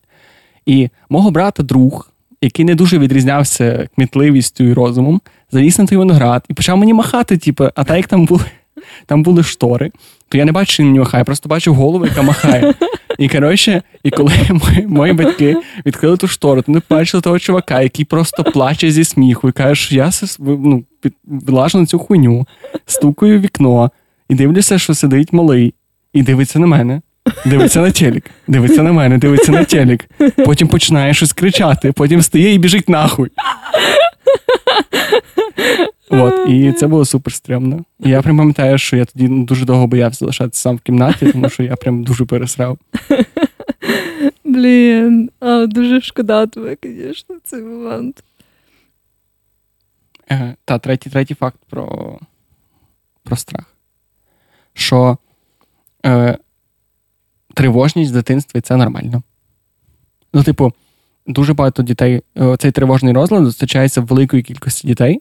І 0.67 0.89
мого 1.09 1.31
брата 1.31 1.63
друг, 1.63 2.10
який 2.43 2.65
не 2.65 2.75
дуже 2.75 2.99
відрізнявся 2.99 3.89
кмітливістю 3.95 4.65
і 4.65 4.73
розумом, 4.73 5.21
заліз 5.51 5.79
на 5.79 5.87
той 5.87 5.99
виноград 5.99 6.45
і 6.49 6.55
почав 6.55 6.77
мені 6.77 6.95
махати, 6.95 7.39
типу, 7.39 7.65
а 7.75 7.85
так 7.85 7.97
як 7.97 8.07
там 8.07 8.27
були 8.27 8.45
там 9.07 9.23
були 9.23 9.43
штори, 9.43 9.91
то 10.29 10.39
я 10.39 10.45
не 10.45 10.53
бачу, 10.53 10.73
що 10.73 10.83
він 10.83 10.93
мені 10.93 11.25
просто 11.25 11.49
бачу 11.49 11.75
голову, 11.75 12.07
яка 12.07 12.23
махає. 12.23 12.75
І 13.19 13.29
коротше, 13.29 13.83
і 14.03 14.11
коли 14.11 14.33
мої, 14.51 14.87
мої 14.87 15.13
батьки 15.13 15.57
відкрили 15.87 16.17
ту 16.17 16.29
штору, 16.29 16.63
то 16.63 16.73
вони 16.73 16.81
побачили 16.89 17.21
того 17.21 17.39
чувака, 17.39 17.83
який 17.83 18.05
просто 18.05 18.45
плаче 18.45 18.91
зі 18.91 19.05
сміху, 19.05 19.49
і 19.49 19.53
каже, 19.53 19.75
що 19.75 19.95
я 19.95 20.11
ну, 20.39 20.85
влажу 21.25 21.79
на 21.79 21.87
цю 21.87 21.99
хуйню, 21.99 22.47
стукаю 22.87 23.39
в 23.39 23.43
вікно 23.43 23.91
і 24.29 24.35
дивлюся, 24.35 24.79
що 24.79 24.95
сидить 24.95 25.33
малий, 25.33 25.75
і 26.13 26.23
дивиться 26.23 26.59
на 26.59 26.67
мене. 26.67 27.01
Дивиться 27.47 27.81
на 27.81 27.91
телек, 27.91 28.25
дивиться 28.47 28.83
на 28.83 28.93
мене, 28.93 29.19
дивиться 29.19 29.53
на 29.53 29.65
телек. 29.65 30.09
Потім 30.45 30.69
починає 30.69 31.15
щось 31.15 31.33
кричати, 31.33 31.93
потім 31.93 32.23
стає 32.23 32.55
і 32.55 32.59
біжить 32.59 32.89
нахуй. 32.89 33.31
От, 36.11 36.49
І 36.49 36.73
це 36.73 36.87
було 36.87 37.05
супер 37.05 37.33
стрімно. 37.33 37.85
І 38.01 38.09
я 38.09 38.23
прям 38.23 38.39
пам'ятаю, 38.39 38.79
що 38.79 38.97
я 38.97 39.05
тоді 39.05 39.29
дуже 39.29 39.65
довго 39.65 39.87
боявся 39.87 40.19
залишатися 40.19 40.63
сам 40.63 40.77
в 40.77 40.81
кімнаті, 40.81 41.33
тому 41.33 41.49
що 41.49 41.63
я 41.63 41.77
прям 41.77 42.05
дуже 42.05 42.25
пересрав. 42.25 42.79
Блін, 44.45 45.31
а 45.41 45.67
дуже 45.67 46.01
шкода 46.01 46.47
тебе, 46.47 46.77
звісно, 46.83 47.37
цей 47.45 47.63
момент. 47.63 48.25
Е, 50.31 50.55
та, 50.65 50.79
третій 50.79 51.11
третій 51.11 51.35
факт 51.35 51.59
про 51.71 52.19
про 53.23 53.37
страх. 53.37 53.77
Що 54.75 55.19
е, 56.07 56.39
тривожність 57.61 58.11
в 58.11 58.15
дитинстві 58.15 58.61
це 58.61 58.77
нормально. 58.77 59.23
Ну, 60.35 60.43
типу, 60.43 60.73
дуже 61.27 61.55
багато 61.55 61.83
дітей, 61.83 62.23
е, 62.39 62.57
цей 62.57 62.71
тривожний 62.71 63.13
розлад 63.13 63.45
зустрічається 63.45 64.01
в 64.01 64.07
великої 64.07 64.43
кількості 64.43 64.89
дітей, 64.89 65.21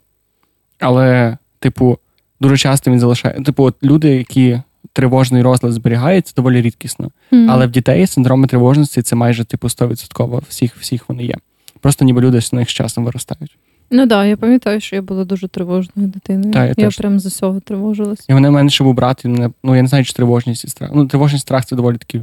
але, 0.80 1.38
типу, 1.60 1.98
дуже 2.42 2.58
часто 2.58 2.92
він 2.92 3.00
залишає. 3.00 3.42
Типу, 3.42 3.64
от 3.64 3.76
люди, 3.84 4.10
які 4.10 4.62
тривожний 4.94 5.42
розлад 5.42 5.74
зберігають, 5.74 6.28
це 6.28 6.34
доволі 6.36 6.62
рідкісно. 6.62 7.12
Mm-hmm. 7.32 7.48
Але 7.50 7.68
в 7.68 7.72
дітей 7.72 8.08
синдроми 8.08 8.48
тривожності 8.48 9.02
це 9.02 9.16
майже 9.16 9.46
типу 9.46 9.68
100% 9.68 10.42
всіх 10.50 10.78
всіх 10.78 11.10
вони 11.10 11.24
є. 11.24 11.36
Просто 11.80 12.06
ніби 12.06 12.22
люди 12.22 12.42
з 12.42 12.54
них 12.54 12.70
з 12.70 12.74
часом 12.74 13.06
виростають. 13.06 13.58
Ну 13.92 14.00
так, 14.00 14.08
да, 14.08 14.26
я 14.26 14.38
пам'ятаю, 14.38 14.80
що 14.80 14.96
я 14.96 15.02
була 15.02 15.26
дуже 15.26 15.48
тривожною 15.48 16.10
дитиною. 16.10 16.54
Та, 16.54 16.66
я 16.66 16.74
я 16.78 16.90
прям 16.90 17.20
з 17.20 17.26
усього 17.26 17.60
тривожилася. 17.60 18.24
І 18.28 18.34
мене 18.34 18.70
ще 18.70 18.84
був 18.84 18.94
брат, 18.94 19.26
і 19.26 19.28
мене, 19.28 19.50
ну 19.64 19.76
я 19.76 19.82
не 19.82 19.88
знаю, 19.88 20.06
чи 20.06 20.14
тривожність 20.14 20.66
і 20.66 20.68
страх. 20.68 20.92
Ну, 20.94 21.06
тривожність 21.06 21.42
страх 21.42 21.66
це 21.66 21.76
доволі 21.76 21.98
такі 21.98 22.22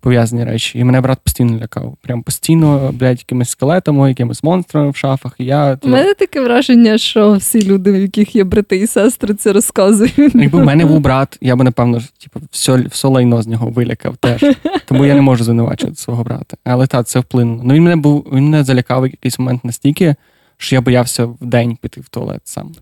пов'язані 0.00 0.44
речі. 0.44 0.78
І 0.78 0.84
мене 0.84 1.00
брат 1.00 1.18
постійно 1.24 1.58
лякав. 1.58 1.96
Прям 2.02 2.22
постійно, 2.22 2.90
блядь, 2.92 3.18
якимись 3.18 3.50
скелетами, 3.50 4.08
якимись 4.08 4.42
монстрами 4.42 4.90
в 4.90 4.96
шафах. 4.96 5.34
І 5.38 5.44
я, 5.44 5.78
У 5.82 5.88
мене 5.88 6.14
таке 6.14 6.40
враження, 6.40 6.98
що 6.98 7.32
всі 7.32 7.64
люди, 7.64 7.92
в 7.92 7.96
яких 8.00 8.36
є 8.36 8.44
брати 8.44 8.76
і 8.76 8.86
сестри, 8.86 9.34
це 9.34 9.52
розказують. 9.52 10.34
Якби 10.34 10.58
в 10.58 10.64
мене 10.64 10.84
був 10.84 11.00
брат, 11.00 11.38
я 11.40 11.56
би, 11.56 11.64
напевно, 11.64 12.00
типу, 12.22 12.46
все 12.50 12.76
все 12.90 13.08
лайно 13.08 13.42
з 13.42 13.46
нього 13.46 13.70
вилякав 13.70 14.16
теж. 14.16 14.44
Тому 14.84 15.04
я 15.04 15.14
не 15.14 15.20
можу 15.20 15.44
звинувачувати 15.44 15.96
свого 15.96 16.24
брата. 16.24 16.56
Але 16.64 16.86
так, 16.86 17.06
це 17.06 17.20
вплинуло. 17.20 17.60
Ну 17.64 17.74
він 17.74 17.82
мене 17.82 17.96
був, 17.96 18.26
він 18.32 18.44
мене 18.44 18.64
залякав 18.64 19.02
в 19.02 19.06
якийсь 19.06 19.38
момент 19.38 19.64
настільки, 19.64 20.14
що 20.56 20.76
я 20.76 20.80
боявся 20.80 21.24
в 21.24 21.36
день 21.40 21.76
піти 21.76 22.00
в 22.00 22.08
туалет 22.08 22.40
сам. 22.44 22.72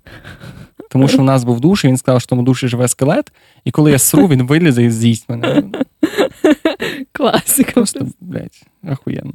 Тому 0.91 1.09
що 1.09 1.19
в 1.19 1.25
нас 1.25 1.45
був 1.45 1.61
душ, 1.61 1.85
і 1.85 1.89
він 1.89 1.97
сказав, 1.97 2.21
що 2.21 2.27
в 2.27 2.29
тому 2.29 2.43
душі 2.43 2.69
живе 2.69 2.89
скелет, 2.89 3.33
і 3.65 3.71
коли 3.71 3.91
я 3.91 3.99
сру, 3.99 4.29
він 4.29 4.43
вилізе 4.43 4.85
і 4.85 4.91
з'їсть 4.91 5.29
мене. 5.29 5.63
Класика. 7.13 7.73
Просто, 7.73 8.07
блядь, 8.21 8.63
охуєнно. 8.93 9.33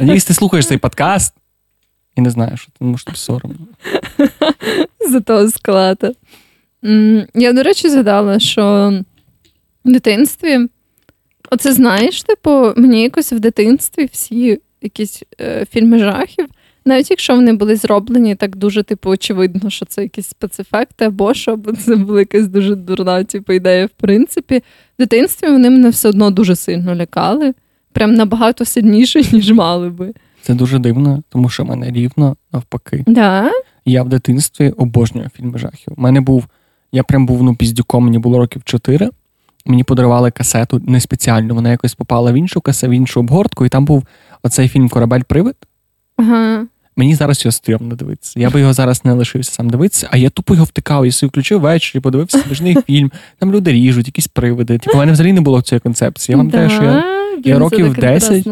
Надіюсь, 0.00 0.24
ти 0.24 0.34
слухаєш 0.34 0.66
цей 0.66 0.78
подкаст 0.78 1.34
і 2.16 2.20
не 2.20 2.30
знаєш, 2.30 2.60
що 2.60 2.72
тому 2.78 2.98
що 2.98 3.04
тобі 3.04 3.18
соромно. 3.18 3.66
За 5.10 5.20
того 5.20 5.48
склада. 5.48 6.12
Я, 7.34 7.52
до 7.52 7.62
речі, 7.62 7.88
згадала, 7.88 8.38
що 8.38 8.92
в 9.84 9.92
дитинстві, 9.92 10.58
оце 11.50 11.72
знаєш, 11.72 12.22
типу, 12.22 12.72
мені 12.76 13.02
якось 13.02 13.32
в 13.32 13.38
дитинстві 13.38 14.08
всі 14.12 14.60
якісь 14.82 15.22
е, 15.40 15.66
фільми 15.70 15.98
жахів 15.98 16.48
навіть 16.84 17.10
якщо 17.10 17.34
вони 17.34 17.52
були 17.52 17.76
зроблені 17.76 18.34
так 18.34 18.56
дуже, 18.56 18.82
типу, 18.82 19.10
очевидно, 19.10 19.70
що 19.70 19.86
це 19.86 20.02
якісь 20.02 20.28
спецефекти 20.28 21.04
або 21.04 21.34
що, 21.34 21.56
бо 21.56 21.72
це 21.72 21.96
була 21.96 22.18
якась 22.18 22.48
дуже 22.48 22.74
дурна 22.74 23.24
типу, 23.24 23.52
ідея, 23.52 23.86
в 23.86 23.90
принципі, 23.90 24.58
в 24.58 24.62
дитинстві 24.98 25.48
вони 25.48 25.70
мене 25.70 25.88
все 25.88 26.08
одно 26.08 26.30
дуже 26.30 26.56
сильно 26.56 26.94
лякали, 26.94 27.54
прям 27.92 28.14
набагато 28.14 28.64
сильніше, 28.64 29.22
ніж 29.32 29.52
мали 29.52 29.90
би. 29.90 30.12
Це 30.42 30.54
дуже 30.54 30.78
дивно, 30.78 31.22
тому 31.28 31.48
що 31.48 31.62
в 31.62 31.66
мене 31.66 31.90
рівно 31.90 32.36
навпаки. 32.52 33.04
Да? 33.06 33.50
Я 33.84 34.02
в 34.02 34.08
дитинстві 34.08 34.70
обожнюю 34.70 35.28
фільми 35.36 35.58
жахів. 35.58 35.94
У 35.96 36.00
мене 36.00 36.20
був, 36.20 36.46
я 36.92 37.02
прям 37.02 37.26
був 37.26 37.42
ну, 37.42 37.54
піздюком, 37.54 38.04
мені 38.04 38.18
було 38.18 38.38
років 38.38 38.62
чотири. 38.64 39.10
Мені 39.66 39.84
подарували 39.84 40.30
касету 40.30 40.82
не 40.86 41.00
спеціально, 41.00 41.54
вона 41.54 41.70
якось 41.70 41.94
попала 41.94 42.32
в 42.32 42.34
іншу 42.34 42.60
касету, 42.60 42.90
в 42.90 42.94
іншу 42.94 43.20
обгортку, 43.20 43.66
і 43.66 43.68
там 43.68 43.84
був 43.84 44.04
оцей 44.42 44.68
фільм 44.68 44.88
Корабель-Привид. 44.88 45.54
Ага. 46.20 46.66
Мені 46.96 47.14
зараз 47.14 47.44
його 47.44 47.52
стрьомно 47.52 47.94
дивитися. 47.94 48.40
Я 48.40 48.50
би 48.50 48.60
його 48.60 48.72
зараз 48.72 49.04
не 49.04 49.12
лишився 49.12 49.52
сам 49.52 49.70
дивитися, 49.70 50.08
а 50.10 50.16
я 50.16 50.30
тупо 50.30 50.54
його 50.54 50.64
втикав. 50.64 51.06
Я 51.06 51.12
собі 51.12 51.28
включив 51.28 51.60
ввечері, 51.60 52.02
подивився 52.02 52.38
смішний 52.38 52.76
фільм. 52.86 53.12
Там 53.38 53.52
люди 53.52 53.72
ріжуть, 53.72 54.06
якісь 54.06 54.28
привиди. 54.28 54.78
Типу, 54.78 54.96
у 54.96 54.98
мене 54.98 55.12
взагалі 55.12 55.32
не 55.32 55.40
було 55.40 55.62
цієї 55.62 55.80
концепції. 55.80 56.34
Я 56.34 56.38
пам'ятаю, 56.38 56.70
що 56.70 56.82
я, 56.82 57.04
я 57.44 57.58
років 57.58 57.94
10 57.94 58.48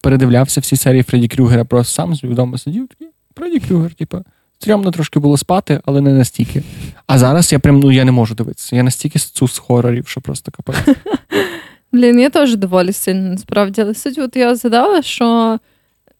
передивлявся 0.00 0.60
всі 0.60 0.76
серії 0.76 1.02
Фредді 1.02 1.28
Крюгера, 1.28 1.64
просто 1.64 1.94
сам 1.94 2.12
вдома 2.12 2.58
сидів. 2.58 2.88
такий, 2.88 3.08
Фредді 3.36 3.60
Крюгер, 3.60 3.94
типу. 3.94 4.24
Стрьомно 4.58 4.90
трошки 4.90 5.18
було 5.18 5.36
спати, 5.36 5.80
але 5.84 6.00
не 6.00 6.12
настільки. 6.12 6.62
А 7.06 7.18
зараз 7.18 7.52
я 7.52 7.58
прям 7.58 7.80
ну 7.80 7.92
я 7.92 8.04
не 8.04 8.12
можу 8.12 8.34
дивитися. 8.34 8.76
Я 8.76 8.82
настільки 8.82 9.18
з 9.18 9.58
хорорів, 9.58 10.08
що 10.08 10.20
просто 10.20 10.50
капець. 10.50 10.96
Блін, 11.92 12.20
я 12.20 12.30
теж 12.30 12.56
доволі 12.56 12.92
сильно 12.92 13.28
насправді. 13.30 13.82
Але 13.82 13.94
суть, 13.94 14.18
от 14.18 14.36
я 14.36 14.54
згадала, 14.54 15.02
що 15.02 15.58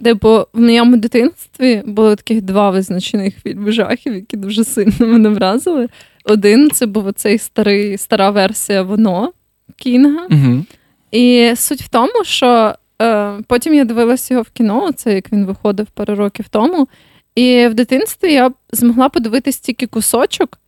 Типу, 0.05 0.47
в 0.53 0.61
моєму 0.61 0.97
дитинстві 0.97 1.83
було 1.87 2.17
таких 2.17 2.43
два 2.43 2.71
визначених 2.71 3.43
фільми 3.43 3.73
жахів, 3.73 4.15
які 4.15 4.37
дуже 4.37 4.65
сильно 4.65 5.07
мене 5.07 5.29
вразили. 5.29 5.89
Один 6.25 6.71
це 6.71 6.87
був 6.87 7.07
оцей 7.07 7.39
старий, 7.39 7.99
стара 7.99 8.31
версія 8.31 8.83
воно 8.83 9.33
Кінга. 9.77 10.27
Угу. 10.31 10.65
І 11.11 11.53
суть 11.57 11.83
в 11.83 11.89
тому, 11.89 12.25
що 12.25 12.75
е, 13.03 13.33
потім 13.47 13.75
я 13.75 13.85
дивилася 13.85 14.35
його 14.35 14.43
в 14.43 14.51
кіно, 14.51 14.93
це 14.93 15.15
як 15.15 15.33
він 15.33 15.47
виходив 15.47 15.87
пару 15.87 16.15
років 16.15 16.49
тому. 16.49 16.89
І 17.35 17.67
в 17.67 17.75
дитинстві 17.75 18.33
я 18.33 18.51
змогла 18.73 19.09
подивитись 19.09 19.59
тільки 19.59 19.87
кусочок, 19.87 20.59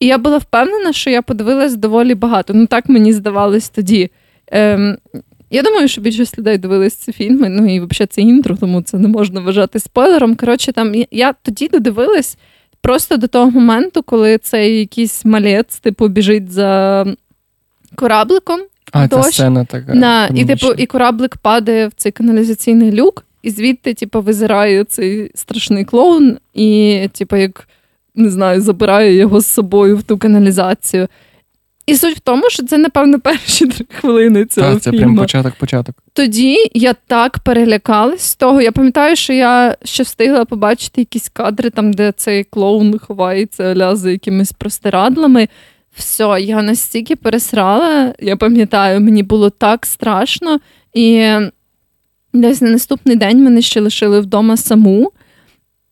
і 0.00 0.06
я 0.06 0.18
була 0.18 0.38
впевнена, 0.38 0.92
що 0.92 1.10
я 1.10 1.22
подивилась 1.22 1.74
доволі 1.74 2.14
багато. 2.14 2.54
Ну 2.54 2.66
так 2.66 2.88
мені 2.88 3.12
здавалось 3.12 3.68
тоді. 3.68 4.10
Ем, 4.46 4.98
я 5.50 5.62
думаю, 5.62 5.88
що 5.88 6.00
більшість 6.00 6.38
людей 6.38 6.58
дивились 6.58 6.94
ці 6.94 7.12
фільми. 7.12 7.48
Ну 7.48 7.74
і 7.74 7.80
взагалі 7.80 8.08
це 8.10 8.20
інтро, 8.20 8.56
тому 8.56 8.82
це 8.82 8.98
не 8.98 9.08
можна 9.08 9.40
вважати 9.40 9.78
спойлером. 9.78 10.36
Коротше, 10.36 10.72
там 10.72 10.94
я 11.10 11.32
тоді 11.32 11.68
додивилась 11.68 12.38
просто 12.80 13.16
до 13.16 13.26
того 13.26 13.50
моменту, 13.50 14.02
коли 14.02 14.38
цей 14.38 14.78
якийсь 14.78 15.24
малець, 15.24 15.78
типу, 15.78 16.08
біжить 16.08 16.52
за 16.52 17.06
корабликом. 17.94 18.60
А, 18.92 19.06
дощ. 19.06 19.24
ця 19.24 19.32
сцена 19.32 19.64
така. 19.64 19.94
На, 19.94 20.26
і 20.26 20.44
типу, 20.44 20.72
і 20.72 20.86
кораблик 20.86 21.36
падає 21.36 21.88
в 21.88 21.92
цей 21.96 22.12
каналізаційний 22.12 22.92
люк, 22.92 23.24
і 23.42 23.50
звідти, 23.50 23.94
типу, 23.94 24.20
визирає 24.20 24.84
цей 24.84 25.30
страшний 25.34 25.84
клоун, 25.84 26.38
і, 26.54 27.08
типу, 27.12 27.36
як 27.36 27.68
не 28.14 28.30
знаю, 28.30 28.60
забирає 28.60 29.14
його 29.14 29.40
з 29.40 29.46
собою 29.46 29.96
в 29.96 30.02
ту 30.02 30.18
каналізацію. 30.18 31.08
І 31.88 31.96
суть 31.96 32.16
в 32.16 32.20
тому, 32.20 32.50
що 32.50 32.66
це, 32.66 32.78
напевно, 32.78 33.20
перші 33.24 33.66
три 33.66 33.86
хвилини 33.90 34.46
цього 34.46 34.72
Так, 34.72 34.82
це 34.82 34.90
фільму. 34.90 35.04
прям 35.04 35.16
початок-початок. 35.16 35.96
Тоді 36.12 36.56
я 36.74 36.92
так 37.06 37.38
перелякалась 37.38 38.22
з 38.22 38.34
того. 38.36 38.60
Я 38.60 38.72
пам'ятаю, 38.72 39.16
що 39.16 39.32
я 39.32 39.76
ще 39.84 40.02
встигла 40.02 40.44
побачити 40.44 41.00
якісь 41.00 41.28
кадри, 41.28 41.70
там, 41.70 41.92
де 41.92 42.12
цей 42.12 42.44
клоун 42.44 42.98
ховається 42.98 43.64
аля 43.64 43.96
за 43.96 44.10
якимись 44.10 44.52
простирадлами. 44.52 45.48
Все, 45.96 46.36
я 46.40 46.62
настільки 46.62 47.16
пересрала, 47.16 48.14
я 48.20 48.36
пам'ятаю, 48.36 49.00
мені 49.00 49.22
було 49.22 49.50
так 49.50 49.86
страшно. 49.86 50.60
І 50.94 51.32
десь 52.32 52.60
на 52.60 52.70
наступний 52.70 53.16
день 53.16 53.44
мене 53.44 53.62
ще 53.62 53.80
лишили 53.80 54.20
вдома 54.20 54.56
саму 54.56 55.12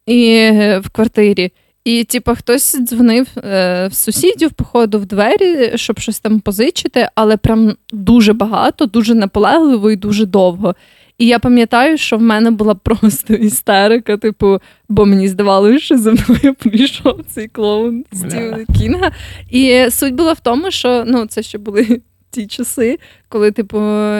і 0.06 0.50
в 0.82 0.88
квартирі. 0.92 1.52
І, 1.86 2.04
типу, 2.04 2.34
хтось 2.34 2.76
дзвонив 2.80 3.26
е, 3.36 3.86
в 3.86 3.94
сусідів, 3.94 4.50
походу, 4.50 4.98
в 4.98 5.06
двері, 5.06 5.72
щоб 5.74 5.98
щось 5.98 6.20
там 6.20 6.40
позичити, 6.40 7.08
але 7.14 7.36
прям 7.36 7.76
дуже 7.92 8.32
багато, 8.32 8.86
дуже 8.86 9.14
наполегливо 9.14 9.90
і 9.90 9.96
дуже 9.96 10.26
довго. 10.26 10.74
І 11.18 11.26
я 11.26 11.38
пам'ятаю, 11.38 11.98
що 11.98 12.16
в 12.16 12.22
мене 12.22 12.50
була 12.50 12.74
просто 12.74 13.34
істерика, 13.34 14.16
типу, 14.16 14.58
бо 14.88 15.06
мені 15.06 15.28
здавалося, 15.28 15.78
що 15.78 15.98
за 15.98 16.12
мною 16.12 16.54
прийшов 16.58 17.20
цей 17.28 17.48
клоун 17.48 18.04
Стівена 18.12 18.64
Кінга. 18.78 19.10
І 19.50 19.86
суть 19.90 20.14
була 20.14 20.32
в 20.32 20.40
тому, 20.40 20.70
що 20.70 21.04
ну, 21.06 21.26
це 21.26 21.42
ще 21.42 21.58
були 21.58 22.00
ті 22.30 22.46
часи, 22.46 22.98
коли, 23.28 23.50
типу, 23.50 23.78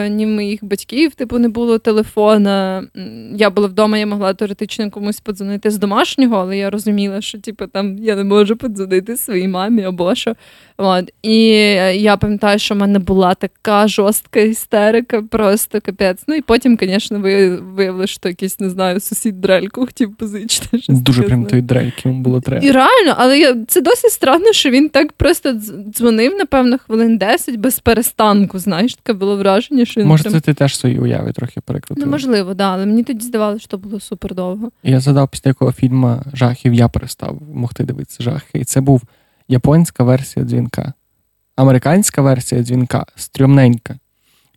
ні 0.09 0.25
в 0.25 0.29
моїх 0.29 0.63
батьків 0.63 1.15
типу, 1.15 1.39
не 1.39 1.49
було 1.49 1.77
телефона. 1.77 2.83
Я 3.35 3.49
була 3.49 3.67
вдома, 3.67 3.97
я 3.97 4.05
могла 4.05 4.33
теоретично 4.33 4.91
комусь 4.91 5.19
подзвонити 5.19 5.71
з 5.71 5.77
домашнього, 5.77 6.35
але 6.35 6.57
я 6.57 6.69
розуміла, 6.69 7.21
що 7.21 7.39
типу, 7.39 7.67
там 7.67 7.97
я 7.97 8.15
не 8.15 8.23
можу 8.23 8.55
подзвонити 8.55 9.17
своїй 9.17 9.47
мамі 9.47 9.83
або 9.83 10.15
що. 10.15 10.35
От. 10.77 11.13
І 11.23 11.47
я 11.93 12.17
пам'ятаю, 12.17 12.59
що 12.59 12.75
в 12.75 12.77
мене 12.77 12.99
була 12.99 13.33
така 13.33 13.87
жорстка 13.87 14.39
істерика, 14.39 15.21
просто 15.21 15.81
капець. 15.81 16.23
Ну 16.27 16.35
і 16.35 16.41
потім, 16.41 16.77
звісно, 16.81 17.19
виявили, 17.19 18.07
що 18.07 18.29
якийсь, 18.29 18.59
не 18.59 18.69
знаю, 18.69 18.99
сусід 18.99 19.41
дрельку 19.41 19.85
хотів 19.85 20.15
позичити. 20.15 20.79
Щось 20.79 20.99
Дуже 20.99 21.23
прям 21.23 21.45
той 21.45 21.61
дрельки 21.61 22.01
йому 22.09 22.21
було 22.21 22.41
треба. 22.41 22.65
І 22.65 22.71
реально, 22.71 23.15
але 23.17 23.39
я, 23.39 23.55
це 23.67 23.81
досить 23.81 24.11
странно, 24.11 24.53
що 24.53 24.69
він 24.69 24.89
так 24.89 25.13
просто 25.13 25.53
дзвонив, 25.95 26.35
напевно, 26.37 26.77
хвилин 26.77 27.17
10 27.17 27.55
без 27.55 27.79
перестанку. 27.79 28.59
Знаєш, 28.59 28.95
таке 29.07 29.19
було 29.19 29.37
враження, 29.37 29.85
що 29.85 30.01
він 30.01 30.07
Може, 30.07 30.23
прям... 30.23 30.33
це 30.33 30.39
ти 30.39 30.53
теж 30.53 30.77
свої 30.77 30.99
уяви 30.99 31.31
трохи 31.31 31.61
перекрутив. 31.61 32.05
Ну, 32.05 32.11
можливо, 32.11 32.53
да, 32.53 32.73
але 32.73 32.85
мені 32.85 33.03
тоді 33.03 33.25
здавалося, 33.25 33.63
що 33.63 33.77
було 33.77 33.99
супер 33.99 34.35
довго. 34.35 34.71
Я 34.83 34.99
задав 34.99 35.29
після 35.29 35.49
якого 35.49 35.71
фільму 35.71 36.21
жахів, 36.33 36.73
я 36.73 36.87
перестав 36.87 37.41
могти 37.53 37.83
дивитися 37.83 38.23
жахи. 38.23 38.59
І 38.59 38.63
це 38.63 38.81
був 38.81 39.03
японська 39.47 40.03
версія 40.03 40.45
дзвінка. 40.45 40.93
Американська 41.55 42.21
версія 42.21 42.63
дзвінка 42.63 43.05
стрьомненька. 43.15 43.95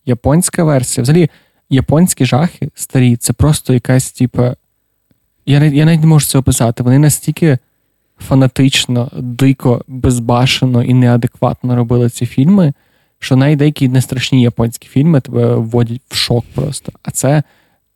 Японська 0.07 0.65
версія. 0.65 1.03
Взагалі, 1.03 1.31
японські 1.71 2.25
жахи 2.25 2.71
старі, 2.75 3.17
це 3.17 3.33
просто 3.33 3.75
якась, 3.75 4.13
типу. 4.13 4.43
Я 5.47 5.65
я 5.65 5.85
навіть 5.85 6.01
не 6.01 6.07
можу 6.07 6.27
це 6.27 6.39
описати. 6.39 6.83
Вони 6.83 6.99
настільки 6.99 7.59
фанатично, 8.19 9.11
дико, 9.17 9.85
безбашено 9.89 10.83
і 10.83 10.95
неадекватно 10.95 11.77
робили 11.77 12.11
ці 12.11 12.27
фільми, 12.27 12.73
що 13.21 13.37
навіть 13.37 13.59
деякі 13.59 13.89
нестрашні 13.89 14.43
японські 14.43 14.89
фільми 14.89 15.21
тебе 15.21 15.55
вводять 15.55 16.01
в 16.09 16.15
шок 16.15 16.45
просто. 16.55 16.93
А 17.03 17.11
це 17.11 17.43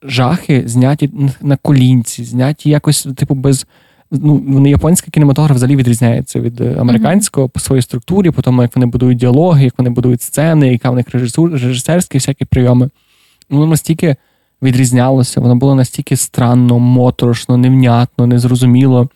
жахи 0.02 0.62
зняті 0.66 1.10
на 1.40 1.56
колінці, 1.56 2.24
зняті 2.24 2.70
якось, 2.70 3.08
типу, 3.16 3.34
без. 3.34 3.66
Ну, 4.10 4.66
японський 4.66 5.10
кінематограф 5.10 5.56
взагалі 5.56 5.76
відрізняється 5.76 6.40
від 6.40 6.60
е, 6.60 6.76
американського 6.78 7.48
по 7.48 7.60
своїй 7.60 7.82
структурі, 7.82 8.30
по 8.30 8.42
тому, 8.42 8.62
як 8.62 8.76
вони 8.76 8.86
будують 8.86 9.18
діалоги, 9.18 9.64
як 9.64 9.74
вони 9.78 9.90
будують 9.90 10.22
сцени, 10.22 10.72
яка 10.72 10.90
в 10.90 10.94
них 10.94 11.06
режисерські 11.34 12.18
всякі 12.18 12.44
прийоми. 12.44 12.90
Воно 13.50 13.66
настільки 13.66 14.16
відрізнялося, 14.62 15.40
воно 15.40 15.56
було 15.56 15.74
настільки 15.74 16.16
странно, 16.16 16.78
моторошно, 16.78 17.56
невнятно, 17.56 18.26
незрозуміло. 18.26 19.08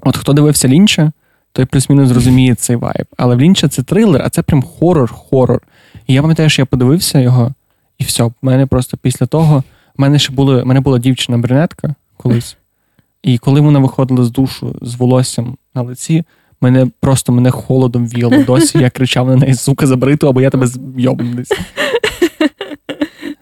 От 0.00 0.16
хто 0.16 0.32
дивився 0.32 0.68
лінча, 0.68 1.12
той 1.54 1.64
плюс-мінус 1.64 2.08
зрозуміє 2.08 2.54
цей 2.54 2.76
вайб. 2.76 3.06
Але 3.16 3.36
в 3.36 3.40
Лінча 3.40 3.68
це 3.68 3.82
трилер, 3.82 4.22
а 4.24 4.30
це 4.30 4.42
прям 4.42 4.62
хорор-хорор. 4.62 5.60
І 6.06 6.14
я 6.14 6.20
пам'ятаю, 6.20 6.48
що 6.50 6.62
я 6.62 6.66
подивився 6.66 7.20
його, 7.20 7.54
і 7.98 8.04
все. 8.04 8.24
В 8.24 8.32
мене 8.42 8.66
просто 8.66 8.96
після 8.96 9.26
того 9.26 9.64
в 9.96 10.00
мене 10.00 10.18
ще 10.18 10.32
були, 10.32 10.62
в 10.62 10.66
мене 10.66 10.80
була 10.80 10.98
дівчина-брюнетка 10.98 11.94
колись. 12.16 12.56
І 13.22 13.38
коли 13.38 13.60
вона 13.60 13.78
виходила 13.78 14.24
з 14.24 14.30
душу 14.30 14.76
з 14.82 14.94
волоссям 14.94 15.56
на 15.74 15.82
лиці, 15.82 16.24
мене 16.60 16.86
просто 17.00 17.32
мене 17.32 17.50
холодом 17.50 18.06
віяло 18.06 18.42
досі. 18.46 18.78
Я 18.78 18.90
кричав 18.90 19.28
на 19.28 19.36
неї, 19.36 19.54
сука, 19.54 19.86
забриту, 19.86 20.28
або 20.28 20.40
я 20.40 20.50
тебе 20.50 20.66
зйобну 20.66 21.34
десь. 21.34 21.52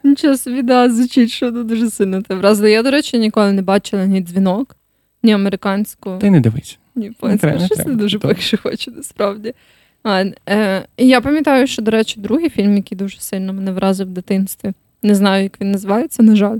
Нічого 0.05 0.37
собі, 0.37 0.63
да, 0.63 0.91
звучить, 0.91 1.31
що 1.31 1.51
дуже 1.51 1.91
сильно 1.91 2.23
те 2.23 2.35
вразило. 2.35 2.69
Я, 2.69 2.83
до 2.83 2.91
речі, 2.91 3.19
ніколи 3.19 3.53
не 3.53 3.63
бачила 3.63 4.07
ні 4.07 4.21
дзвінок, 4.21 4.77
ні 5.23 5.33
американську. 5.33 6.19
Ти 6.21 6.31
не 6.31 6.41
дивись. 6.41 6.79
Ні, 6.95 7.13
щось 7.41 7.79
не, 7.79 7.85
не 7.85 7.95
дуже 7.95 8.19
поки 8.19 8.41
що 8.41 8.59
хочу, 8.59 8.91
насправді. 8.91 9.55
А, 10.03 10.25
е, 10.49 10.87
Я 10.99 11.21
пам'ятаю, 11.21 11.67
що, 11.67 11.83
до 11.83 11.91
речі, 11.91 12.21
другий 12.21 12.51
фільм, 12.51 12.77
який 12.77 12.99
дуже 12.99 13.21
сильно 13.21 13.53
мене 13.53 13.73
вразив 13.73 14.07
в 14.07 14.11
дитинстві. 14.11 14.73
Не 15.03 15.15
знаю, 15.15 15.43
як 15.43 15.61
він 15.61 15.71
називається, 15.71 16.23
на 16.23 16.37
жаль. 16.37 16.59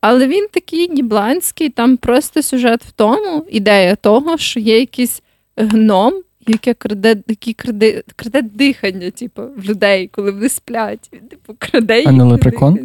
Але 0.00 0.28
він 0.28 0.46
такий 0.52 0.88
нібланський, 0.88 1.68
там 1.68 1.96
просто 1.96 2.42
сюжет 2.42 2.84
в 2.84 2.90
тому, 2.90 3.46
ідея 3.50 3.96
того, 3.96 4.38
що 4.38 4.60
є 4.60 4.80
якийсь 4.80 5.22
гном, 5.56 6.22
яке 6.46 6.74
краде 6.74 7.16
який 7.28 7.54
краде, 7.54 8.02
краде 8.16 8.42
дихання, 8.42 9.10
типу, 9.10 9.42
в 9.56 9.64
людей, 9.64 10.08
коли 10.12 10.30
вони 10.30 10.48
сплять. 10.48 11.10
Він, 11.12 11.28
типу, 11.28 11.54
краде 11.58 11.98
їх 11.98 12.08
А 12.08 12.12
не 12.12 12.24
лепрекон? 12.24 12.78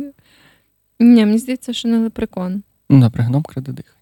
Ні, 1.00 1.26
мені 1.26 1.38
здається, 1.38 1.74
що 1.74 1.88
не 1.88 1.98
лепрекон. 1.98 2.64
Добре, 2.90 3.24
гном 3.24 3.44
краде 3.44 3.72
дихання. 3.72 3.97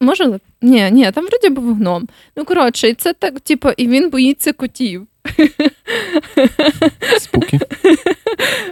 Може? 0.00 0.38
Ні, 0.62 0.90
ні, 0.90 1.10
там 1.10 1.26
вроді 1.26 1.48
був 1.48 1.74
гном. 1.74 2.08
Ну, 2.36 2.44
коротше, 2.44 2.88
і 2.88 2.94
це 2.94 3.12
так, 3.12 3.40
типу, 3.40 3.68
і 3.76 3.88
він 3.88 4.10
боїться 4.10 4.52
котів. 4.52 5.06
Спуки. 7.18 7.58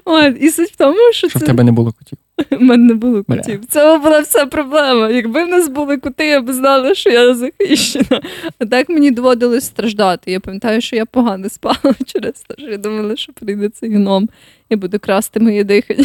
От, 0.05 0.37
І 0.41 0.51
суть 0.51 0.71
в 0.71 0.77
тому, 0.77 1.13
що 1.13 1.29
Що 1.29 1.39
це... 1.39 1.45
в 1.45 1.49
тебе 1.49 1.65
не 1.65 1.73
було 1.73 1.93
котів. 1.93 2.19
У 2.61 2.65
мене 2.65 2.85
не 2.85 2.95
було 2.95 3.25
котів. 3.25 3.61
Бля. 3.61 3.67
Це 3.71 3.99
була 3.99 4.21
вся 4.21 4.47
проблема. 4.47 5.11
Якби 5.11 5.45
в 5.45 5.49
нас 5.49 5.69
були 5.69 5.97
коти, 5.97 6.27
я 6.27 6.41
б 6.41 6.53
знала, 6.53 6.95
що 6.95 7.11
я 7.11 7.35
захищена. 7.35 8.23
А 8.59 8.67
так 8.67 8.89
мені 8.89 9.11
доводилось 9.11 9.65
страждати. 9.65 10.31
Я 10.31 10.41
пам'ятаю, 10.41 10.81
що 10.81 10.97
я 10.97 11.07
погано 11.07 11.49
спала 11.49 11.95
через 12.07 12.33
те, 12.33 12.55
що 12.59 12.71
я 12.71 12.79
думала, 12.79 13.17
що 13.17 13.33
прийде 13.33 13.69
цей 13.69 13.95
гном 13.95 14.29
і 14.69 14.77
буде 14.77 14.99
красти 14.99 15.41
моє 15.41 15.65
дихання. 15.65 16.05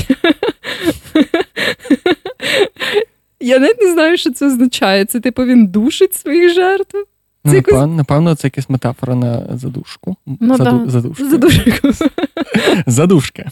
Я 3.39 3.59
навіть 3.59 3.81
не 3.81 3.91
знаю, 3.91 4.17
що 4.17 4.31
це 4.31 4.45
означає. 4.45 5.05
Це 5.05 5.19
типу 5.19 5.45
він 5.45 5.67
душить 5.67 6.13
своїх 6.13 6.53
жертв. 6.53 6.97
Ну, 7.45 7.53
напевно, 7.53 7.79
якось... 7.79 7.97
напевно, 7.97 8.35
це 8.35 8.47
якась 8.47 8.69
метафора 8.69 9.15
на 9.15 9.57
задушку. 9.57 10.15
Ну, 10.25 10.57
Заду... 10.57 10.85
да. 10.85 10.89
Задушку. 10.91 11.29
Задушку. 11.29 11.91
Задушка. 12.87 13.51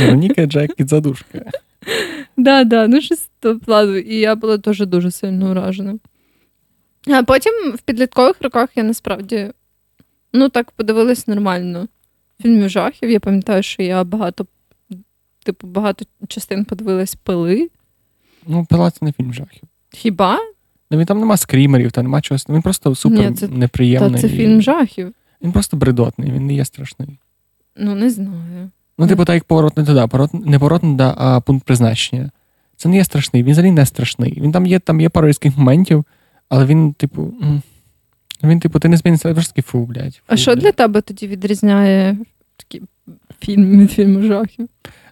Вероніка 0.00 0.46
Джек 0.46 0.70
і 0.76 0.84
задушка. 0.84 1.44
Да, 2.36 2.64
да, 2.64 2.88
ну 2.88 3.00
щось 3.00 3.28
то 3.40 3.58
плану. 3.58 3.96
І 3.96 4.16
я 4.16 4.34
була 4.34 4.56
дуже 4.56 4.86
дуже 4.86 5.10
сильно 5.10 5.50
уражена. 5.50 5.98
А 7.06 7.22
потім 7.22 7.52
в 7.74 7.78
підліткових 7.78 8.36
роках 8.40 8.68
я 8.74 8.82
насправді 8.82 9.50
ну 10.32 10.48
так 10.48 10.70
подивилась 10.70 11.26
нормально 11.26 11.88
фільмів 12.42 12.68
жахів. 12.68 13.10
Я 13.10 13.20
пам'ятаю, 13.20 13.62
що 13.62 13.82
я 13.82 14.04
багато, 14.04 14.46
типу, 15.44 15.66
багато 15.66 16.04
частин 16.28 16.64
подивилась 16.64 17.14
пили. 17.14 17.70
Ну, 18.46 18.64
пила 18.64 18.90
це 18.90 19.04
не 19.04 19.12
фільм 19.12 19.34
жахів. 19.34 19.62
Хіба? 19.90 20.38
Ну, 20.90 20.98
він 20.98 21.06
там 21.06 21.20
нема 21.20 21.36
скрімерів, 21.36 21.92
та 21.92 22.02
нема 22.02 22.20
чогось. 22.20 22.48
Він 22.48 22.62
просто 22.62 22.94
супер 22.94 23.30
Ні, 23.30 23.36
це, 23.36 23.48
неприємний. 23.48 24.12
Та 24.12 24.18
це 24.18 24.28
фільм 24.28 24.62
жахів. 24.62 25.14
Він 25.42 25.52
просто 25.52 25.76
бредотний, 25.76 26.32
він 26.32 26.46
не 26.46 26.54
є 26.54 26.64
страшний. 26.64 27.18
Ну, 27.76 27.94
не 27.94 28.10
знаю. 28.10 28.70
Ну, 28.98 29.06
типу, 29.06 29.24
так 29.24 29.34
як 29.34 29.44
поворот 29.44 29.76
не 29.76 29.84
туди, 29.84 30.06
поворот, 30.06 30.34
не 30.34 30.58
поворот 30.58 30.82
не 30.82 30.90
туди, 30.90 31.12
а 31.16 31.40
пункт 31.40 31.66
призначення. 31.66 32.30
Це 32.76 32.88
не 32.88 32.96
є 32.96 33.04
страшний, 33.04 33.42
він 33.42 33.52
взагалі 33.52 33.72
не 33.72 33.86
страшний. 33.86 34.40
Він 34.40 34.52
там 34.52 34.66
є 34.66 34.78
там 34.78 35.00
є 35.00 35.08
пару 35.08 35.28
різких 35.28 35.58
моментів, 35.58 36.04
але 36.48 36.66
він, 36.66 36.92
типу, 36.92 37.34
він, 38.42 38.60
типу, 38.60 38.78
ти 38.78 38.88
не 38.88 38.96
зміниться, 38.96 39.34
просто 39.34 39.52
такий 39.52 39.62
фу, 39.62 39.86
блядь. 39.86 40.14
Фу, 40.14 40.22
а 40.26 40.36
що 40.36 40.50
блядь. 40.50 40.62
для 40.62 40.72
тебе 40.72 41.00
тоді 41.00 41.26
відрізняє 41.26 42.18
такий 42.56 42.82
фільм 43.40 43.80
від 43.80 43.92
фільму 43.92 44.22
жахів? 44.22 44.68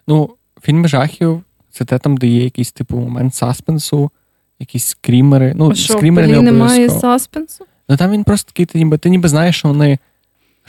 Ну, 0.07 0.35
фільми 0.61 0.87
жахів 0.87 1.43
це 1.71 1.85
те 1.85 1.97
там, 1.97 2.17
де 2.17 2.27
є 2.27 2.43
якийсь, 2.43 2.71
типу, 2.71 2.97
момент 2.97 3.35
саспенсу, 3.35 4.11
якісь 4.59 4.85
скрімери. 4.85 5.53
Ну, 5.55 5.71
а 5.71 5.75
що, 5.75 5.93
скрімери 5.93 6.27
не 6.27 6.41
немає 6.41 6.89
саспенсу? 6.89 7.65
Ну 7.89 7.97
там 7.97 8.11
він 8.11 8.23
просто 8.23 8.51
такий, 8.51 8.65
ти 8.65 8.77
ніби 8.77 8.97
ти 8.97 9.09
ніби 9.09 9.29
знаєш, 9.29 9.57
що 9.57 9.67
вони 9.67 9.97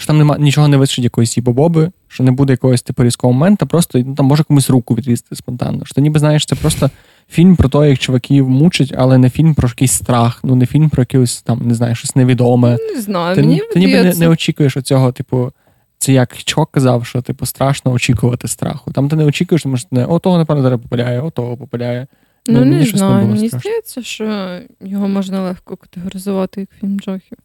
що 0.00 0.06
там 0.06 0.18
нема 0.18 0.38
нічого 0.38 0.68
не 0.68 0.76
висить 0.76 1.04
якоїсь 1.04 1.38
ібобоби, 1.38 1.90
що 2.08 2.24
не 2.24 2.30
буде 2.30 2.52
якогось 2.52 2.82
типу 2.82 3.04
різкого 3.04 3.32
моменту, 3.32 3.66
просто 3.66 3.98
ну, 3.98 4.14
там 4.14 4.26
може 4.26 4.44
комусь 4.44 4.70
руку 4.70 4.94
відрізати 4.94 5.36
спонтанно. 5.36 5.84
Що 5.84 5.94
ти 5.94 6.00
ніби 6.00 6.18
знаєш, 6.18 6.46
це 6.46 6.56
просто 6.56 6.90
фільм 7.30 7.56
про 7.56 7.68
те, 7.68 7.90
як 7.90 7.98
чуваків 7.98 8.48
мучать, 8.48 8.94
але 8.96 9.18
не 9.18 9.30
фільм 9.30 9.54
про 9.54 9.68
якийсь 9.68 9.92
страх, 9.92 10.40
ну 10.44 10.54
не 10.54 10.66
фільм 10.66 10.90
про 10.90 11.02
якийсь 11.02 11.42
там, 11.42 11.60
не 11.64 11.74
знаю, 11.74 11.94
щось 11.94 12.16
невідоме. 12.16 12.76
Не 12.94 13.00
знаю, 13.00 13.34
Ти, 13.34 13.42
мені 13.42 13.62
ти 13.72 13.78
ніби 13.78 14.02
не, 14.02 14.14
не 14.14 14.28
очікуєш 14.28 14.76
оцього, 14.76 15.12
типу, 15.12 15.52
це 16.00 16.12
як 16.12 16.36
Чок 16.36 16.70
казав, 16.70 17.06
що 17.06 17.22
типу 17.22 17.46
страшно 17.46 17.92
очікувати 17.92 18.48
страху. 18.48 18.92
Там 18.92 19.08
ти 19.08 19.16
не 19.16 19.24
очікуєш, 19.24 19.62
тому 19.62 19.76
що 19.76 19.88
не 19.90 20.06
о 20.06 20.18
того, 20.18 20.38
напевно, 20.38 20.62
зараз 20.62 20.80
попаляє, 20.80 21.20
о 21.20 21.30
того 21.30 21.56
попаляє. 21.56 22.06
Ну, 22.46 22.58
мені 22.60 22.76
не 22.76 22.84
знаю, 22.84 23.26
мені 23.26 23.48
здається, 23.48 24.02
що 24.02 24.58
його 24.80 25.08
можна 25.08 25.42
легко 25.42 25.76
категоризувати 25.76 26.60
як 26.60 26.70
фільм 26.80 27.00
жахів. 27.00 27.38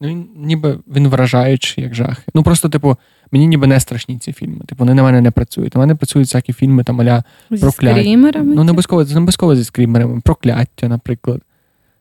Ну, 0.00 0.08
він 0.08 0.26
ніби 0.36 0.78
він 0.94 1.08
вражаючий, 1.08 1.84
як 1.84 1.94
жахи. 1.94 2.22
Ну 2.34 2.42
просто, 2.42 2.68
типу, 2.68 2.96
мені 3.32 3.46
ніби 3.46 3.66
не 3.66 3.80
страшні 3.80 4.18
ці 4.18 4.32
фільми. 4.32 4.60
Типу, 4.66 4.78
вони 4.78 4.94
на 4.94 5.02
мене 5.02 5.20
не 5.20 5.30
працюють. 5.30 5.74
На 5.74 5.80
мене 5.80 5.94
працюють 5.94 6.28
всякі 6.28 6.52
фільми 6.52 6.84
там 6.84 7.00
аля 7.00 7.24
Зі 7.50 7.60
Прокляття. 7.60 8.00
скрімерами. 8.00 8.54
Ну, 8.54 8.64
не 8.64 8.70
обов'язково, 8.70 9.04
це 9.04 9.14
не 9.14 9.18
обов'язково 9.18 9.56
зі 9.56 9.64
скрімерами, 9.64 10.20
прокляття, 10.20 10.88
наприклад. 10.88 11.40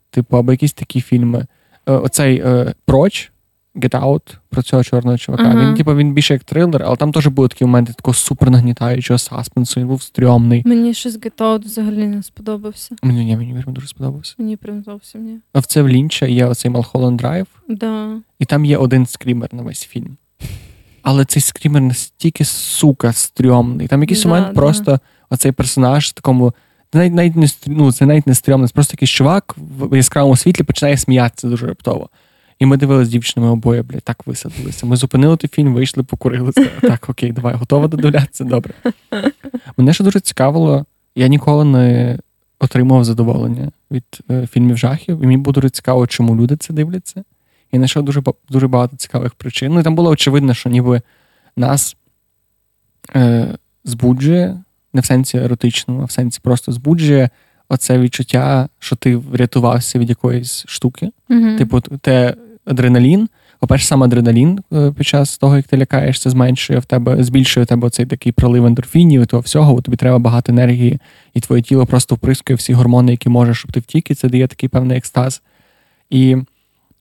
Типу, 0.09 0.37
або 0.37 0.51
якісь 0.51 0.73
такі 0.73 1.01
фільми. 1.01 1.45
Е, 1.85 1.91
Оцей 1.93 2.41
е, 2.45 2.73
Проч, 2.85 3.31
Get 3.75 4.01
Out, 4.01 4.21
про 4.49 4.61
цього 4.61 4.83
чорного 4.83 5.17
чувака. 5.17 5.43
Ага. 5.43 5.67
Він, 5.67 5.75
типу, 5.75 5.95
він 5.95 6.13
більше 6.13 6.33
як 6.33 6.43
трилер, 6.43 6.83
але 6.83 6.95
там 6.95 7.11
теж 7.11 7.27
були 7.27 7.47
такі 7.47 7.65
моменти 7.65 7.93
такого 7.93 8.13
супер 8.15 8.49
нагнітаючого 8.49 9.17
саспенсу, 9.17 9.79
він 9.79 9.87
був 9.87 10.01
стрьомний. 10.03 10.63
Мені 10.65 10.93
щось 10.93 11.17
Get 11.19 11.35
Out 11.35 11.65
взагалі 11.65 12.07
не 12.07 12.23
сподобався. 12.23 12.95
Мені, 13.03 13.25
ні, 13.25 13.37
мені 13.37 13.63
дуже 13.67 13.87
сподобався. 13.87 14.35
Мені 14.37 14.57
прям 14.57 14.83
зовсім 14.83 15.23
ні. 15.23 15.39
А 15.53 15.59
в 15.59 15.65
це 15.65 15.81
в 15.81 15.89
Лінча 15.89 16.25
є 16.25 16.45
оцей 16.45 16.71
Малхолланд 16.71 17.17
Драйв, 17.17 17.47
Да. 17.69 18.17
і 18.39 18.45
там 18.45 18.65
є 18.65 18.77
один 18.77 19.05
скрімер 19.05 19.53
на 19.53 19.63
весь 19.63 19.85
фільм. 19.85 20.17
Але 21.03 21.25
цей 21.25 21.41
скрімер 21.41 21.81
настільки, 21.81 22.45
сука, 22.45 23.13
стрьомний. 23.13 23.87
Там 23.87 24.01
якийсь 24.01 24.23
Да, 24.23 24.29
момент 24.29 24.47
да. 24.47 24.53
просто 24.53 24.99
оцей 25.29 25.51
персонаж 25.51 26.07
в 26.07 26.11
такому. 26.13 26.53
Навіть, 26.93 27.13
навіть 27.13 27.35
не 27.35 27.47
ну, 27.67 27.91
це 27.91 28.05
навіть 28.05 28.27
не 28.27 28.35
стрьомний, 28.35 28.67
це 28.67 28.73
просто 28.73 28.93
якийсь 28.93 29.11
чувак 29.11 29.55
в 29.57 29.97
яскравому 29.97 30.35
світлі 30.37 30.63
починає 30.63 30.97
сміятися 30.97 31.47
дуже 31.47 31.67
раптово. 31.67 32.09
І 32.61 32.65
ми 32.65 32.77
дивилися 32.77 33.05
з 33.05 33.11
дівчинами 33.11 33.51
обоє, 33.51 33.81
блядь, 33.81 34.03
так 34.03 34.27
висадилися. 34.27 34.85
Ми 34.85 34.95
зупинили 34.95 35.37
той 35.37 35.49
фільм, 35.53 35.73
вийшли, 35.73 36.03
покурили. 36.03 36.51
Так, 36.81 37.09
окей, 37.09 37.31
давай, 37.31 37.55
готова 37.55 37.87
додивлятися? 37.87 38.43
Добре. 38.43 38.73
Мене 39.77 39.93
ще 39.93 40.03
дуже 40.03 40.19
цікавило, 40.19 40.85
я 41.15 41.27
ніколи 41.27 41.65
не 41.65 42.17
отримував 42.59 43.03
задоволення 43.03 43.71
від 43.91 44.03
е, 44.31 44.47
фільмів 44.47 44.77
жахів, 44.77 45.23
і 45.23 45.25
мені 45.25 45.37
було 45.37 45.53
дуже 45.53 45.69
цікаво, 45.69 46.07
чому 46.07 46.35
люди 46.35 46.55
це 46.55 46.73
дивляться. 46.73 47.23
І 47.71 47.77
знайшов 47.77 48.03
дуже, 48.03 48.21
дуже 48.49 48.67
багато 48.67 48.95
цікавих 48.95 49.33
причин. 49.33 49.73
Ну, 49.73 49.79
і 49.79 49.83
там 49.83 49.95
було 49.95 50.09
очевидно, 50.09 50.53
що 50.53 50.69
ніби 50.69 51.01
нас 51.57 51.95
е, 53.15 53.57
збуджує, 53.83 54.63
не 54.93 55.01
в 55.01 55.05
сенсі 55.05 55.37
еротичному, 55.37 56.01
а 56.01 56.05
в 56.05 56.11
сенсі 56.11 56.39
просто 56.43 56.71
збуджує 56.71 57.29
оце 57.69 57.99
відчуття, 57.99 58.69
що 58.79 58.95
ти 58.95 59.15
врятувався 59.15 59.99
від 59.99 60.09
якоїсь 60.09 60.63
штуки. 60.67 61.11
Угу. 61.29 61.57
Типу, 61.57 61.81
те 61.81 62.35
адреналін. 62.71 63.29
По-перше, 63.59 63.85
сам 63.85 64.03
адреналін 64.03 64.59
е, 64.73 64.91
під 64.91 65.07
час 65.07 65.37
того, 65.37 65.55
як 65.57 65.67
ти 65.67 65.77
лякаєшся, 65.77 66.29
зменшує 66.29 66.79
в 66.79 66.85
тебе, 66.85 67.23
збільшує 67.23 67.63
в 67.63 67.67
тебе 67.67 67.89
цей 67.89 68.05
такий 68.05 68.31
пролив 68.31 68.65
ендорфінів 68.65 69.21
і 69.21 69.25
того 69.25 69.41
всього, 69.41 69.73
бо 69.73 69.81
тобі 69.81 69.97
треба 69.97 70.19
багато 70.19 70.51
енергії, 70.51 70.99
і 71.33 71.39
твоє 71.39 71.61
тіло 71.61 71.85
просто 71.85 72.15
вприскує 72.15 72.57
всі 72.57 72.73
гормони, 72.73 73.11
які 73.11 73.29
може, 73.29 73.53
щоб 73.53 73.71
ти 73.71 73.79
втік, 73.79 74.11
і 74.11 74.15
це 74.15 74.29
дає 74.29 74.47
такий 74.47 74.69
певний 74.69 74.97
екстаз. 74.97 75.41
І 76.09 76.37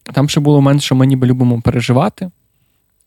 там 0.03 0.29
ще 0.29 0.41
було 0.41 0.57
момент, 0.57 0.83
що 0.83 0.95
ми 0.95 1.07
ніби 1.07 1.27
любимо 1.27 1.61
переживати. 1.61 2.31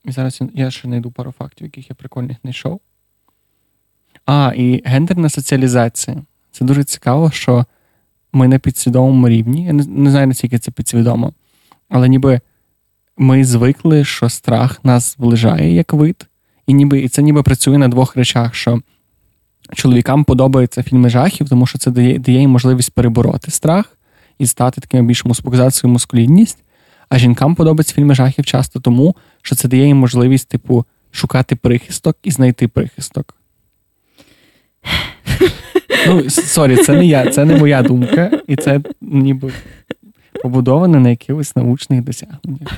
І 0.05 0.11
зараз 0.11 0.39
я- 0.53 0.71
ще 0.71 0.87
знайду 0.87 1.11
пару 1.11 1.33
фактів, 1.39 1.65
яких 1.67 1.89
я 1.89 1.95
прикольних 1.95 2.37
знайшов. 2.41 2.79
А, 4.25 4.53
і 4.55 4.81
гендерна 4.85 5.29
соціалізація. 5.29 6.17
Це 6.51 6.65
дуже 6.65 6.83
цікаво, 6.83 7.31
що 7.31 7.65
ми 8.33 8.47
на 8.47 8.59
підсвідомому 8.59 9.29
рівні. 9.29 9.65
Я 9.65 9.73
не 9.73 10.11
знаю, 10.11 10.27
наскільки 10.27 10.59
це 10.59 10.71
підсвідомо, 10.71 11.33
але 11.89 12.09
ніби 12.09 12.41
ми 13.17 13.45
звикли, 13.45 14.05
що 14.05 14.29
страх 14.29 14.79
нас 14.83 15.13
зближає 15.13 15.73
як 15.75 15.93
вид, 15.93 16.27
і 16.67 16.73
ніби 16.73 16.99
і 16.99 17.09
це 17.09 17.21
ніби 17.21 17.43
працює 17.43 17.77
на 17.77 17.87
двох 17.87 18.15
речах: 18.15 18.55
що 18.55 18.81
чоловікам 19.73 20.23
подобаються 20.23 20.83
фільми 20.83 21.09
жахів, 21.09 21.49
тому 21.49 21.65
що 21.65 21.77
це 21.77 21.91
дає, 21.91 22.19
дає 22.19 22.39
їм 22.39 22.49
можливість 22.49 22.91
перебороти 22.91 23.51
страх 23.51 23.97
і 24.39 24.45
стати 24.45 24.81
таким 24.81 25.07
більш 25.07 25.25
мус- 25.25 25.43
показати 25.43 25.71
свою 25.71 25.93
мускулінність. 25.93 26.63
А 27.09 27.17
жінкам 27.17 27.55
подобаються 27.55 27.93
фільми 27.93 28.15
жахів 28.15 28.45
часто 28.45 28.79
тому, 28.79 29.15
що 29.41 29.55
це 29.55 29.67
дає 29.67 29.85
їм 29.85 29.97
можливість, 29.97 30.49
типу, 30.49 30.85
шукати 31.11 31.55
прихисток 31.55 32.17
і 32.23 32.31
знайти 32.31 32.67
прихисток. 32.67 33.35
Ну, 36.07 36.29
sorry, 36.29 36.75
це 36.75 36.93
не 36.93 37.05
я, 37.05 37.31
це 37.31 37.45
не 37.45 37.57
моя 37.57 37.81
думка, 37.81 38.31
і 38.47 38.55
це 38.55 38.81
ніби 39.01 39.51
побудоване 40.43 40.99
на 40.99 41.09
якихось 41.09 41.55
научних 41.55 42.01
досягненнях. 42.01 42.71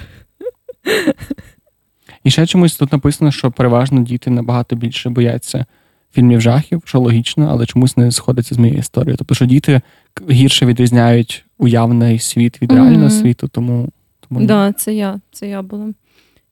І 2.24 2.32
ще 2.32 2.46
чомусь 2.46 2.76
тут 2.76 2.92
написано, 2.92 3.32
що 3.32 3.52
переважно 3.52 4.02
діти 4.02 4.30
набагато 4.30 4.76
більше 4.76 5.10
бояться 5.10 5.66
фільмів 6.14 6.42
жахів, 6.42 6.82
що 6.86 7.00
логічно, 7.00 7.48
але 7.52 7.66
чомусь 7.66 7.98
не 7.98 8.12
сходиться 8.12 8.56
з 8.56 8.58
моєю 8.58 8.80
історією. 8.80 9.18
Тобто, 9.18 9.36
що 9.36 9.46
діти 9.46 9.82
гірше 10.30 10.66
відрізняють 10.66 11.46
уявний 11.58 12.20
світ 12.20 12.62
від 12.62 12.72
реального 12.72 13.10
світу, 13.10 13.48
тому. 13.48 13.90
тому... 14.30 14.46
Да, 14.46 14.74
це 14.74 14.94
я, 14.94 15.20
це 15.32 15.50
я 15.50 15.62
була. 15.62 15.94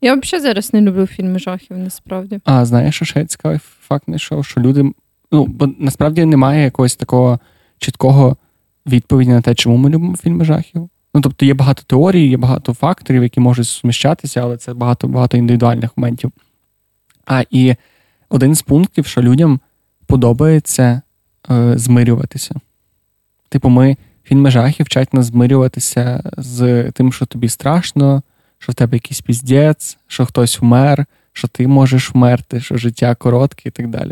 Я 0.01 0.15
взагалі 0.15 0.43
зараз 0.43 0.73
не 0.73 0.81
люблю 0.81 1.05
фільми 1.05 1.39
жахів, 1.39 1.77
насправді. 1.77 2.39
А 2.45 2.65
знаєш, 2.65 2.95
що 2.95 3.05
ще 3.05 3.25
цікавий 3.25 3.59
факт 3.81 4.05
знайшов, 4.07 4.45
що 4.45 4.61
люди. 4.61 4.91
Ну, 5.31 5.45
бо 5.45 5.69
насправді 5.79 6.25
немає 6.25 6.63
якогось 6.63 6.95
такого 6.95 7.39
чіткого 7.77 8.37
відповіді 8.85 9.31
на 9.31 9.41
те, 9.41 9.55
чому 9.55 9.77
ми 9.77 9.89
любимо 9.89 10.15
фільми 10.15 10.45
жахів. 10.45 10.89
Ну, 11.13 11.21
тобто 11.21 11.45
є 11.45 11.53
багато 11.53 11.83
теорій, 11.87 12.27
є 12.27 12.37
багато 12.37 12.73
факторів, 12.73 13.23
які 13.23 13.39
можуть 13.39 13.67
суміщатися, 13.67 14.41
але 14.41 14.57
це 14.57 14.73
багато 14.73 15.07
багато 15.07 15.37
індивідуальних 15.37 15.97
моментів. 15.97 16.31
А 17.25 17.43
і 17.49 17.75
один 18.29 18.55
з 18.55 18.61
пунктів, 18.61 19.05
що 19.05 19.21
людям 19.21 19.59
подобається 20.07 21.01
е, 21.51 21.77
змирюватися. 21.77 22.55
Типу, 23.49 23.69
ми 23.69 23.97
фільми 24.23 24.51
жахів 24.51 24.85
вчать 24.85 25.13
нас 25.13 25.25
змирюватися 25.25 26.31
з 26.37 26.91
тим, 26.91 27.13
що 27.13 27.25
тобі 27.25 27.49
страшно, 27.49 28.23
що 28.59 28.71
в 28.71 28.75
тебе 28.75 28.95
якийсь 28.95 29.21
піздець, 29.21 29.97
що 30.07 30.25
хтось 30.25 30.61
вмер, 30.61 31.05
що 31.33 31.47
ти 31.47 31.67
можеш 31.67 32.15
вмерти, 32.15 32.61
що 32.61 32.77
життя 32.77 33.15
коротке 33.15 33.69
і 33.69 33.71
так 33.71 33.87
далі. 33.87 34.11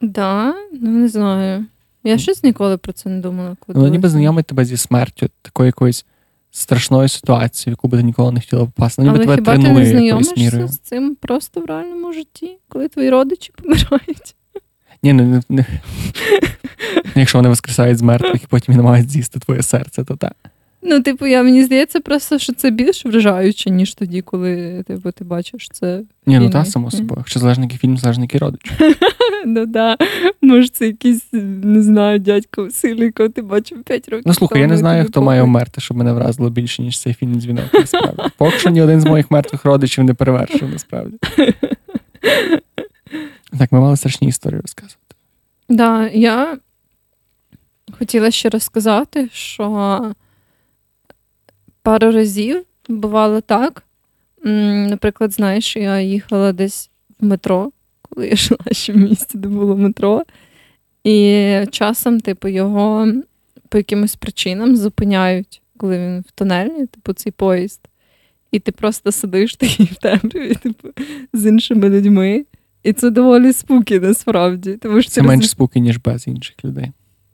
Да, 0.00 0.54
ну 0.72 0.90
не 0.90 1.08
знаю. 1.08 1.66
Я 2.04 2.18
щось 2.18 2.42
ніколи 2.42 2.76
про 2.76 2.92
це 2.92 3.08
не 3.08 3.20
думала. 3.20 3.56
Коли 3.60 3.78
Ну, 3.78 3.88
ніби 3.88 4.08
знайомить 4.08 4.46
тебе 4.46 4.64
зі 4.64 4.76
смертю, 4.76 5.30
такою 5.42 5.66
якоюсь 5.66 6.06
страшною 6.52 7.08
ситуацією, 7.08 7.72
в 7.72 7.76
яку 7.78 7.88
би 7.88 7.98
ти 7.98 8.04
ніколи 8.04 8.32
не 8.32 8.40
хотіла 8.40 8.64
попасти. 8.64 9.02
Ну, 9.02 9.12
ніби 9.12 9.24
тебе 9.24 9.34
хіба 9.34 9.52
ти 9.52 9.58
не 9.58 9.64
тренує 9.64 9.86
знайомишся 9.86 10.68
з 10.68 10.78
цим 10.78 11.14
просто 11.14 11.60
в 11.60 11.64
реальному 11.64 12.12
житті, 12.12 12.58
коли 12.68 12.88
твої 12.88 13.10
родичі 13.10 13.52
помирають? 13.56 14.34
Ні, 15.02 15.12
ну, 15.12 15.24
не, 15.24 15.42
не. 15.48 15.66
Якщо 17.14 17.38
вони 17.38 17.48
воскресають 17.48 17.98
з 17.98 18.02
мертвих 18.02 18.42
і 18.42 18.46
потім 18.46 18.74
не 18.74 18.82
мають 18.82 19.10
з'їсти 19.10 19.38
твоє 19.38 19.62
серце, 19.62 20.04
то 20.04 20.16
так. 20.16 20.36
Ну, 20.82 21.02
типу, 21.02 21.26
я 21.26 21.42
мені 21.42 21.64
здається, 21.64 22.00
просто 22.00 22.38
що 22.38 22.52
це 22.52 22.70
більш 22.70 23.06
вражаюче, 23.06 23.70
ніж 23.70 23.94
тоді, 23.94 24.22
коли 24.22 24.82
типу, 24.86 25.12
ти 25.12 25.24
бачиш 25.24 25.68
це. 25.72 25.96
Ні, 25.96 26.04
ну 26.26 26.38
Фільми. 26.38 26.50
та, 26.50 26.64
само 26.64 26.90
собою. 26.90 27.18
Якщо 27.18 27.40
залежний 27.40 27.66
який 27.66 27.78
фільм, 27.78 27.98
залежний 27.98 28.24
який 28.24 28.40
родич. 28.40 28.72
Ну 29.46 29.66
да, 29.66 29.96
може, 30.42 30.68
це 30.68 30.86
якийсь, 30.86 31.26
не 31.62 31.82
знаю, 31.82 32.18
дядько 32.18 32.64
Василь, 32.64 32.96
якого 32.96 33.28
ти 33.28 33.42
бачив 33.42 33.82
5 33.82 34.08
років. 34.08 34.22
Ну 34.26 34.34
слухай, 34.34 34.60
я 34.60 34.66
не 34.66 34.76
знаю, 34.76 35.04
хто 35.04 35.22
має 35.22 35.42
вмерти, 35.42 35.80
щоб 35.80 35.96
мене 35.96 36.12
вразило 36.12 36.50
більше, 36.50 36.82
ніж 36.82 37.00
цей 37.00 37.14
фільм 37.14 37.34
дзвінок. 37.34 37.64
Насправді. 37.74 38.22
Поки 38.36 38.58
що 38.58 38.70
ні 38.70 38.82
один 38.82 39.00
з 39.00 39.04
моїх 39.04 39.30
мертвих 39.30 39.64
родичів 39.64 40.04
не 40.04 40.14
перевершив, 40.14 40.68
насправді. 40.72 41.16
Так, 43.58 43.72
ми 43.72 43.80
мали 43.80 43.96
страшні 43.96 44.28
історії 44.28 44.60
розказувати. 44.60 45.14
Да, 45.68 46.08
я 46.08 46.58
хотіла 47.98 48.30
ще 48.30 48.48
розказати, 48.48 49.28
що 49.32 50.14
пару 51.82 52.12
разів 52.12 52.62
бувало 52.88 53.40
так. 53.40 53.84
Наприклад, 54.44 55.32
знаєш, 55.32 55.76
я 55.76 56.00
їхала 56.00 56.52
десь 56.52 56.90
в 57.20 57.24
метро, 57.24 57.72
коли 58.02 58.26
я 58.26 58.32
йшла 58.32 58.58
ще 58.72 58.92
в 58.92 58.96
місті, 58.96 59.38
де 59.38 59.48
було 59.48 59.76
метро. 59.76 60.22
І 61.04 61.48
часом, 61.70 62.20
типу, 62.20 62.48
його 62.48 63.12
по 63.68 63.78
якимось 63.78 64.16
причинам 64.16 64.76
зупиняють, 64.76 65.62
коли 65.76 65.98
він 65.98 66.20
в 66.20 66.30
тунелі, 66.30 66.86
типу, 66.86 67.12
цей 67.12 67.32
поїзд. 67.32 67.80
І 68.50 68.58
ти 68.58 68.72
просто 68.72 69.12
сидиш 69.12 69.56
такий 69.56 69.86
в 69.86 69.94
темряві, 69.94 70.54
типу, 70.54 70.88
з 71.32 71.46
іншими 71.46 71.88
людьми. 71.88 72.44
І 72.82 72.92
це 72.92 73.10
доволі 73.10 73.52
спуки 73.52 74.00
насправді. 74.00 74.72
Тому 74.72 75.02
що 75.02 75.10
Це 75.10 75.20
ти 75.20 75.26
менш 75.26 75.50
спокій, 75.50 75.80
ніж 75.80 75.96
без 75.96 76.26
інших 76.26 76.64
людей. 76.64 76.92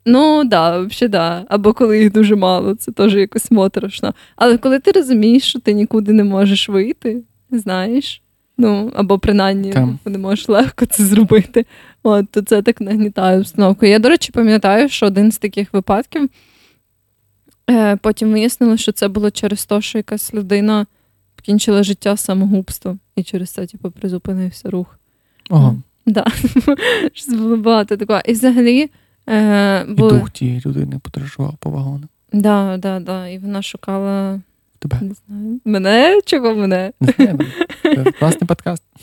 Ну 0.09 0.43
да, 0.43 0.79
взагалі, 0.79 1.11
да. 1.11 1.45
Або 1.49 1.73
коли 1.73 1.99
їх 1.99 2.11
дуже 2.11 2.35
мало, 2.35 2.75
це 2.75 2.91
теж 2.91 3.15
якось 3.15 3.51
моторошно. 3.51 4.13
Але 4.35 4.57
коли 4.57 4.79
ти 4.79 4.91
розумієш, 4.91 5.43
що 5.43 5.59
ти 5.59 5.73
нікуди 5.73 6.13
не 6.13 6.23
можеш 6.23 6.69
вийти, 6.69 7.21
знаєш, 7.51 8.21
Ну, 8.61 8.91
або 8.95 9.19
принаймні 9.19 9.71
Там. 9.73 9.99
не 10.05 10.17
можеш 10.17 10.49
легко 10.49 10.85
це 10.85 11.03
зробити. 11.03 11.65
От, 12.03 12.29
то 12.31 12.41
це 12.41 12.61
так 12.61 12.81
нагнітає 12.81 13.37
обстановку. 13.37 13.85
Я, 13.85 13.99
до 13.99 14.09
речі, 14.09 14.31
пам'ятаю, 14.31 14.89
що 14.89 15.05
один 15.05 15.31
з 15.31 15.37
таких 15.37 15.73
випадків 15.73 16.29
е, 17.69 17.95
потім 17.95 18.31
вияснили, 18.31 18.77
що 18.77 18.91
це 18.91 19.07
було 19.07 19.31
через 19.31 19.65
те, 19.65 19.81
що 19.81 19.97
якась 19.97 20.33
людина 20.33 20.85
покінчила 21.35 21.83
життя 21.83 22.17
самогубством, 22.17 22.99
і 23.15 23.23
через 23.23 23.49
це, 23.49 23.65
типу, 23.65 23.91
призупинився 23.91 24.69
рух. 24.69 24.99
Ого. 25.49 25.81
Да. 26.05 26.25
Було 27.29 27.57
багато 27.57 27.97
такого. 27.97 28.21
І 28.25 28.33
взагалі. 28.33 28.89
Е, 29.29 29.85
І 29.89 29.93
дух 29.93 30.31
тієї 30.31 30.61
людини 30.65 30.99
подорожував 31.03 31.57
по 31.59 31.69
вагону. 31.69 32.07
Да, 32.33 32.77
да, 32.77 32.99
да. 32.99 33.27
І 33.27 33.37
вона 33.37 33.61
шукала 33.61 34.41
Тебе. 34.79 34.97
не 35.01 35.13
знаю, 35.13 35.59
мене 35.65 36.19
чого 36.25 36.55
мене. 36.55 36.91
Не 37.01 37.13
знаю, 37.17 37.39
це 37.83 38.11
класний 38.11 38.47
подкаст. 38.47 38.83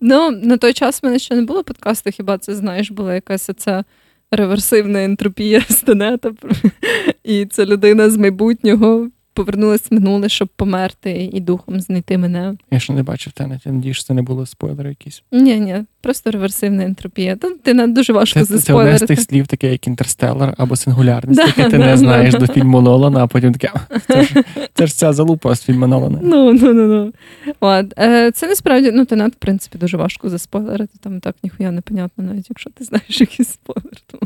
Ну, 0.00 0.30
на 0.30 0.56
той 0.56 0.72
час 0.72 1.02
в 1.02 1.06
мене 1.06 1.18
ще 1.18 1.34
не 1.34 1.42
було 1.42 1.64
подкасту, 1.64 2.10
хіба 2.10 2.38
це 2.38 2.54
знаєш, 2.54 2.90
була 2.90 3.14
якась 3.14 3.50
оця 3.50 3.84
реверсивна 4.30 5.04
ентропія 5.04 5.60
стенета. 5.60 6.32
І 7.24 7.46
ця 7.46 7.66
людина 7.66 8.10
з 8.10 8.16
майбутнього 8.16 9.08
повернулася 9.38 9.84
в 9.90 9.94
минуле, 9.94 10.28
щоб 10.28 10.48
померти 10.48 11.30
і 11.32 11.40
духом 11.40 11.80
знайти 11.80 12.18
мене. 12.18 12.54
Я 12.70 12.80
ще 12.80 12.92
не 12.92 13.02
бачив 13.02 13.32
тенет, 13.32 13.66
я 13.66 13.72
надію, 13.72 13.94
що 13.94 14.04
це 14.04 14.14
не 14.14 14.22
було 14.22 14.46
спойлери 14.46 14.88
якісь. 14.88 15.22
Ні, 15.32 15.60
ні, 15.60 15.84
просто 16.00 16.30
реверсивна 16.30 16.84
ентропія. 16.84 17.36
Ти 17.62 17.74
на 17.74 17.86
дуже 17.86 18.12
важко 18.12 18.44
Це, 18.44 18.58
це 18.58 18.72
одне 18.72 18.98
з 18.98 19.02
тих 19.02 19.20
слів, 19.20 19.46
таке 19.46 19.72
як 19.72 19.86
інтерстеллар 19.86 20.54
або 20.58 20.76
сингулярність, 20.76 21.40
яке 21.46 21.70
ти 21.70 21.78
не 21.78 21.96
знаєш 21.96 22.34
до 22.34 22.46
фільму 22.46 22.80
Нолана, 22.80 23.24
а 23.24 23.26
потім 23.26 23.52
таке, 23.52 23.72
це 24.06 24.22
ж, 24.22 24.44
це 24.74 24.86
ж 24.86 24.96
ця 24.96 25.12
залупа 25.12 25.54
з 25.54 25.62
фільму 25.62 25.86
Нолана. 25.86 26.18
Ну, 26.22 26.52
ну, 26.52 26.74
ну, 26.74 26.86
ну. 26.86 27.12
От. 27.60 27.98
Е, 27.98 28.30
це 28.30 28.48
насправді, 28.48 28.90
ну, 28.92 29.04
тенет, 29.04 29.32
в 29.32 29.36
принципі, 29.36 29.78
дуже 29.78 29.96
важко 29.96 30.28
заспойлерити. 30.28 30.98
Там 31.00 31.20
так 31.20 31.36
ніхуя 31.42 31.70
непонятно, 31.70 32.24
навіть 32.24 32.46
якщо 32.50 32.70
ти 32.70 32.84
знаєш 32.84 33.20
якийсь 33.20 33.48
спойлер. 33.48 34.00
Тому. 34.06 34.22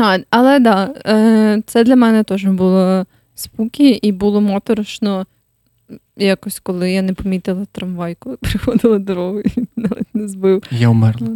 А, 0.00 0.18
але 0.30 0.60
так, 0.60 0.62
да, 0.62 1.10
е, 1.12 1.62
це 1.66 1.84
для 1.84 1.96
мене 1.96 2.22
теж 2.22 2.44
було 2.44 3.06
спукі 3.34 3.88
і 3.88 4.12
було 4.12 4.40
моторошно. 4.40 5.26
Якось, 6.16 6.60
коли 6.60 6.92
я 6.92 7.02
не 7.02 7.12
помітила 7.12 7.66
трамвай, 7.72 8.16
коли 8.18 8.36
переходила 8.40 8.98
дорогу 8.98 9.40
і 9.40 9.66
навіть 9.76 10.14
не 10.14 10.28
збив. 10.28 10.62
Я 10.70 10.88
вмерла. 10.88 11.28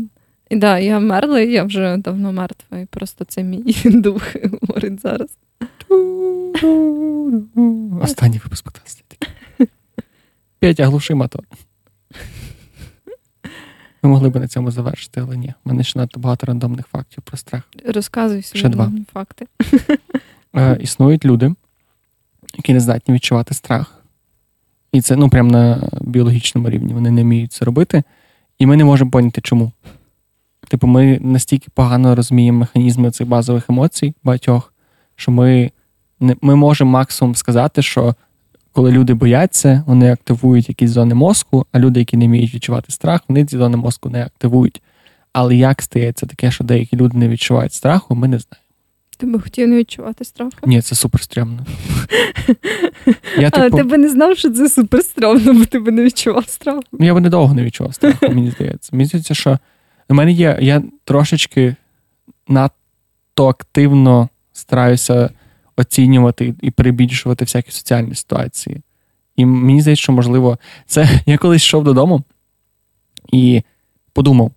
І 0.51 0.55
так, 0.55 0.59
да, 0.59 0.79
я 0.79 0.99
вмерла, 0.99 1.41
і 1.41 1.53
я 1.53 1.65
вже 1.65 1.97
давно 1.97 2.33
мертва, 2.33 2.79
і 2.79 2.87
просто 2.87 3.25
це 3.25 3.43
мій 3.43 3.75
дух 3.85 4.37
говорить 4.61 5.01
зараз. 5.01 5.29
Останній 8.03 8.39
випуск 8.39 8.65
подкасту. 8.65 9.05
П'ять 10.59 10.81
глуши 10.81 11.15
мотор. 11.15 11.45
Ми 14.03 14.11
могли 14.11 14.29
б 14.29 14.37
на 14.37 14.49
цьому 14.49 14.71
завершити, 14.71 15.21
але 15.21 15.37
ні. 15.37 15.55
У 15.65 15.69
мене 15.69 15.85
ще 15.85 15.99
надто 15.99 16.21
багато 16.21 16.47
рандомних 16.47 16.87
фактів 16.87 17.23
про 17.23 17.37
страх. 17.37 17.63
Розказуй 17.85 18.43
свої 18.43 19.07
факти. 19.13 19.47
Е, 20.57 20.79
існують 20.81 21.25
люди, 21.25 21.55
які 22.57 22.73
не 22.73 22.81
здатні 22.81 23.15
відчувати 23.15 23.55
страх. 23.55 24.03
І 24.93 25.01
це 25.01 25.17
ну, 25.17 25.29
прямо 25.29 25.51
на 25.51 25.89
біологічному 26.01 26.71
рівні. 26.71 26.95
Вони 26.95 27.11
не 27.11 27.23
вміють 27.23 27.53
це 27.53 27.65
робити. 27.65 28.03
І 28.59 28.67
ми 28.67 28.77
не 28.77 28.85
можемо 28.85 29.11
поняти, 29.11 29.41
чому. 29.41 29.73
Типу, 30.69 30.87
ми 30.87 31.19
настільки 31.23 31.69
погано 31.75 32.15
розуміємо 32.15 32.59
механізми 32.59 33.11
цих 33.11 33.29
базових 33.29 33.71
емоцій 33.71 34.15
багатьох, 34.25 34.73
що 35.17 35.33
ми, 35.33 35.71
не, 36.21 36.37
ми 36.41 36.57
можемо 36.57 36.91
максимум 36.91 37.35
сказати, 37.35 37.83
що 37.83 38.15
коли 38.73 38.93
люди 38.93 39.15
бояться, 39.15 39.85
вони 39.87 40.13
активують 40.13 40.69
якісь 40.69 40.91
зони 40.91 41.15
мозку, 41.15 41.67
а 41.73 41.79
люди, 41.79 42.01
які 42.01 42.17
не 42.17 42.27
вміють 42.27 42.55
відчувати 42.55 42.93
страх, 42.93 43.21
вони 43.29 43.45
ці 43.45 43.59
зони 43.59 43.77
мозку 43.77 44.11
не 44.11 44.25
активують. 44.25 44.83
Але 45.33 45.57
як 45.57 45.83
стається 45.83 46.27
таке, 46.27 46.51
що 46.51 46.65
деякі 46.65 46.97
люди 46.97 47.19
не 47.19 47.29
відчувають 47.29 47.73
страху, 47.73 48.15
ми 48.15 48.29
не 48.29 48.39
знаємо. 48.39 48.66
Ти 49.17 49.27
би 49.27 49.41
хотів 49.41 49.69
не 49.69 49.77
відчувати 49.77 50.25
страху? 50.25 50.53
Ні, 50.67 50.83
це 50.83 50.95
супер 50.95 51.23
стрьомно. 51.23 51.67
Я, 53.39 53.51
Але 53.53 53.65
типу, 53.65 53.77
ти 53.77 53.83
би 53.83 53.99
не 53.99 54.09
знав, 54.09 54.39
що 54.39 54.51
це 54.51 54.69
суперстрьомно, 54.69 55.53
бо 55.53 55.65
ти 55.65 55.79
би 55.79 55.93
не 55.93 56.03
відчував 56.03 56.49
страху. 56.49 56.83
я 56.93 57.15
би 57.15 57.21
недовго 57.21 57.55
не 57.55 57.65
відчував 57.65 57.95
страху, 57.95 58.29
мені 58.29 58.51
здається. 58.51 58.97
Мені 58.97 59.07
здається, 59.07 59.35
що 59.35 59.59
у 60.09 60.15
мене 60.15 60.33
є, 60.33 60.59
я 60.61 60.83
трошечки 61.05 61.77
надто 62.49 63.49
активно 63.49 64.29
стараюся 64.53 65.31
оцінювати 65.77 66.55
і 66.61 66.71
перебільшувати 66.71 67.45
всякі 67.45 67.71
соціальні 67.71 68.15
ситуації. 68.15 68.83
І 69.37 69.47
мені 69.47 69.81
здається, 69.81 70.03
що 70.03 70.13
можливо, 70.13 70.59
це 70.87 71.09
я 71.27 71.39
колись 71.39 71.63
йшов 71.63 71.85
додому 71.85 72.23
і 73.33 73.63
подумав, 74.13 74.53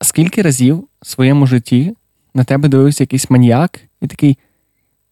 скільки 0.00 0.42
разів 0.42 0.88
в 1.02 1.06
своєму 1.06 1.46
житті 1.46 1.94
на 2.34 2.44
тебе 2.44 2.68
дивився 2.68 3.02
якийсь 3.02 3.30
маніяк 3.30 3.80
і 4.00 4.06
такий, 4.06 4.38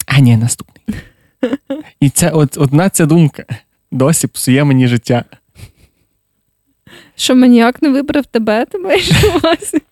а 0.06 0.18
ні, 0.18 0.36
наступний. 0.36 0.96
І 2.00 2.10
це 2.10 2.30
от, 2.30 2.58
одна 2.58 2.88
ця 2.88 3.06
думка 3.06 3.44
досі 3.90 4.26
псує 4.26 4.64
мені 4.64 4.88
життя. 4.88 5.24
Що 7.16 7.36
маніяк 7.36 7.82
не 7.82 7.88
вибрав 7.88 8.26
тебе, 8.26 8.64
ти 8.64 8.78
маєш 8.78 9.10
на 9.10 9.34
увазі? 9.36 9.82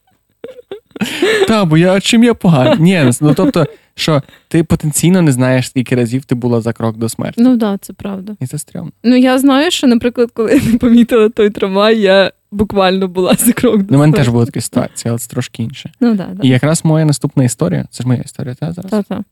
Та, 1.49 1.65
бо 1.65 1.77
я 1.77 2.01
чим 2.01 2.25
я 2.25 2.35
поганий? 2.35 2.79
Ні, 2.79 3.11
ну 3.21 3.35
тобто, 3.35 3.67
що 3.95 4.23
ти 4.49 4.65
потенційно 4.65 5.23
не 5.23 5.33
знаєш, 5.33 5.69
скільки 5.69 5.95
разів 5.97 6.25
ти 6.25 6.35
була 6.35 6.61
за 6.61 6.73
крок 6.73 6.97
до 6.97 7.09
смерті. 7.09 7.43
Ну 7.43 7.51
так, 7.51 7.59
да, 7.59 7.79
це 7.79 7.93
правда. 7.93 8.37
І 8.41 8.47
це 8.47 8.59
стрьомно. 8.59 8.93
Ну 9.05 9.17
я 9.17 9.39
знаю, 9.39 9.71
що, 9.71 9.87
наприклад, 9.87 10.31
коли 10.33 10.55
я 10.55 10.73
не 10.73 10.79
помітила 10.79 11.29
той 11.29 11.51
трамвай, 11.51 12.01
я 12.01 12.33
буквально 12.55 13.09
була 13.09 13.35
за 13.35 13.53
крок 13.53 13.83
до 13.83 13.87
Ну, 13.91 13.99
у 13.99 14.01
мене 14.01 14.13
теж 14.13 14.29
була 14.29 14.47
така 14.47 14.61
ситуація, 14.61 15.13
але 15.13 15.19
це 15.19 15.31
трошки 15.31 15.63
інше. 15.63 15.93
Ну 16.01 16.17
так, 16.17 16.29
І 16.43 16.49
якраз 16.49 16.85
моя 16.85 17.05
наступна 17.05 17.45
історія, 17.45 17.87
це 17.91 18.03
ж 18.03 18.09
моя 18.09 18.21
історія, 18.21 18.55
та 18.55 18.73
зараз? 18.73 18.91
Та-та. 18.91 19.25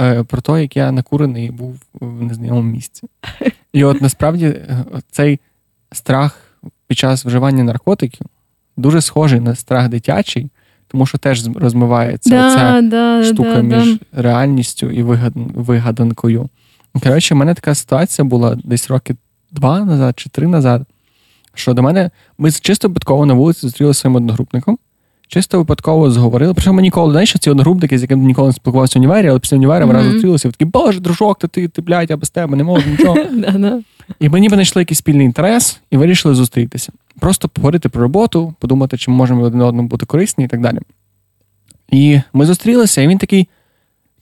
Е, 0.00 0.22
про 0.22 0.40
те, 0.40 0.62
як 0.62 0.76
я 0.76 0.92
накурений 0.92 1.50
був 1.50 1.80
в 2.00 2.22
незнайомому 2.22 2.70
місці. 2.70 3.08
І 3.72 3.84
от 3.84 4.02
насправді 4.02 4.46
е, 4.46 4.84
цей 5.10 5.40
страх 5.92 6.40
під 6.86 6.98
час 6.98 7.24
вживання 7.24 7.64
наркотиків 7.64 8.26
дуже 8.76 9.00
схожий 9.00 9.40
на 9.40 9.54
страх 9.54 9.88
дитячий, 9.88 10.50
тому 10.88 11.06
що 11.06 11.18
теж 11.18 11.46
розмивається 11.56 12.30
Да, 12.30 12.48
оця 12.48 12.82
да, 12.82 13.24
штука 13.24 13.54
да, 13.54 13.62
між 13.62 13.98
да. 13.98 14.22
реальністю 14.22 14.90
і 14.90 15.02
вигаданкою. 15.36 16.48
Коротше, 17.02 17.34
в 17.34 17.38
мене 17.38 17.54
така 17.54 17.74
ситуація 17.74 18.24
була 18.24 18.56
десь 18.64 18.90
роки 18.90 19.16
два 19.50 19.84
назад 19.84 20.18
чи 20.18 20.30
три 20.30 20.46
назад. 20.46 20.86
Що 21.58 21.74
до 21.74 21.82
мене 21.82 22.10
ми 22.38 22.50
чисто 22.50 22.88
випадково 22.88 23.26
на 23.26 23.34
вулиці 23.34 23.60
зустрілися 23.60 24.00
своїм 24.00 24.16
одногрупником, 24.16 24.78
чисто 25.28 25.58
випадково 25.58 26.10
зговорили. 26.10 26.54
Причому 26.54 26.76
ми 26.76 26.82
ніколи, 26.82 27.12
знаєш, 27.12 27.30
що 27.30 27.38
ці 27.38 27.50
одногрупники, 27.50 27.98
з 27.98 28.02
якими 28.02 28.24
ніколи 28.24 28.48
не 28.48 28.52
спілкувався 28.52 28.98
в 28.98 29.02
універі, 29.02 29.28
але 29.28 29.38
після 29.38 29.56
універа 29.56 29.86
ми 29.86 29.92
разом 29.92 30.12
зустрілися, 30.12 30.48
і 30.48 30.50
такі, 30.50 30.64
боже, 30.64 31.00
дружок, 31.00 31.38
то 31.38 31.48
ти, 31.48 31.68
ти, 31.68 31.82
блядь, 31.82 32.10
я 32.10 32.16
без 32.16 32.30
тебе 32.30 32.56
не 32.56 32.64
можу 32.64 32.90
нічого. 32.90 33.16
І 34.20 34.28
ми 34.28 34.40
ніби 34.40 34.56
знайшли 34.56 34.82
якийсь 34.82 34.98
спільний 34.98 35.26
інтерес 35.26 35.80
і 35.90 35.96
вирішили 35.96 36.34
зустрітися. 36.34 36.92
Просто 37.20 37.48
поговорити 37.48 37.88
про 37.88 38.02
роботу, 38.02 38.54
подумати, 38.58 38.98
чи 38.98 39.10
ми 39.10 39.16
можемо 39.16 39.42
один 39.42 39.60
одному 39.60 39.88
бути 39.88 40.06
корисні 40.06 40.44
і 40.44 40.48
так 40.48 40.60
далі. 40.60 40.78
І 41.90 42.20
ми 42.32 42.46
зустрілися, 42.46 43.02
і 43.02 43.08
він 43.08 43.18
такий: 43.18 43.48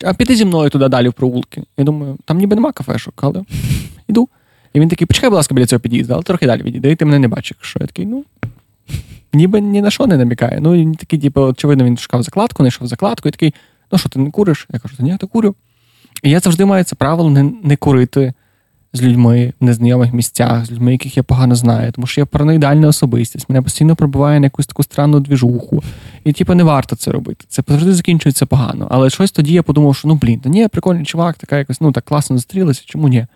а 0.04 0.14
піти 0.14 0.36
зі 0.36 0.44
мною 0.44 0.70
туди 0.70 0.88
далі 0.88 1.08
в 1.08 1.12
провулки. 1.12 1.62
Я 1.76 1.84
думаю, 1.84 2.16
там 2.24 2.38
ніби 2.38 2.54
нема 2.54 2.72
кафешок, 2.72 3.14
але 3.16 3.44
йду. 4.08 4.28
І 4.76 4.80
він 4.80 4.88
такий, 4.88 5.06
почекай, 5.06 5.30
будь 5.30 5.36
ласка, 5.36 5.54
біля 5.54 5.66
цього 5.66 5.80
під'їзду, 5.80 6.14
але 6.14 6.22
трохи 6.22 6.46
далі 6.46 6.62
відійди, 6.62 6.90
і 6.90 6.96
ти 6.96 7.04
мене 7.04 7.18
не 7.18 7.28
бачиш. 7.28 7.56
Що 7.60 7.78
я 7.80 7.86
такий, 7.86 8.06
ну. 8.06 8.24
Ніби 9.32 9.60
ні 9.60 9.82
на 9.82 9.90
що 9.90 10.06
не 10.06 10.16
намікає. 10.16 10.58
Ну, 10.60 10.72
він 10.72 10.94
такий, 10.94 11.18
типу, 11.18 11.40
очевидно, 11.40 11.84
він 11.84 11.96
шукав 11.96 12.22
закладку, 12.22 12.62
знайшов 12.62 12.86
закладку, 12.86 13.28
і 13.28 13.32
такий, 13.32 13.54
ну 13.92 13.98
що, 13.98 14.08
ти 14.08 14.18
не 14.18 14.30
куриш? 14.30 14.68
Я 14.72 14.78
кажу, 14.78 14.94
ні, 14.98 15.16
то 15.20 15.26
курю. 15.26 15.54
І 16.22 16.30
я 16.30 16.40
завжди 16.40 16.64
маю 16.64 16.84
це 16.84 16.96
правило 16.96 17.30
не, 17.30 17.52
не 17.62 17.76
курити 17.76 18.32
з 18.92 19.02
людьми 19.02 19.52
в 19.60 19.64
незнайомих 19.64 20.12
місцях, 20.12 20.66
з 20.66 20.72
людьми, 20.72 20.92
яких 20.92 21.16
я 21.16 21.22
погано 21.22 21.54
знаю, 21.54 21.92
тому 21.92 22.06
що 22.06 22.20
я 22.20 22.26
параноїдальна 22.26 22.88
особистість, 22.88 23.48
мене 23.48 23.62
постійно 23.62 23.96
пробиває 23.96 24.40
на 24.40 24.46
якусь 24.46 24.66
таку 24.66 24.82
странну 24.82 25.20
двіжуху. 25.20 25.82
І 26.24 26.32
типу, 26.32 26.54
не 26.54 26.62
варто 26.62 26.96
це 26.96 27.10
робити. 27.10 27.44
Це 27.48 27.62
завжди 27.68 27.94
закінчується 27.94 28.46
погано. 28.46 28.88
Але 28.90 29.10
щось 29.10 29.32
тоді 29.32 29.52
я 29.52 29.62
подумав, 29.62 29.96
що 29.96 30.08
ну 30.08 30.14
блін, 30.14 30.40
та 30.40 30.48
ні, 30.48 30.68
прикольний 30.68 31.04
чувак, 31.04 31.38
така 31.38 31.58
якось, 31.58 31.80
ну 31.80 31.92
так 31.92 32.04
класно 32.04 32.36
зустрілися, 32.36 32.82
чому 32.86 33.08
ні? 33.08 33.26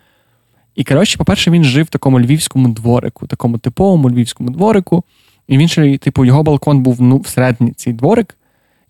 І 0.80 0.84
коротше, 0.84 1.18
по-перше, 1.18 1.50
він 1.50 1.64
жив 1.64 1.84
в 1.84 1.88
такому 1.88 2.20
львівському 2.20 2.68
дворику, 2.68 3.26
такому 3.26 3.58
типовому 3.58 4.10
львівському 4.10 4.50
дворику. 4.50 5.04
І 5.48 5.58
він 5.58 5.68
ще, 5.68 5.98
типу, 5.98 6.24
його 6.24 6.42
балкон 6.42 6.80
був 6.80 7.02
ну, 7.02 7.18
всередині 7.18 7.72
цей 7.72 7.92
дворик. 7.92 8.36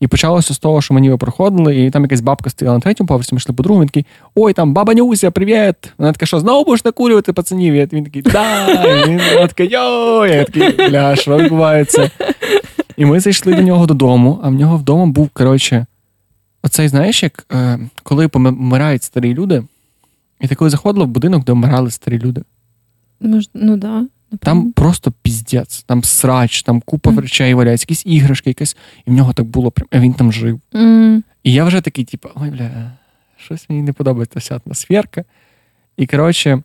І 0.01 0.07
почалося 0.07 0.55
з 0.55 0.59
того, 0.59 0.83
що 0.83 0.95
мені 0.95 1.17
проходили, 1.17 1.85
і 1.85 1.91
там 1.91 2.03
якась 2.03 2.21
бабка 2.21 2.51
стояла 2.51 2.77
на 2.77 2.81
третьому 2.81 3.09
поверсі, 3.09 3.35
ми 3.35 3.37
йшли 3.37 3.55
по 3.55 3.63
другому, 3.63 3.83
він 3.83 3.89
такий, 3.89 4.07
ой, 4.35 4.53
там 4.53 4.75
баба 4.75 4.95
Нюся, 4.95 5.31
привіт. 5.31 5.75
Вона 5.99 6.13
така, 6.13 6.27
що 6.27 6.41
знову 6.41 6.65
будеш 6.65 6.85
накурювати 6.85 7.33
пацанів? 7.33 7.75
І 7.75 7.89
він 7.93 8.05
такий, 8.05 8.23
да. 8.23 8.69
І 8.73 9.09
він 9.09 9.21
вона 9.35 9.47
така, 9.47 9.63
йо, 9.63 10.27
я 10.27 10.45
такий, 10.45 10.89
бля, 10.89 11.17
що 11.17 11.39
відбувається? 11.39 12.11
І 12.97 13.05
ми 13.05 13.21
зайшли 13.21 13.55
до 13.55 13.63
нього 13.63 13.87
додому, 13.87 14.41
а 14.43 14.49
в 14.49 14.53
нього 14.53 14.77
вдома 14.77 15.07
був, 15.07 15.29
коротше, 15.29 15.87
оцей, 16.63 16.89
знаєш, 16.89 17.23
як 17.23 17.47
е, 17.53 17.79
коли 18.03 18.29
помирають 18.29 19.03
старі 19.03 19.35
люди, 19.35 19.63
і 20.41 20.49
ти 20.49 20.55
коли 20.55 20.71
заходила 20.71 21.07
в 21.07 21.09
будинок, 21.09 21.45
де 21.45 21.53
вмирали 21.53 21.91
старі 21.91 22.19
люди. 22.19 22.43
Мож, 23.21 23.49
ну 23.55 23.77
да. 23.77 24.07
Там 24.39 24.73
просто 24.73 25.13
піздець, 25.23 25.83
там 25.83 26.05
срач, 26.05 26.63
там 26.63 26.81
купа 26.81 27.11
mm. 27.11 27.21
речей 27.21 27.55
валяється, 27.55 27.85
якісь 27.85 28.07
іграшки, 28.07 28.51
якась, 28.51 28.77
і 29.07 29.11
в 29.11 29.15
нього 29.15 29.33
так 29.33 29.47
було, 29.47 29.73
а 29.91 30.01
він 30.01 30.15
там 30.15 30.33
жив. 30.33 30.61
Mm. 30.73 31.23
І 31.43 31.53
я 31.53 31.65
вже 31.65 31.81
такий, 31.81 32.05
типу, 32.05 32.29
ой, 32.35 32.51
бля, 32.51 32.93
щось 33.37 33.71
мені 33.71 33.83
не 33.83 33.93
подобається 33.93 34.39
вся 34.39 34.61
атмосферка. 34.67 35.25
І 35.97 36.07
коротше, 36.07 36.63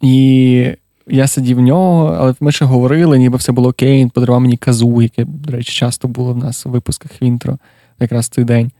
і 0.00 0.76
я 1.06 1.26
сидів 1.26 1.56
в 1.56 1.60
нього, 1.60 2.16
але 2.20 2.34
ми 2.40 2.52
ще 2.52 2.64
говорили, 2.64 3.18
ніби 3.18 3.38
все 3.38 3.52
було 3.52 3.68
окей, 3.68 4.00
він 4.00 4.10
подарував 4.10 4.40
мені 4.40 4.56
казу, 4.56 5.02
яке, 5.02 5.24
до 5.24 5.52
речі, 5.52 5.72
часто 5.72 6.08
було 6.08 6.32
в 6.32 6.38
нас 6.38 6.66
у 6.66 6.70
випусках 6.70 7.22
Вінтро, 7.22 7.58
якраз 8.00 8.28
той 8.28 8.44
день. 8.44 8.70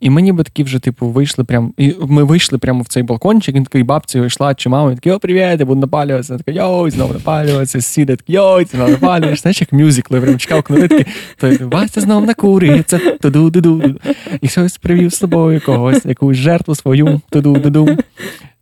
І 0.00 0.10
мені 0.10 0.32
батьки 0.32 0.62
вже, 0.62 0.78
типу, 0.78 1.06
вийшли 1.06 1.44
прямо. 1.44 1.72
І 1.76 1.94
ми 2.08 2.24
вийшли 2.24 2.58
прямо 2.58 2.82
в 2.82 2.86
цей 2.86 3.02
балкончик, 3.02 3.54
він 3.54 3.64
такий 3.64 3.82
бабці 3.82 4.18
йшла, 4.18 4.54
чи 4.54 4.68
мама, 4.68 4.94
такий, 4.94 5.12
о, 5.12 5.18
привіт, 5.18 5.60
я 5.60 5.66
буду 5.66 5.80
напалюватися. 5.80 6.38
Така, 6.38 6.50
йой, 6.50 6.90
знову 6.90 7.12
напалюватися, 7.12 7.80
сіде, 7.80 8.16
такий, 8.16 8.34
йой, 8.34 8.64
знову 8.64 8.90
напалюєш. 8.90 9.40
Знаєш, 9.40 9.60
як 9.60 9.72
мюзикли, 9.72 10.20
прям 10.20 10.38
чекав 10.38 10.62
кнопки, 10.62 11.06
то 11.36 11.52
Вася 11.60 12.00
знову 12.00 12.26
накурюється, 12.26 12.98
туду-ду-ду. 13.20 14.00
І 14.40 14.48
хтось 14.48 14.78
привів 14.78 15.10
з 15.12 15.16
собою 15.16 15.60
когось, 15.66 16.04
якусь 16.04 16.36
жертву 16.36 16.74
свою, 16.74 17.20
туду-ду-ду. 17.30 17.98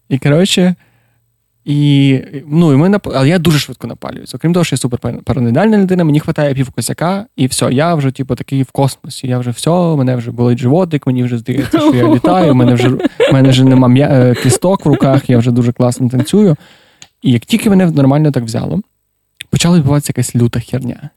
І 0.09 0.18
коротше, 0.18 0.74
і 1.67 2.21
ну, 2.47 2.73
і 2.73 2.77
ми. 2.77 3.01
Але 3.05 3.29
я 3.29 3.39
дуже 3.39 3.59
швидко 3.59 3.87
напалююся. 3.87 4.37
Окрім 4.37 4.53
того, 4.53 4.64
що 4.64 4.75
я 4.75 4.79
супер 4.79 5.23
параноїдальна 5.25 5.79
людина, 5.79 6.05
мені 6.05 6.19
вистачає 6.19 6.55
пів 6.55 6.71
косяка, 6.71 7.27
і 7.37 7.47
все, 7.47 7.73
я 7.73 7.95
вже, 7.95 8.11
типу, 8.11 8.35
такий 8.35 8.62
в 8.62 8.71
космосі. 8.71 9.27
Я 9.27 9.39
вже 9.39 9.51
все, 9.51 9.71
мене 9.71 10.17
вже 10.17 10.31
болить 10.31 10.59
животик, 10.59 11.07
мені 11.07 11.25
вже 11.25 11.39
здається, 11.39 11.79
що 11.79 11.95
я 11.95 12.14
літаю, 12.14 12.55
мене 12.55 12.75
вже 12.75 12.91
мене 13.33 13.49
вже 13.49 13.64
нема 13.64 13.89
м'я... 13.89 14.09
Е, 14.09 14.35
кісток 14.35 14.87
в 14.87 14.89
руках, 14.89 15.31
я 15.31 15.39
вже 15.39 15.51
дуже 15.51 15.73
класно 15.73 16.09
танцюю. 16.09 16.57
І 17.23 17.33
як 17.33 17.45
тільки 17.45 17.71
мене 17.71 17.87
нормально 17.87 18.31
так 18.31 18.45
взяло, 18.45 18.81
почала 19.51 19.77
відбуватися 19.77 20.12
якась 20.17 20.37
люта 20.37 20.61
херня. 20.61 21.11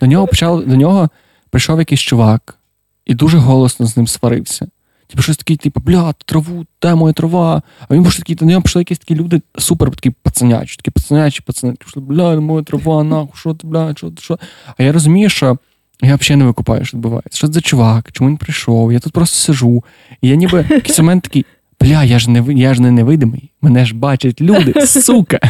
До 0.00 0.06
нього 0.06 0.26
почав, 0.26 0.66
до 0.66 0.76
нього 0.76 1.08
прийшов 1.50 1.78
якийсь 1.78 2.00
чувак 2.00 2.58
і 3.06 3.14
дуже 3.14 3.38
голосно 3.38 3.86
з 3.86 3.96
ним 3.96 4.06
сварився. 4.06 4.66
Типу, 5.06 5.22
щось 5.22 5.36
таке, 5.36 5.56
типу, 5.56 5.80
бля, 5.80 6.14
траву, 6.24 6.66
де 6.82 6.94
моя 6.94 7.12
трава. 7.12 7.62
А 7.88 7.94
він 7.94 8.02
був 8.02 8.16
такий, 8.16 8.36
до 8.36 8.44
нього 8.44 8.62
пішли 8.62 8.80
якісь 8.80 8.98
такі 8.98 9.14
люди 9.14 9.40
супер 9.58 9.90
такі 9.90 10.10
пацанячі, 10.10 10.76
такі 10.76 10.90
пацанячі 10.90 11.42
пацани. 11.46 11.72
Пішли, 11.72 12.02
бля, 12.02 12.40
моя 12.40 12.62
трава, 12.62 13.04
нахуй, 13.04 13.32
що 13.34 13.54
ти, 13.54 13.66
бля, 13.66 13.94
що 13.96 14.10
ти, 14.10 14.22
що. 14.22 14.38
А 14.78 14.82
я 14.82 14.92
розумію, 14.92 15.28
що 15.28 15.58
я 16.02 16.16
взагалі 16.16 16.38
не 16.38 16.44
викупаю, 16.44 16.84
що 16.84 16.96
відбувається. 16.96 17.38
Що 17.38 17.46
це 17.46 17.52
за 17.52 17.60
чувак, 17.60 18.12
чому 18.12 18.30
він 18.30 18.36
прийшов? 18.36 18.92
Я 18.92 18.98
тут 18.98 19.12
просто 19.12 19.36
сижу. 19.36 19.84
І 20.22 20.28
я 20.28 20.34
ніби 20.34 20.66
якийсь 20.70 20.98
момент 20.98 21.22
такий, 21.22 21.46
бля, 21.80 22.04
я 22.04 22.18
ж 22.18 22.30
не 22.30 22.54
я 22.54 22.74
ж 22.74 22.82
не 22.82 22.90
невидимий, 22.90 23.50
мене 23.62 23.86
ж 23.86 23.94
бачать 23.94 24.40
люди, 24.40 24.86
сука. 24.86 25.40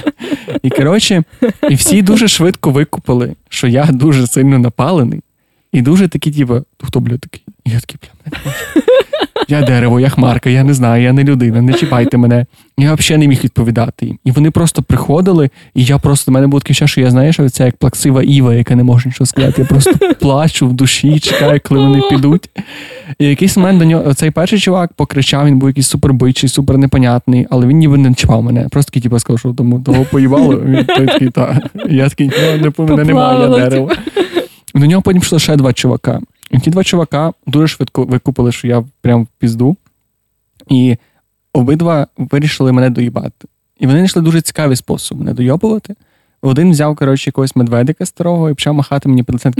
І 0.62 0.70
коротше, 0.70 1.22
і 1.70 1.74
всі 1.74 2.02
дуже 2.02 2.28
швидко 2.28 2.70
викупили, 2.70 3.36
що 3.48 3.68
я 3.68 3.86
дуже 3.86 4.26
сильно 4.26 4.58
напалений. 4.58 5.20
І 5.72 5.82
дуже 5.82 6.08
такі, 6.08 6.30
типу, 6.30 6.64
хто, 6.82 7.00
бля, 7.00 7.18
такий? 7.18 7.42
І 7.64 7.70
я 7.70 7.80
такий, 7.80 7.98
бля, 8.02 8.10
мене. 8.24 8.54
Я 9.48 9.62
дерево, 9.62 10.00
я 10.00 10.08
хмарка, 10.08 10.50
я 10.50 10.64
не 10.64 10.74
знаю, 10.74 11.02
я 11.02 11.12
не 11.12 11.24
людина, 11.24 11.62
не 11.62 11.72
чіпайте 11.72 12.16
мене. 12.16 12.46
Я 12.78 12.94
взагалі 12.94 13.20
не 13.20 13.28
міг 13.28 13.44
відповідати 13.44 14.06
їм. 14.06 14.18
І 14.24 14.30
вони 14.30 14.50
просто 14.50 14.82
приходили, 14.82 15.50
і 15.74 15.84
я 15.84 15.98
просто 15.98 16.30
в 16.30 16.34
мене 16.34 16.46
було 16.46 16.60
таке, 16.60 16.86
що 16.86 17.00
я 17.00 17.10
знаю, 17.10 17.32
що 17.32 17.48
це 17.48 17.64
як 17.64 17.76
плаксива 17.76 18.22
Іва, 18.22 18.54
яка 18.54 18.76
не 18.76 18.84
може 18.84 19.08
нічого 19.08 19.26
сказати. 19.26 19.62
Я 19.62 19.68
просто 19.68 19.92
плачу 20.20 20.68
в 20.68 20.72
душі, 20.72 21.20
чекаю, 21.20 21.60
коли 21.64 21.80
вони 21.80 22.02
підуть. 22.10 22.50
І 23.18 23.26
якийсь 23.26 23.56
момент 23.56 23.78
до 23.78 23.84
нього 23.84 24.14
цей 24.14 24.30
перший 24.30 24.58
чувак 24.58 24.92
покричав, 24.92 25.46
він 25.46 25.58
був 25.58 25.68
якийсь 25.68 25.86
супербичий, 25.88 26.48
супер 26.48 26.78
непонятний, 26.78 27.46
але 27.50 27.66
він 27.66 27.76
ніби 27.76 27.98
не 27.98 28.14
чіпав 28.14 28.42
мене. 28.42 28.68
Просто 28.70 28.90
такий, 28.90 29.02
типу, 29.02 29.18
сказав, 29.18 29.38
що 29.38 29.52
тому 29.52 29.80
того 29.80 30.04
поївало. 30.10 30.60
Він 30.60 30.84
той 30.84 31.06
такий, 31.06 31.30
та. 31.30 31.60
Я 31.88 32.08
такий, 32.08 32.28
не 32.28 32.72
мене 32.78 33.04
немає 33.04 33.48
дерева. 33.48 33.96
До 34.74 34.86
нього 34.86 35.02
потім 35.02 35.20
пішло 35.20 35.38
ще 35.38 35.56
два 35.56 35.72
чувака. 35.72 36.20
Ті 36.60 36.70
два 36.70 36.84
чувака 36.84 37.32
дуже 37.46 37.68
швидко 37.68 38.04
викупили, 38.04 38.52
що 38.52 38.68
я 38.68 38.84
прям 39.00 39.22
в 39.22 39.26
пізду. 39.38 39.76
І 40.68 40.96
обидва 41.52 42.06
вирішили 42.16 42.72
мене 42.72 42.90
доїбати. 42.90 43.48
І 43.78 43.86
вони 43.86 43.98
знайшли 43.98 44.22
дуже 44.22 44.40
цікавий 44.40 44.76
спосіб 44.76 45.18
мене 45.18 45.34
дойобувати. 45.34 45.94
Один 46.42 46.70
взяв, 46.70 46.96
коротше, 46.96 47.28
якогось 47.30 47.56
медведика 47.56 48.06
старого 48.06 48.50
і 48.50 48.54
почав 48.54 48.74
махати 48.74 49.08
мені 49.08 49.22
по 49.22 49.32
лицем. 49.32 49.52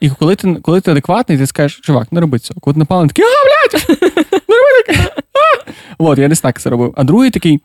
І 0.00 0.10
коли 0.10 0.36
ти 0.36 0.54
коли 0.54 0.80
ти 0.80 0.90
адекватний, 0.90 1.38
ти 1.38 1.46
скажеш, 1.46 1.80
чувак, 1.80 2.12
не 2.12 2.20
роби 2.20 2.38
цього. 2.38 2.60
Коли 2.60 2.76
напали, 2.76 3.08
такий, 3.08 3.24
а, 3.24 3.28
блядь, 3.44 3.88
не 4.48 4.56
роби 4.56 4.82
таке. 4.86 5.14
От, 5.98 6.18
я 6.18 6.28
десь 6.28 6.40
так 6.40 6.60
це 6.60 6.70
робив. 6.70 6.94
А 6.96 7.04
другий 7.04 7.30
такий, 7.30 7.60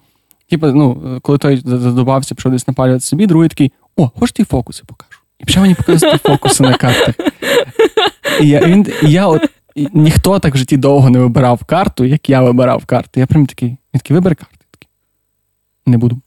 типу, 0.50 0.68
ну, 0.68 1.20
коли 1.22 1.38
той 1.38 1.62
задобався, 1.66 2.36
пішов 2.36 2.52
десь 2.52 2.68
напалювати 2.68 3.06
собі, 3.06 3.26
другий 3.26 3.50
такий, 3.50 3.72
о, 3.96 4.12
хочеш 4.20 4.32
ті 4.32 4.44
фокуси 4.44 4.84
покажу. 4.88 5.09
І 5.40 5.46
почав 5.46 5.62
мені 5.64 5.76
показувати 5.76 6.18
фокуси 6.18 6.64
на 6.64 6.74
картах. 6.74 7.16
І 8.42 8.48
я 8.48 8.66
він, 8.66 8.88
і 9.04 9.12
я 9.12 9.28
от, 9.28 9.50
і 9.76 9.88
ніхто 9.94 10.40
так 10.40 10.56
в 10.56 10.58
житті 10.58 10.78
довго 10.78 11.10
не 11.10 11.20
вибирав 11.20 11.64
карту, 11.64 12.06
як 12.06 12.30
я 12.30 12.42
вибирав 12.42 12.86
карти. 12.86 13.20
Я 13.20 13.26
прям 13.26 13.46
такий, 13.46 13.70
він 13.70 13.78
такий, 13.94 14.14
вибери 14.14 14.36
карти. 14.36 14.66
Такий, 14.72 14.88
Не 15.86 15.98
буду. 15.98 16.22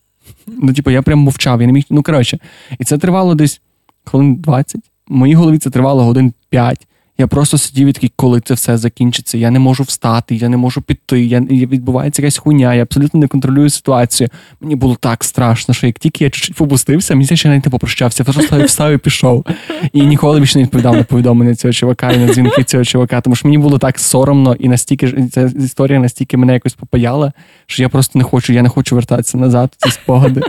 Ну, 0.47 0.73
типу, 0.73 0.91
я 0.91 1.03
прям 1.03 1.19
мовчав, 1.19 1.61
я 1.61 1.67
не 1.67 1.73
міг. 1.73 1.85
Ну, 1.91 2.03
коротше, 2.03 2.39
і 2.79 2.85
це 2.85 2.99
тривало 2.99 3.35
десь 3.35 3.61
хвилин 4.05 4.35
20. 4.35 4.81
В 5.09 5.15
моїй 5.15 5.35
голові 5.35 5.59
це 5.59 5.71
тривало 5.71 6.05
годин 6.05 6.33
5. 6.51 6.87
Я 7.19 7.27
просто 7.27 7.59
сидів 7.59 7.89
і 7.89 7.93
такий, 7.93 8.13
коли 8.17 8.41
це 8.41 8.55
все 8.55 8.77
закінчиться. 8.77 9.39
Я 9.39 9.51
не 9.51 9.59
можу 9.59 9.83
встати, 9.83 10.35
я 10.35 10.49
не 10.49 10.57
можу 10.57 10.83
піти. 10.83 11.25
Я 11.25 11.41
відбувається 11.41 12.23
якась 12.23 12.39
хуйня, 12.39 12.75
я 12.75 12.83
абсолютно 12.83 13.21
не 13.21 13.29
контролюю 13.29 13.71
ситуацію. 13.71 14.29
Мені 14.61 14.77
було 14.77 14.97
так 15.01 15.25
страшно, 15.25 15.75
що 15.75 15.87
як 15.87 15.99
тільки 15.99 16.25
я 16.25 16.31
чуть-чуть 16.31 16.57
попустився, 16.57 17.15
мені 17.15 17.37
ще 17.37 17.49
навіть 17.49 17.65
не 17.65 17.71
попрощався, 17.71 18.25
просто 18.25 18.65
встав 18.65 18.93
і 18.93 18.99
пішов. 18.99 19.47
І 19.93 20.03
ніколи 20.03 20.41
більше 20.41 20.59
не 20.59 20.65
відповідав 20.65 20.97
на 20.97 21.05
повідомлення 21.05 21.55
цього 21.55 21.73
чувака 21.73 22.13
і 22.13 22.19
на 22.19 22.33
дзвінки 22.33 22.65
цього 22.65 22.85
чувака. 22.85 23.21
Тому 23.21 23.37
що 23.37 23.49
мені 23.49 23.59
було 23.59 23.79
так 23.79 23.99
соромно, 23.99 24.57
і 24.59 24.69
настільки 24.69 25.29
ця 25.33 25.51
історія 25.59 25.99
настільки 25.99 26.37
мене 26.37 26.53
якось 26.53 26.75
попаяла, 26.75 27.33
що 27.67 27.83
я 27.83 27.89
просто 27.89 28.19
не 28.19 28.25
хочу, 28.25 28.53
я 28.53 28.63
не 28.63 28.69
хочу 28.69 28.95
вертатися 28.95 29.39
назад. 29.39 29.75
Ці 29.79 29.91
спогади. 29.91 30.43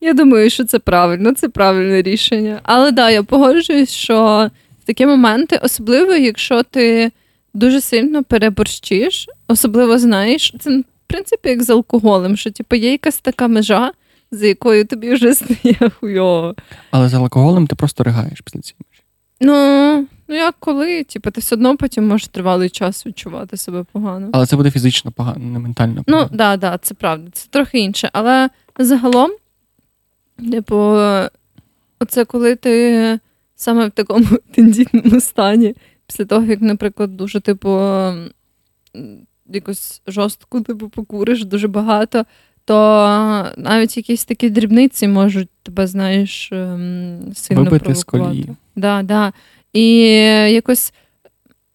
Я 0.00 0.14
думаю, 0.14 0.50
що 0.50 0.64
це 0.64 0.78
правильно, 0.78 1.34
це 1.34 1.48
правильне 1.48 2.02
рішення. 2.02 2.60
Але 2.62 2.92
да, 2.92 3.10
я 3.10 3.22
погоджуюсь, 3.22 3.90
що 3.90 4.50
такі 4.84 5.06
моменти, 5.06 5.60
особливо, 5.62 6.12
якщо 6.12 6.62
ти 6.62 7.12
дуже 7.54 7.80
сильно 7.80 8.22
переборщиш, 8.22 9.28
особливо 9.48 9.98
знаєш, 9.98 10.54
це 10.60 10.78
в 10.78 10.84
принципі 11.06 11.48
як 11.48 11.62
з 11.62 11.70
алкоголем, 11.70 12.36
що 12.36 12.50
типу, 12.50 12.76
є 12.76 12.90
якась 12.90 13.18
така 13.18 13.48
межа, 13.48 13.92
за 14.30 14.46
якою 14.46 14.84
тобі 14.84 15.14
вже 15.14 15.34
стає 15.34 15.90
хуйово. 16.00 16.54
Але 16.90 17.08
з 17.08 17.14
алкоголем 17.14 17.66
ти 17.66 17.76
просто 17.76 18.04
ригаєш 18.04 18.40
після 18.40 18.60
цієї 18.60 18.80
межі. 18.90 19.02
Ну, 19.40 20.06
ну 20.28 20.34
як 20.34 20.54
коли? 20.58 21.04
Типу, 21.04 21.30
ти 21.30 21.40
все 21.40 21.54
одно 21.54 21.76
потім 21.76 22.08
можеш 22.08 22.28
тривалий 22.28 22.70
час 22.70 23.06
відчувати 23.06 23.56
себе 23.56 23.84
погано. 23.92 24.28
Але 24.32 24.46
це 24.46 24.56
буде 24.56 24.70
фізично 24.70 25.10
погано, 25.10 25.44
не 25.44 25.58
ментально 25.58 25.94
ну, 25.96 26.02
погано. 26.04 26.28
Ну, 26.32 26.38
так, 26.38 26.58
да, 26.58 26.70
да, 26.70 26.78
це 26.78 26.94
правда, 26.94 27.30
це 27.32 27.46
трохи 27.50 27.78
інше. 27.78 28.10
Але 28.12 28.50
загалом, 28.78 29.30
типу, 30.50 30.76
оце 32.00 32.24
коли 32.24 32.56
ти 32.56 33.18
саме 33.64 33.86
в 33.86 33.90
такому 33.90 34.26
тендітному 34.54 35.20
стані, 35.20 35.74
після 36.06 36.24
того, 36.24 36.46
як, 36.46 36.60
наприклад, 36.60 37.16
дуже, 37.16 37.40
типу, 37.40 37.80
якось 39.46 40.02
жорстко 40.06 40.60
типу, 40.60 40.88
покуриш 40.88 41.44
дуже 41.44 41.68
багато, 41.68 42.24
то 42.64 42.74
навіть 43.56 43.96
якісь 43.96 44.24
такі 44.24 44.50
дрібниці 44.50 45.08
можуть 45.08 45.48
тебе, 45.62 45.86
знаєш, 45.86 46.52
ем, 46.52 47.32
сильно 47.34 47.64
Вибити 47.64 47.84
провокувати. 47.84 47.94
з 47.94 48.04
колії. 48.04 48.56
Да, 48.76 49.02
да. 49.02 49.32
І 49.72 49.98
якось, 50.52 50.92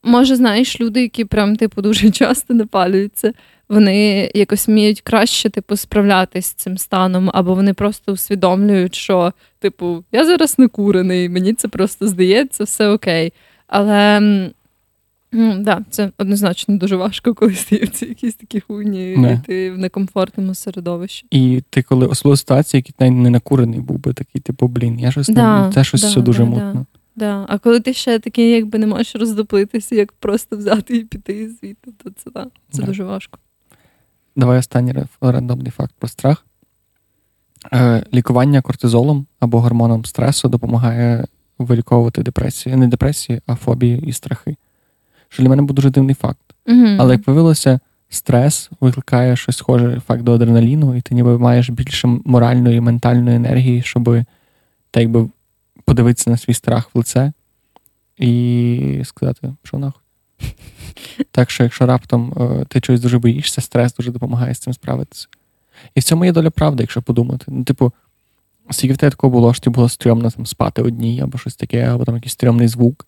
може, 0.04 0.36
знаєш, 0.36 0.82
люди, 0.82 1.02
які 1.02 1.26
прям, 1.26 1.56
типу, 1.56 1.82
дуже 1.82 2.12
часто 2.12 2.54
напалюються, 2.54 3.34
вони 3.70 4.32
якось 4.36 4.68
вміють 4.68 5.02
краще, 5.02 5.50
типу, 5.50 5.76
справлятись 5.76 6.46
з 6.46 6.54
цим 6.54 6.78
станом, 6.78 7.30
або 7.34 7.56
вони 7.56 7.74
просто 7.74 8.12
усвідомлюють, 8.12 8.96
що, 8.96 9.34
типу, 9.60 10.04
я 10.12 10.26
зараз 10.26 10.60
не 10.60 10.68
курений, 10.68 11.30
мені 11.30 11.54
це 11.54 11.68
просто 11.68 12.08
здається, 12.08 12.64
все 12.64 12.90
окей. 12.90 13.34
Але 13.68 14.20
ну, 15.32 15.58
да, 15.60 15.82
це 15.90 16.12
однозначно 16.18 16.78
дуже 16.78 16.96
важко, 16.96 17.34
коли 17.34 17.54
стаються 17.54 18.06
якісь 18.06 18.36
такі 18.36 18.60
хуйні, 18.60 19.18
не. 19.18 19.34
і 19.34 19.48
ти 19.48 19.72
в 19.72 19.78
некомфортному 19.78 20.56
середовищі. 20.56 21.26
І 21.32 21.64
ти, 21.70 21.82
коли 21.82 22.08
особливо 22.08 22.38
ситуація, 22.38 22.84
який 22.88 23.10
не 23.12 23.30
накурений 23.30 23.80
був 23.80 24.00
би 24.00 24.14
такий, 24.14 24.42
типу, 24.42 24.68
блін, 24.68 25.00
я 25.00 25.12
щось 25.12 25.28
да, 25.28 25.68
не 25.68 25.74
це 25.74 25.84
щось 25.84 26.02
да, 26.02 26.08
все 26.08 26.22
дуже 26.22 26.44
да, 26.44 26.50
мутно. 26.50 26.86
Да. 27.20 27.46
А 27.50 27.58
коли 27.58 27.80
ти 27.80 27.94
ще 27.94 28.20
такий, 28.20 28.52
якби 28.52 28.80
не 28.80 28.88
можеш 28.88 29.16
роздоплитися, 29.16 29.96
як 29.96 30.12
просто 30.12 30.58
взяти 30.58 30.98
і 30.98 31.04
піти 31.04 31.50
звідти, 31.50 31.92
то 32.04 32.10
це 32.10 32.32
да, 32.32 32.48
це 32.72 32.84
дуже 32.84 33.04
важко. 33.04 33.40
Давай 34.36 34.60
останній 34.60 34.94
рандомний 35.22 35.72
факт 35.72 35.94
про 36.00 36.08
страх. 36.08 36.46
Е, 37.74 38.04
лікування 38.14 38.62
кортизолом 38.62 39.26
або 39.40 39.60
гормоном 39.60 40.06
стресу 40.06 40.50
допомагає 40.50 41.28
виліковувати 41.58 42.24
депресію. 42.24 42.78
Не 42.78 42.88
депресію, 42.88 43.42
а 43.48 43.56
фобії 43.56 44.02
і 44.06 44.14
страхи. 44.14 44.56
Що 45.30 45.44
для 45.44 45.50
мене 45.50 45.62
був 45.62 45.76
дуже 45.76 45.90
дивний 45.90 46.16
факт. 46.16 46.40
mm 46.68 46.96
Але 47.00 47.14
як 47.14 47.28
виявилося, 47.28 47.80
стрес 48.10 48.70
викликає 48.82 49.36
щось 49.36 49.58
схоже 49.58 49.98
ефект 49.98 50.24
до 50.24 50.34
адреналіну, 50.34 50.96
і 50.96 51.02
ти 51.02 51.16
ніби 51.16 51.40
маєш 51.40 51.70
більше 51.70 52.08
моральної 52.08 52.78
і 52.78 52.82
ментальної 52.82 53.36
енергії, 53.36 53.82
щоб 53.82 54.06
так 54.92 55.02
якби 55.02 55.30
подивитися 55.90 56.30
на 56.30 56.38
свій 56.38 56.54
страх 56.54 56.90
в 56.94 56.98
лице 56.98 57.32
і 58.18 59.02
сказати, 59.04 59.54
що 59.64 59.78
нахуй. 59.78 60.02
Так 61.32 61.52
що, 61.52 61.64
якщо 61.64 61.86
раптом 61.86 62.34
е, 62.38 62.66
ти 62.66 62.82
чогось 62.82 63.02
дуже 63.02 63.20
боїшся, 63.20 63.62
стрес 63.62 63.94
дуже 63.94 64.12
допомагає 64.12 64.54
з 64.56 64.60
цим 64.60 64.74
справитися. 64.74 65.28
І 65.96 66.00
в 66.00 66.04
цьому 66.04 66.26
є 66.26 66.32
доля 66.32 66.50
правди, 66.50 66.84
якщо 66.84 67.02
подумати. 67.02 67.46
Ну, 67.48 67.64
типу, 67.64 67.94
скільки 68.70 68.94
в 68.94 68.98
тебе 68.98 69.12
такого 69.12 69.32
було, 69.32 69.54
що 69.54 69.64
тобі 69.64 69.76
було 69.76 69.90
стрьомно 69.90 70.32
там 70.32 70.46
спати 70.46 70.82
одній, 70.82 71.22
або 71.22 71.38
щось 71.38 71.56
таке, 71.56 71.84
або 71.84 72.06
там 72.06 72.16
якийсь 72.16 72.34
стрьомний 72.34 72.68
звук. 72.68 73.06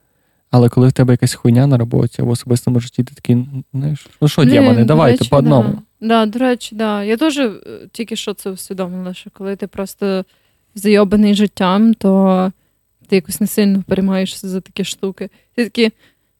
Але 0.52 0.70
коли 0.70 0.88
в 0.88 0.92
тебе 0.92 1.14
якась 1.14 1.34
хуйня 1.34 1.68
на 1.68 1.78
роботі 1.78 2.22
або 2.22 2.32
особистому 2.32 2.80
житті, 2.80 3.04
ти 3.04 3.16
такий, 3.16 3.46
знаєш, 3.74 4.08
ну 4.22 4.28
що, 4.28 4.46
демони, 4.46 4.84
давайте 4.84 5.18
речі, 5.18 5.30
по 5.30 5.38
одному. 5.38 5.70
Да. 6.00 6.08
да, 6.08 6.26
до 6.26 6.40
речі, 6.40 6.76
да. 6.76 7.04
Я 7.04 7.18
теж 7.18 7.38
е, 7.38 7.52
тільки 7.92 8.16
що 8.16 8.34
це 8.34 8.50
усвідомила, 8.50 9.14
що 9.14 9.30
коли 9.34 9.56
ти 9.56 9.68
просто 9.68 10.26
зайобаний 10.76 11.36
життям, 11.36 11.94
то 11.94 12.52
ти 13.12 13.16
якось 13.16 13.42
не 13.42 13.48
сильно 13.48 13.84
переймаєшся 13.88 14.48
за 14.48 14.62
такі 14.62 14.84
штуки. 14.84 15.30
Ти 15.56 15.64
такий, 15.64 15.92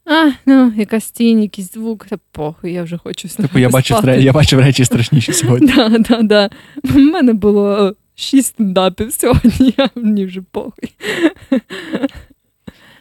а, 0.04 0.30
ну, 0.46 0.72
якась 0.76 1.10
тінь, 1.10 1.42
якийсь 1.42 1.72
звук, 1.72 2.06
та 2.06 2.18
похуй, 2.30 2.72
я 2.72 2.82
вже 2.82 2.98
хочу 2.98 3.28
Типу, 3.28 3.58
я 3.58 3.68
бачив, 3.68 4.08
я 4.08 4.32
бачив 4.32 4.60
речі 4.60 4.84
страшніші 4.84 5.32
сьогодні. 5.32 5.72
Да, 5.76 5.88
да, 5.88 6.22
да. 6.22 6.50
У 6.94 6.98
мене 6.98 7.32
було 7.32 7.96
шість 8.14 8.48
стендапів 8.48 9.12
сьогодні, 9.12 9.74
а 9.78 9.88
мені 9.94 10.26
вже 10.26 10.42
похуй. 10.42 10.92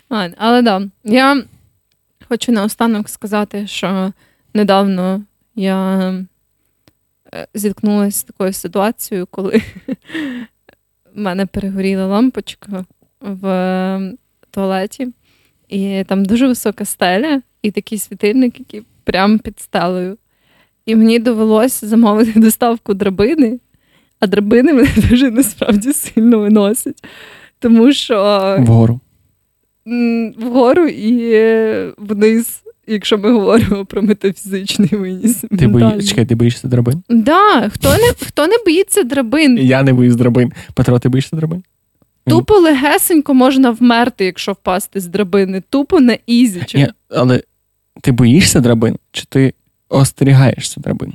Але 0.38 0.62
да, 0.62 0.82
я 1.04 1.44
хочу 2.30 2.52
наостанок 2.52 3.10
сказати, 3.10 3.68
що 3.68 4.14
недавно 4.54 5.24
я 5.56 6.10
е, 7.34 7.48
зіткнулася 7.54 8.20
з 8.20 8.24
такою 8.24 8.54
ситуацією, 8.54 9.28
коли 9.28 9.62
в 11.16 11.20
мене 11.20 11.46
перегоріла 11.46 12.06
лампочка 12.06 12.86
в 13.22 14.14
туалеті, 14.52 15.08
і 15.70 16.04
там 16.08 16.26
дуже 16.26 16.48
висока 16.48 16.86
стеля, 16.86 17.42
і 17.62 17.72
такий 17.72 17.98
світильник, 17.98 18.60
який 18.60 18.82
прямо 19.04 19.40
під 19.40 19.60
стелею. 19.60 20.18
І 20.86 20.96
мені 20.96 21.20
довелося 21.20 21.88
замовити 21.88 22.40
доставку 22.40 22.94
драбини, 22.94 23.60
а 24.20 24.28
драбини 24.28 24.74
мене 24.74 24.90
дуже 25.10 25.32
насправді 25.32 25.94
сильно 25.94 26.40
виносять. 26.40 27.04
Тому 27.60 27.94
що 27.94 28.16
вгору 28.60 29.00
вгору 30.38 30.88
і 30.88 31.94
вниз, 31.98 32.62
якщо 32.88 33.18
ми 33.18 33.32
говоримо 33.32 33.86
про 33.86 34.02
метафізичний 34.02 34.90
виніс. 34.90 35.44
Ти 35.60 35.68
бої... 35.68 36.04
Чекай, 36.04 36.26
ти 36.26 36.36
боїшся 36.36 36.68
драбин? 36.68 37.04
Да, 37.10 37.70
хто 37.70 37.90
не 37.90 38.28
хто 38.28 38.48
не 38.48 38.54
боїться 38.66 39.04
драбин? 39.04 39.58
Я 39.58 39.84
не 39.84 39.94
боюсь 39.94 40.16
драбин. 40.16 40.52
Петро, 40.74 41.00
ти 41.00 41.10
боїшся 41.10 41.36
драбин? 41.36 41.64
Тупо 42.28 42.54
легесенько 42.54 43.34
можна 43.34 43.72
вмерти, 43.72 44.26
якщо 44.26 44.52
впасти 44.52 45.00
з 45.00 45.08
драбини. 45.08 45.64
Тупо 45.70 46.00
на 46.00 46.18
easy. 46.26 46.66
Ні, 46.76 46.88
Але 47.10 47.44
ти 48.02 48.12
боїшся 48.12 48.60
драбин, 48.60 48.98
чи 49.12 49.26
ти 49.26 49.54
остерігаєшся 49.90 50.82
драбин? 50.82 51.14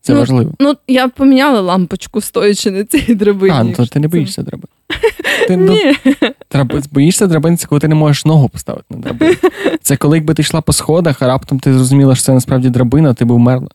Це 0.00 0.12
ну, 0.12 0.18
важливо. 0.18 0.52
Ну, 0.60 0.74
я 0.88 1.08
поміняла 1.08 1.60
лампочку, 1.60 2.20
стоячи 2.20 2.70
на 2.70 2.84
цій 2.84 3.14
драбині. 3.14 3.54
А, 3.56 3.64
ну 3.64 3.72
то 3.72 3.86
ти 3.86 4.00
не 4.00 4.08
боїшся 4.08 4.42
драбин. 4.42 4.68
Ти 5.48 5.56
ну, 5.56 5.78
траб... 6.48 6.72
боїшся 6.92 7.26
драбин, 7.26 7.56
це 7.56 7.66
коли 7.66 7.80
ти 7.80 7.88
не 7.88 7.94
можеш 7.94 8.24
ногу 8.24 8.48
поставити 8.48 8.86
на 8.90 9.00
драбину. 9.00 9.34
Це 9.82 9.96
коли 9.96 10.16
якби 10.16 10.34
ти 10.34 10.42
йшла 10.42 10.60
по 10.60 10.72
сходах, 10.72 11.22
а 11.22 11.26
раптом 11.26 11.60
ти 11.60 11.72
зрозуміла, 11.72 12.14
що 12.14 12.24
це 12.24 12.32
насправді 12.32 12.70
драбина, 12.70 13.14
ти 13.14 13.24
б 13.24 13.32
вмерла. 13.32 13.68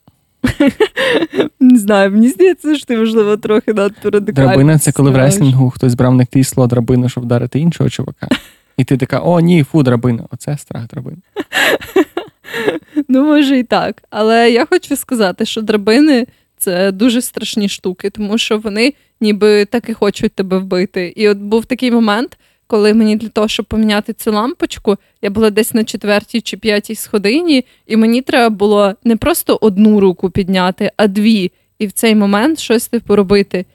Не 1.60 1.78
знаю, 1.78 2.10
мені 2.10 2.28
здається, 2.28 2.76
що 2.76 2.86
ти, 2.86 2.96
можливо, 2.96 3.36
трохи 3.36 3.72
надто 3.74 4.10
радикально. 4.10 4.48
Драбина 4.48 4.78
це 4.78 4.92
коли 4.92 5.10
в 5.10 5.16
реслінгу 5.16 5.70
хтось 5.70 5.94
брав 5.94 6.14
на 6.14 6.26
крісло 6.26 6.66
драбину, 6.66 7.08
щоб 7.08 7.24
вдарити 7.24 7.58
іншого 7.58 7.90
чувака. 7.90 8.28
І 8.76 8.84
ти 8.84 8.96
така, 8.96 9.20
о, 9.20 9.40
ні, 9.40 9.62
фу, 9.62 9.82
драбина. 9.82 10.24
Оце 10.30 10.58
страх 10.58 10.86
драбини. 10.86 11.16
Ну, 13.08 13.24
може 13.24 13.58
і 13.58 13.62
так. 13.62 14.02
Але 14.10 14.50
я 14.50 14.66
хочу 14.66 14.96
сказати, 14.96 15.44
що 15.44 15.62
драбини 15.62 16.26
це 16.58 16.92
дуже 16.92 17.22
страшні 17.22 17.68
штуки, 17.68 18.10
тому 18.10 18.38
що 18.38 18.58
вони 18.58 18.94
ніби 19.20 19.64
так 19.64 19.88
і 19.88 19.94
хочуть 19.94 20.32
тебе 20.32 20.58
вбити. 20.58 21.12
І 21.16 21.28
от 21.28 21.38
був 21.38 21.64
такий 21.64 21.90
момент, 21.90 22.38
коли 22.66 22.94
мені 22.94 23.16
для 23.16 23.28
того, 23.28 23.48
щоб 23.48 23.66
поміняти 23.66 24.12
цю 24.12 24.32
лампочку, 24.32 24.96
я 25.22 25.30
була 25.30 25.50
десь 25.50 25.74
на 25.74 25.84
четвертій 25.84 26.40
чи 26.40 26.56
п'ятій 26.56 26.94
сходині, 26.94 27.64
і 27.86 27.96
мені 27.96 28.22
треба 28.22 28.56
було 28.56 28.94
не 29.04 29.16
просто 29.16 29.58
одну 29.60 30.00
руку 30.00 30.30
підняти, 30.30 30.90
а 30.96 31.06
дві. 31.06 31.52
І 31.78 31.86
в 31.86 31.92
цей 31.92 32.14
момент 32.14 32.58
щось 32.58 32.88
типу 32.88 33.16
робити. 33.16 33.66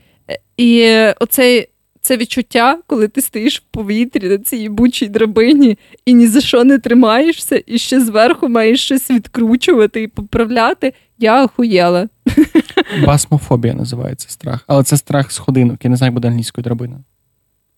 І 0.57 0.87
оцей 1.19 1.67
це 2.01 2.17
відчуття, 2.17 2.77
коли 2.87 3.07
ти 3.07 3.21
стоїш 3.21 3.59
в 3.59 3.63
повітрі 3.71 4.29
на 4.29 4.37
цій 4.37 4.69
бучій 4.69 5.07
драбині 5.07 5.77
і 6.05 6.13
ні 6.13 6.27
за 6.27 6.41
що 6.41 6.63
не 6.63 6.79
тримаєшся, 6.79 7.61
і 7.65 7.77
ще 7.77 8.01
зверху 8.01 8.49
маєш 8.49 8.85
щось 8.85 9.11
відкручувати 9.11 10.01
і 10.01 10.07
поправляти. 10.07 10.93
Я 11.19 11.43
охуєла. 11.43 12.07
Басмофобія 13.05 13.73
називається 13.73 14.29
страх. 14.29 14.63
Але 14.67 14.83
це 14.83 14.97
страх 14.97 15.31
з 15.31 15.37
ходинок. 15.37 15.85
Я 15.85 15.89
не 15.89 15.97
знаю, 15.97 16.07
як 16.09 16.13
буде 16.13 16.27
англійською 16.27 16.63
драбина. 16.63 16.99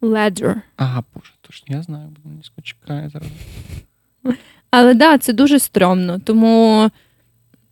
Ledger. 0.04 0.56
Ага, 0.78 1.04
боже, 1.16 1.32
точно 1.41 1.76
я 1.76 1.84
знаю, 1.84 2.08
буде 2.08 2.30
англійською 2.30 2.64
чекає 2.64 3.10
зараз. 3.10 3.30
Але 4.72 4.89
так, 4.89 4.97
да, 4.97 5.18
це 5.18 5.34
дуже 5.34 5.60
стрьомно, 5.60 6.20
тому 6.20 6.89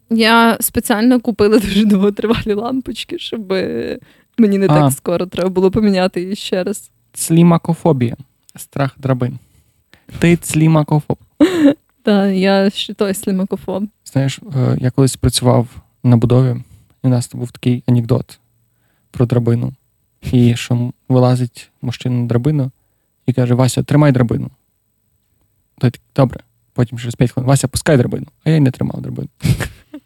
я 0.10 0.58
спеціально 0.60 1.20
купила 1.20 1.60
дуже 1.60 1.86
довготривалі 1.86 2.54
лампочки, 2.54 3.20
щоб 3.20 3.54
Мені 4.38 4.58
не 4.58 4.66
а. 4.66 4.68
так 4.68 4.92
скоро 4.92 5.26
треба 5.26 5.50
було 5.50 5.72
поміняти 5.72 6.22
її 6.22 6.36
ще 6.36 6.64
раз. 6.64 6.92
Слімакофобія. 7.14 8.16
Страх 8.56 8.96
драбин. 9.00 9.40
Ти 10.20 10.38
слімакофоб. 10.42 11.18
Так, 12.04 12.32
я 12.36 12.70
ще 12.70 12.94
той 12.94 13.14
слімакофоб. 13.14 13.84
Знаєш, 14.06 14.40
е, 14.56 14.78
я 14.80 14.92
колись 14.92 15.16
працював 15.16 15.68
на 16.04 16.18
будові, 16.18 16.56
і 17.04 17.08
у 17.08 17.10
нас 17.10 17.34
був 17.34 17.52
такий 17.52 17.84
анекдот 17.88 18.40
про 19.12 19.26
драбину. 19.26 19.74
І 20.32 20.56
що 20.56 20.92
вилазить 21.10 21.72
мужчина 21.82 22.16
на 22.16 22.28
драбину 22.28 22.72
і 23.26 23.34
каже: 23.34 23.54
Вася, 23.54 23.84
тримай 23.84 24.12
драбину. 24.12 24.50
Той 25.78 25.92
такий, 25.92 26.06
добре. 26.16 26.40
Потім 26.74 26.98
через 27.00 27.16
5 27.16 27.32
хвилин 27.32 27.48
Вася, 27.48 27.68
пускай 27.68 27.98
драбину, 27.98 28.26
а 28.44 28.50
я 28.50 28.56
й 28.56 28.60
не 28.60 28.72
тримав 28.72 29.02
драбину. 29.02 29.30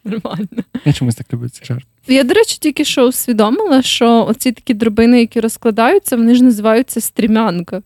Нормально. 0.04 0.64
Я 0.84 0.92
чомусь 0.92 1.14
так 1.14 1.32
люблю 1.32 1.48
цей 1.48 1.66
жарт. 1.66 1.86
Я, 2.06 2.24
до 2.24 2.34
речі, 2.34 2.58
тільки 2.60 2.84
що 2.84 3.08
усвідомила, 3.08 3.82
що 3.82 4.26
оці 4.26 4.52
такі 4.52 4.74
дробини, 4.74 5.20
які 5.20 5.40
розкладаються, 5.40 6.16
вони 6.16 6.34
ж 6.34 6.44
називаються 6.44 7.00
стрімянка. 7.00 7.82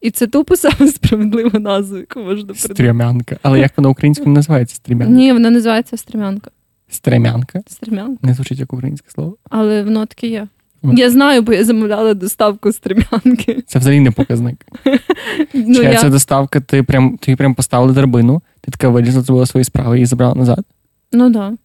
І 0.00 0.10
це 0.10 0.26
тупо 0.26 0.56
саме 0.56 0.92
справедлива 0.92 1.58
назва, 1.58 1.98
яку 1.98 2.20
можна 2.20 2.44
придумати. 2.44 2.74
Стрімянка. 2.74 3.38
Але 3.42 3.58
як 3.60 3.72
вона 3.76 3.88
українською 3.88 4.30
називається 4.30 4.76
стрімянка? 4.76 5.14
Ні, 5.14 5.32
вона 5.32 5.50
називається 5.50 5.96
стрімянка. 5.96 6.50
Стремянка? 6.88 7.62
Стремянка. 7.66 8.26
Не 8.26 8.34
звучить 8.34 8.58
як 8.58 8.72
українське 8.72 9.10
слово. 9.10 9.36
Але 9.50 9.82
воно 9.82 10.06
таке 10.06 10.26
є. 10.26 10.48
Я 10.92 11.10
знаю, 11.10 11.42
бо 11.42 11.52
я 11.52 11.64
замовляла 11.64 12.14
доставку 12.14 12.72
стремянки. 12.72 13.62
Це 13.66 13.78
взагалі 13.78 14.00
не 14.00 14.10
показник. 14.10 14.66
ну, 15.54 15.74
Чекай, 15.74 15.92
я... 15.92 16.00
Це 16.00 16.10
доставка, 16.10 16.60
ти 16.60 16.82
прям 16.82 17.18
ти 17.18 17.36
прям 17.36 17.54
поставила 17.54 17.92
драбину, 17.92 18.42
ти 18.60 18.70
така 18.70 18.88
вилізла, 18.88 19.22
зробила 19.22 19.46
свої 19.46 19.64
справи 19.64 20.00
і 20.00 20.06
забрала 20.06 20.34
назад. 20.34 20.64
Ну 21.12 21.32
так. 21.32 21.32
Да. 21.32 21.56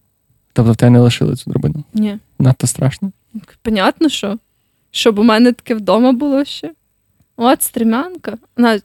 Тобто 0.53 0.71
в 0.71 0.75
тебе 0.75 0.89
не 0.89 0.99
лишили 0.99 1.35
цю 1.35 1.51
драбину? 1.51 1.83
Ні. 1.93 2.17
Надто 2.39 2.67
страшно? 2.67 3.11
Понятно, 3.61 4.09
що. 4.09 4.37
Щоб 4.91 5.19
у 5.19 5.23
мене 5.23 5.53
таке 5.53 5.75
вдома 5.75 6.11
було 6.11 6.45
ще. 6.45 6.71
От 7.37 7.63
стрімянка. 7.63 8.37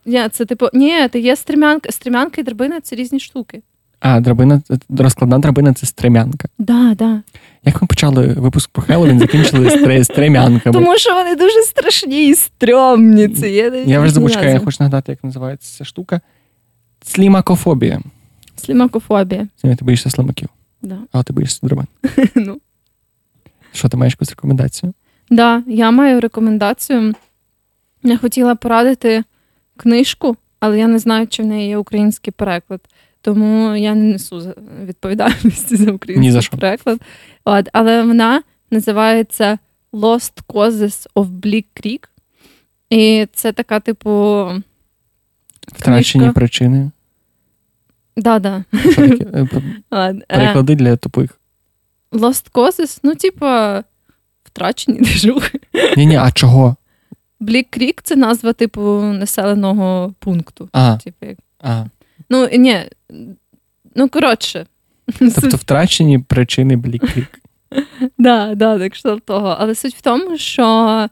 Ні, 0.07 0.28
це 0.32 0.45
типу, 0.45 0.68
ні, 0.72 1.09
це 1.12 1.18
є 1.18 1.37
стрімянка. 1.37 1.93
Стрімянка 1.93 2.41
і 2.41 2.45
драбина 2.45 2.80
це 2.80 2.97
різні 2.97 3.20
штуки. 3.20 3.62
А, 4.05 4.21
драбина, 4.21 4.63
розкладна 4.99 5.39
драбина 5.39 5.75
це 5.75 5.87
стремянка. 5.87 6.49
Да, 6.59 6.95
да. 6.95 7.23
Як 7.65 7.83
ми 7.83 7.89
почали 7.89 8.27
випуск 8.27 8.71
про 8.71 8.83
Хеллоуін, 8.83 9.19
закінчили 9.19 10.05
стремянками? 10.05 10.73
Тому 10.73 10.99
що 10.99 11.15
вони 11.15 11.37
дуже 11.37 11.63
страшні 11.63 12.29
і 12.29 12.35
стрьомні. 12.35 13.29
Це 13.29 13.51
є 13.51 13.85
Я 13.87 14.01
вже 14.01 14.13
забучкаю, 14.13 14.51
я 14.51 14.59
хочу 14.59 14.77
нагадати, 14.81 15.13
як 15.13 15.25
називається 15.25 15.79
ця 15.79 15.85
штука. 15.85 16.21
Слімакофобія. 17.05 18.01
Слімакофобія. 18.57 19.49
Ти 19.63 19.77
боїшся 19.81 20.11
слимаків. 20.11 20.49
Да. 20.83 20.99
А 21.13 21.23
ти 21.23 21.33
боїшся 21.33 21.61
драбин. 21.63 21.87
ну. 22.35 22.61
Що 23.73 23.89
ти 23.89 23.97
маєш 23.97 24.13
якусь 24.13 24.31
рекомендацію? 24.31 24.93
Так, 25.29 25.37
да, 25.37 25.63
я 25.67 25.91
маю 25.91 26.21
рекомендацію. 26.21 27.15
Я 28.03 28.19
хотіла 28.19 28.55
порадити 28.55 29.25
книжку, 29.77 30.37
але 30.61 30.79
я 30.79 30.87
не 30.87 30.99
знаю, 30.99 31.27
чи 31.27 31.43
в 31.43 31.47
неї 31.47 31.69
є 31.69 31.77
український 31.77 32.33
переклад. 32.33 32.81
Тому 33.25 33.77
я 33.77 33.95
не 33.95 34.05
несу 34.05 34.55
відповідальності 34.85 35.77
за 35.77 35.93
український 35.93 36.31
за 36.31 36.57
переклад. 36.57 37.01
От, 37.45 37.68
Але 37.72 38.03
вона 38.03 38.43
називається 38.70 39.59
Lost 39.93 40.33
Causes 40.49 41.07
of 41.14 41.27
Bleak 41.27 41.64
Creek. 41.77 42.09
І 42.91 43.27
це 43.33 43.53
така, 43.53 43.81
типу. 43.81 44.49
Втрачені 45.68 46.31
причини. 46.31 46.91
Да, 48.16 48.39
да. 48.39 48.64
Е, 49.93 50.14
переклади 50.29 50.75
для 50.75 50.97
тупих. 50.97 51.41
Lost 52.12 52.53
Causes, 52.53 52.99
ну, 53.03 53.14
типа, 53.14 53.85
втрачені 54.45 54.99
дежухи. 55.01 55.61
Ні, 55.97 56.07
ні, 56.07 56.16
а 56.16 56.31
чого? 56.31 56.77
Блік 57.41 57.70
Крік 57.70 58.03
це 58.03 58.16
назва, 58.16 58.53
типу, 58.53 59.01
населеного 59.01 60.14
пункту. 60.18 60.68
А, 60.72 60.97
Типу, 60.97 61.27
як... 61.27 61.39
а. 61.61 61.85
Ну, 62.31 62.49
ні. 62.53 62.79
Ну, 63.95 64.09
коротше. 64.09 64.66
Тобто 65.18 65.57
втрачені 65.57 66.18
причини 66.18 66.77
Блік-Крік. 66.77 67.27
Да, 68.18 68.55
да, 68.55 68.79
так 68.79 68.95
що 68.95 69.18
того. 69.18 69.57
Але 69.59 69.75
суть 69.75 69.95
в 69.95 70.01
тому, 70.01 70.39
що 70.39 71.09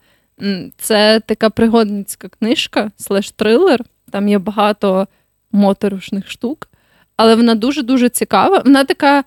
це 0.76 1.20
така 1.20 1.50
пригодницька 1.50 2.28
книжка, 2.28 2.90
слеш 2.96 3.30
трилер. 3.30 3.80
Там 4.10 4.28
є 4.28 4.38
багато 4.38 5.06
моторошних 5.52 6.30
штук, 6.30 6.68
але 7.16 7.34
вона 7.34 7.54
дуже-дуже 7.54 8.08
цікава. 8.08 8.62
Вона 8.64 8.84
така 8.84 9.24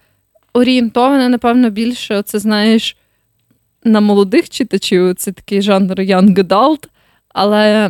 орієнтована, 0.53 1.29
напевно, 1.29 1.69
більше, 1.69 2.21
це 2.21 2.39
знаєш, 2.39 2.97
на 3.83 4.01
молодих 4.01 4.49
читачів. 4.49 5.15
Це 5.15 5.31
такий 5.31 5.61
жанр 5.61 5.95
Young 5.99 6.43
Adult, 6.43 6.87
але 7.29 7.89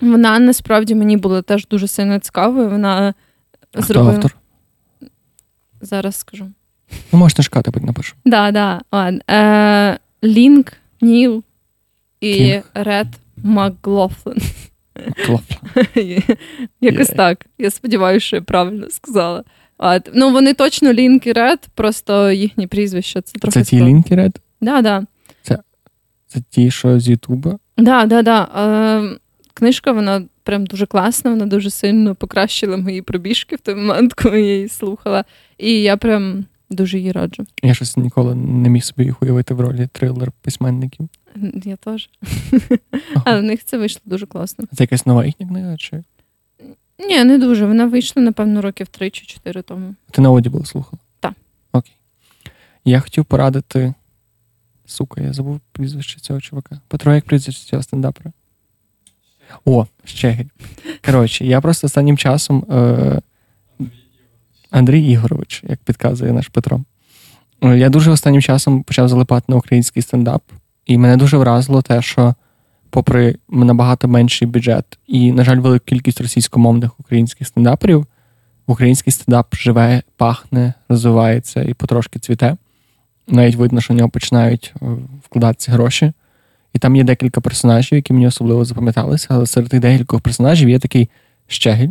вона 0.00 0.38
насправді 0.38 0.94
мені 0.94 1.16
була 1.16 1.42
теж 1.42 1.66
дуже 1.66 1.88
сильно 1.88 2.18
цікавою. 2.18 2.70
Вона 2.70 3.14
а 3.74 3.82
зробила... 3.82 4.12
Хто 4.12 4.16
автор? 4.16 4.36
Зараз 5.80 6.16
скажу. 6.16 6.46
Ну, 7.12 7.18
можеш 7.18 7.44
шукати, 7.44 7.70
потім 7.70 7.86
напишу. 7.86 8.14
Да, 8.24 8.50
да. 8.50 8.80
Е, 9.30 9.98
Лінк, 10.24 10.72
Ніл 11.00 11.42
і. 12.20 12.60
Ред 12.74 13.08
Маклофлен. 13.36 14.36
Якось 16.80 17.10
yeah. 17.10 17.16
так. 17.16 17.46
Я 17.58 17.70
сподіваюся, 17.70 18.26
що 18.26 18.36
я 18.36 18.42
правильно 18.42 18.90
сказала. 18.90 19.44
От. 19.78 20.10
Ну, 20.14 20.32
вони 20.32 20.54
точно 20.54 20.92
Лінк 20.92 21.26
і 21.26 21.32
Ред, 21.32 21.68
просто 21.74 22.30
їхні 22.30 22.66
прізвища. 22.66 23.22
Це 23.22 23.38
трохи. 23.38 23.52
Це 23.52 23.70
ті 23.70 23.84
Лінк 23.84 24.10
і 24.10 24.14
Ред? 24.14 24.40
Да, 24.60 24.82
да. 24.82 25.06
Це 25.42 25.58
це 26.26 26.40
ті, 26.50 26.70
що 26.70 27.00
з 27.00 27.08
Ютуба? 27.08 27.58
Да, 27.78 28.06
да, 28.06 28.22
да. 28.22 28.48
Е, 28.56 29.18
Книжка, 29.54 29.92
вона 29.92 30.22
прям 30.42 30.66
дуже 30.66 30.86
класна, 30.86 31.30
вона 31.30 31.46
дуже 31.46 31.70
сильно 31.70 32.14
покращила 32.14 32.76
мої 32.76 33.02
пробіжки 33.02 33.56
в 33.56 33.60
той 33.60 33.74
момент, 33.74 34.14
коли 34.22 34.42
я 34.42 34.54
її 34.54 34.68
слухала. 34.68 35.24
І 35.58 35.82
я 35.82 35.96
прям 35.96 36.44
дуже 36.70 36.98
її 36.98 37.12
раджу. 37.12 37.46
Я 37.62 37.74
щось 37.74 37.96
ніколи 37.96 38.34
не 38.34 38.68
міг 38.68 38.84
собі 38.84 39.04
їх 39.04 39.22
уявити 39.22 39.54
в 39.54 39.60
ролі 39.60 39.88
трилер 39.92 40.32
письменників. 40.32 41.08
Я 41.64 41.76
теж. 41.76 42.10
Але 43.24 43.40
в 43.40 43.42
них 43.42 43.64
це 43.64 43.78
вийшло 43.78 44.02
дуже 44.04 44.26
класно. 44.26 44.64
Це 44.72 44.84
якась 44.84 45.06
нова 45.06 45.24
їхня 45.24 45.46
книга? 45.46 45.76
чи? 45.76 46.02
Ні, 46.98 47.24
не 47.24 47.38
дуже. 47.38 47.66
Вона 47.66 47.86
вийшла, 47.86 48.22
напевно, 48.22 48.62
років 48.62 48.86
3 48.86 49.10
чи 49.10 49.26
4 49.26 49.62
тому. 49.62 49.94
Ти 50.10 50.22
на 50.22 50.30
Audible 50.30 50.64
слухала? 50.64 51.02
Так. 51.20 51.32
Окей. 51.72 51.92
Я 52.84 53.00
хотів 53.00 53.24
порадити. 53.24 53.94
Сука, 54.86 55.20
я 55.20 55.32
забув 55.32 55.60
прізвище 55.72 56.20
цього 56.20 56.40
чувака. 56.40 56.80
Петро, 56.88 57.14
як 57.14 57.24
прізвище 57.24 57.64
цього 57.64 57.82
стендапера? 57.82 58.32
О, 59.64 59.86
Щегель. 60.04 60.44
Коротше, 61.04 61.44
я 61.44 61.60
просто 61.60 61.86
останнім 61.86 62.16
часом. 62.16 62.64
Е... 62.70 63.20
Андрій 64.74 65.02
Ігорович, 65.02 65.62
як 65.68 65.78
підказує 65.78 66.32
наш 66.32 66.48
Петро. 66.48 66.80
Е, 67.62 67.78
я 67.78 67.88
дуже 67.88 68.10
останнім 68.10 68.42
часом 68.42 68.82
почав 68.82 69.08
залипати 69.08 69.44
на 69.48 69.56
український 69.56 70.02
стендап, 70.02 70.42
і 70.86 70.98
мене 70.98 71.16
дуже 71.16 71.36
вразило 71.36 71.82
те, 71.82 72.02
що, 72.02 72.34
попри 72.90 73.36
набагато 73.48 74.08
менший 74.08 74.48
бюджет 74.48 74.98
і, 75.06 75.32
на 75.32 75.44
жаль, 75.44 75.56
велику 75.56 75.84
кількість 75.84 76.20
російськомовних 76.20 77.00
українських 77.00 77.46
стендаперів, 77.46 78.06
український 78.66 79.12
стендап 79.12 79.54
живе, 79.54 80.02
пахне, 80.16 80.74
розвивається 80.88 81.62
і 81.62 81.74
потрошки 81.74 82.18
цвіте. 82.18 82.56
Навіть 83.28 83.56
видно, 83.56 83.80
що 83.80 83.94
в 83.94 83.96
нього 83.96 84.08
починають 84.08 84.74
е, 84.82 84.86
вкладатися 85.24 85.72
гроші. 85.72 86.12
І 86.74 86.78
там 86.78 86.96
є 86.96 87.04
декілька 87.04 87.40
персонажів, 87.40 87.96
які 87.96 88.12
мені 88.12 88.26
особливо 88.26 88.64
запам'яталися, 88.64 89.26
але 89.30 89.46
серед 89.46 89.68
тих 89.68 89.80
декількох 89.80 90.20
персонажів 90.20 90.68
є 90.68 90.78
такий 90.78 91.08
Щегель. 91.46 91.88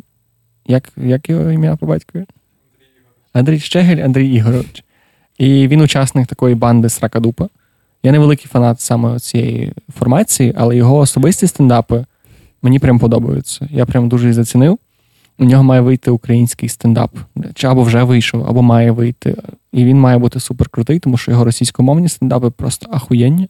Як 0.68 0.90
як 0.98 1.30
його 1.30 1.52
ім'я 1.52 1.76
по 1.76 1.86
батькові? 1.86 2.26
Андрій 3.34 3.60
Щегель, 3.60 3.98
Андрій 3.98 4.34
Ігорович. 4.34 4.84
І 5.38 5.68
він 5.68 5.82
учасник 5.82 6.28
такої 6.28 6.56
банди 6.56 6.90
Сракадупа. 6.90 7.50
Я 8.04 8.12
не 8.12 8.20
великий 8.20 8.48
фанат 8.48 8.80
саме 8.80 9.20
цієї 9.20 9.74
формації, 10.00 10.54
але 10.58 10.76
його 10.76 10.98
особисті 10.98 11.48
стендапи 11.48 12.06
мені 12.62 12.80
прям 12.80 13.00
подобаються. 13.00 13.68
Я 13.72 13.86
прям 13.86 14.10
дуже 14.10 14.26
їх 14.26 14.34
зацінив. 14.34 14.80
У 15.40 15.46
нього 15.46 15.64
має 15.64 15.82
вийти 15.82 16.12
український 16.12 16.70
стендап. 16.70 17.12
Чи 17.54 17.68
або 17.68 17.84
вже 17.84 18.04
вийшов, 18.04 18.48
або 18.48 18.62
має 18.62 18.92
вийти. 18.92 19.36
І 19.72 19.86
він 19.86 20.00
має 20.00 20.18
бути 20.18 20.40
супер 20.40 20.70
крутий, 20.70 21.00
тому 21.00 21.18
що 21.18 21.32
його 21.32 21.46
російськомовні 21.46 22.10
стендапи 22.10 22.50
просто 22.50 22.88
ахуєнні. 22.92 23.50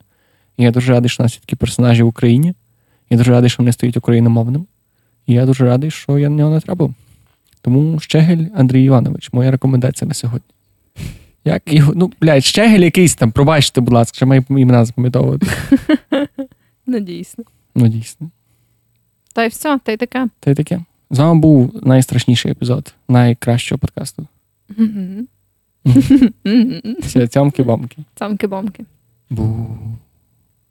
І 0.58 0.64
я 0.64 0.72
дуже 0.72 0.92
радий, 0.94 1.10
що 1.10 1.24
у 1.24 1.26
нас 1.26 1.34
є 1.34 1.40
такі 1.40 1.56
персонажі 1.56 2.04
в 2.04 2.08
Україні. 2.08 2.54
Я 3.10 3.18
дуже 3.18 3.32
радий, 3.32 3.50
що 3.50 3.64
вони 3.64 3.72
стають 3.72 3.98
україномовним. 3.98 4.66
І 5.28 5.34
я 5.34 5.46
дуже 5.46 5.66
радий, 5.66 5.92
що 5.92 6.20
я 6.20 6.30
на 6.30 6.36
нього 6.36 6.54
не 6.54 6.60
треба. 6.60 6.94
Тому 7.62 8.00
Щегель 8.00 8.46
Андрій 8.56 8.84
Іванович, 8.84 9.30
моя 9.34 9.52
рекомендація 9.52 10.08
на 10.08 10.14
сьогодні. 10.14 10.48
Як 11.46 11.74
його, 11.74 11.94
ну, 11.96 12.12
блядь, 12.22 12.46
Щегель 12.46 12.80
якийсь 12.80 13.16
там, 13.16 13.32
пробачте, 13.32 13.82
будь 13.82 13.94
ласка, 13.94 14.16
що 14.16 14.28
має 14.28 14.44
імена 14.50 14.86
запам'ятовувати. 14.86 15.48
Ну, 16.86 17.00
дійсно. 17.00 17.44
Ну, 17.76 17.88
дійсно. 17.88 18.30
Та 19.34 19.44
й 19.44 19.48
все, 19.48 19.80
та 19.84 19.92
й 19.92 19.98
таке. 19.98 20.28
Та 20.40 20.52
й 20.52 20.56
таке. 20.56 20.82
З 21.12 21.20
вами 21.20 21.40
був 21.40 21.88
найстрашніший 21.88 22.52
епізод 22.52 22.94
найкращого 23.10 23.80
подкасту. 23.80 24.28
Все, 27.00 27.28
цямки-бомки. 27.28 27.98
Цямки-бомки. 28.20 28.86
Бу. 29.30 29.68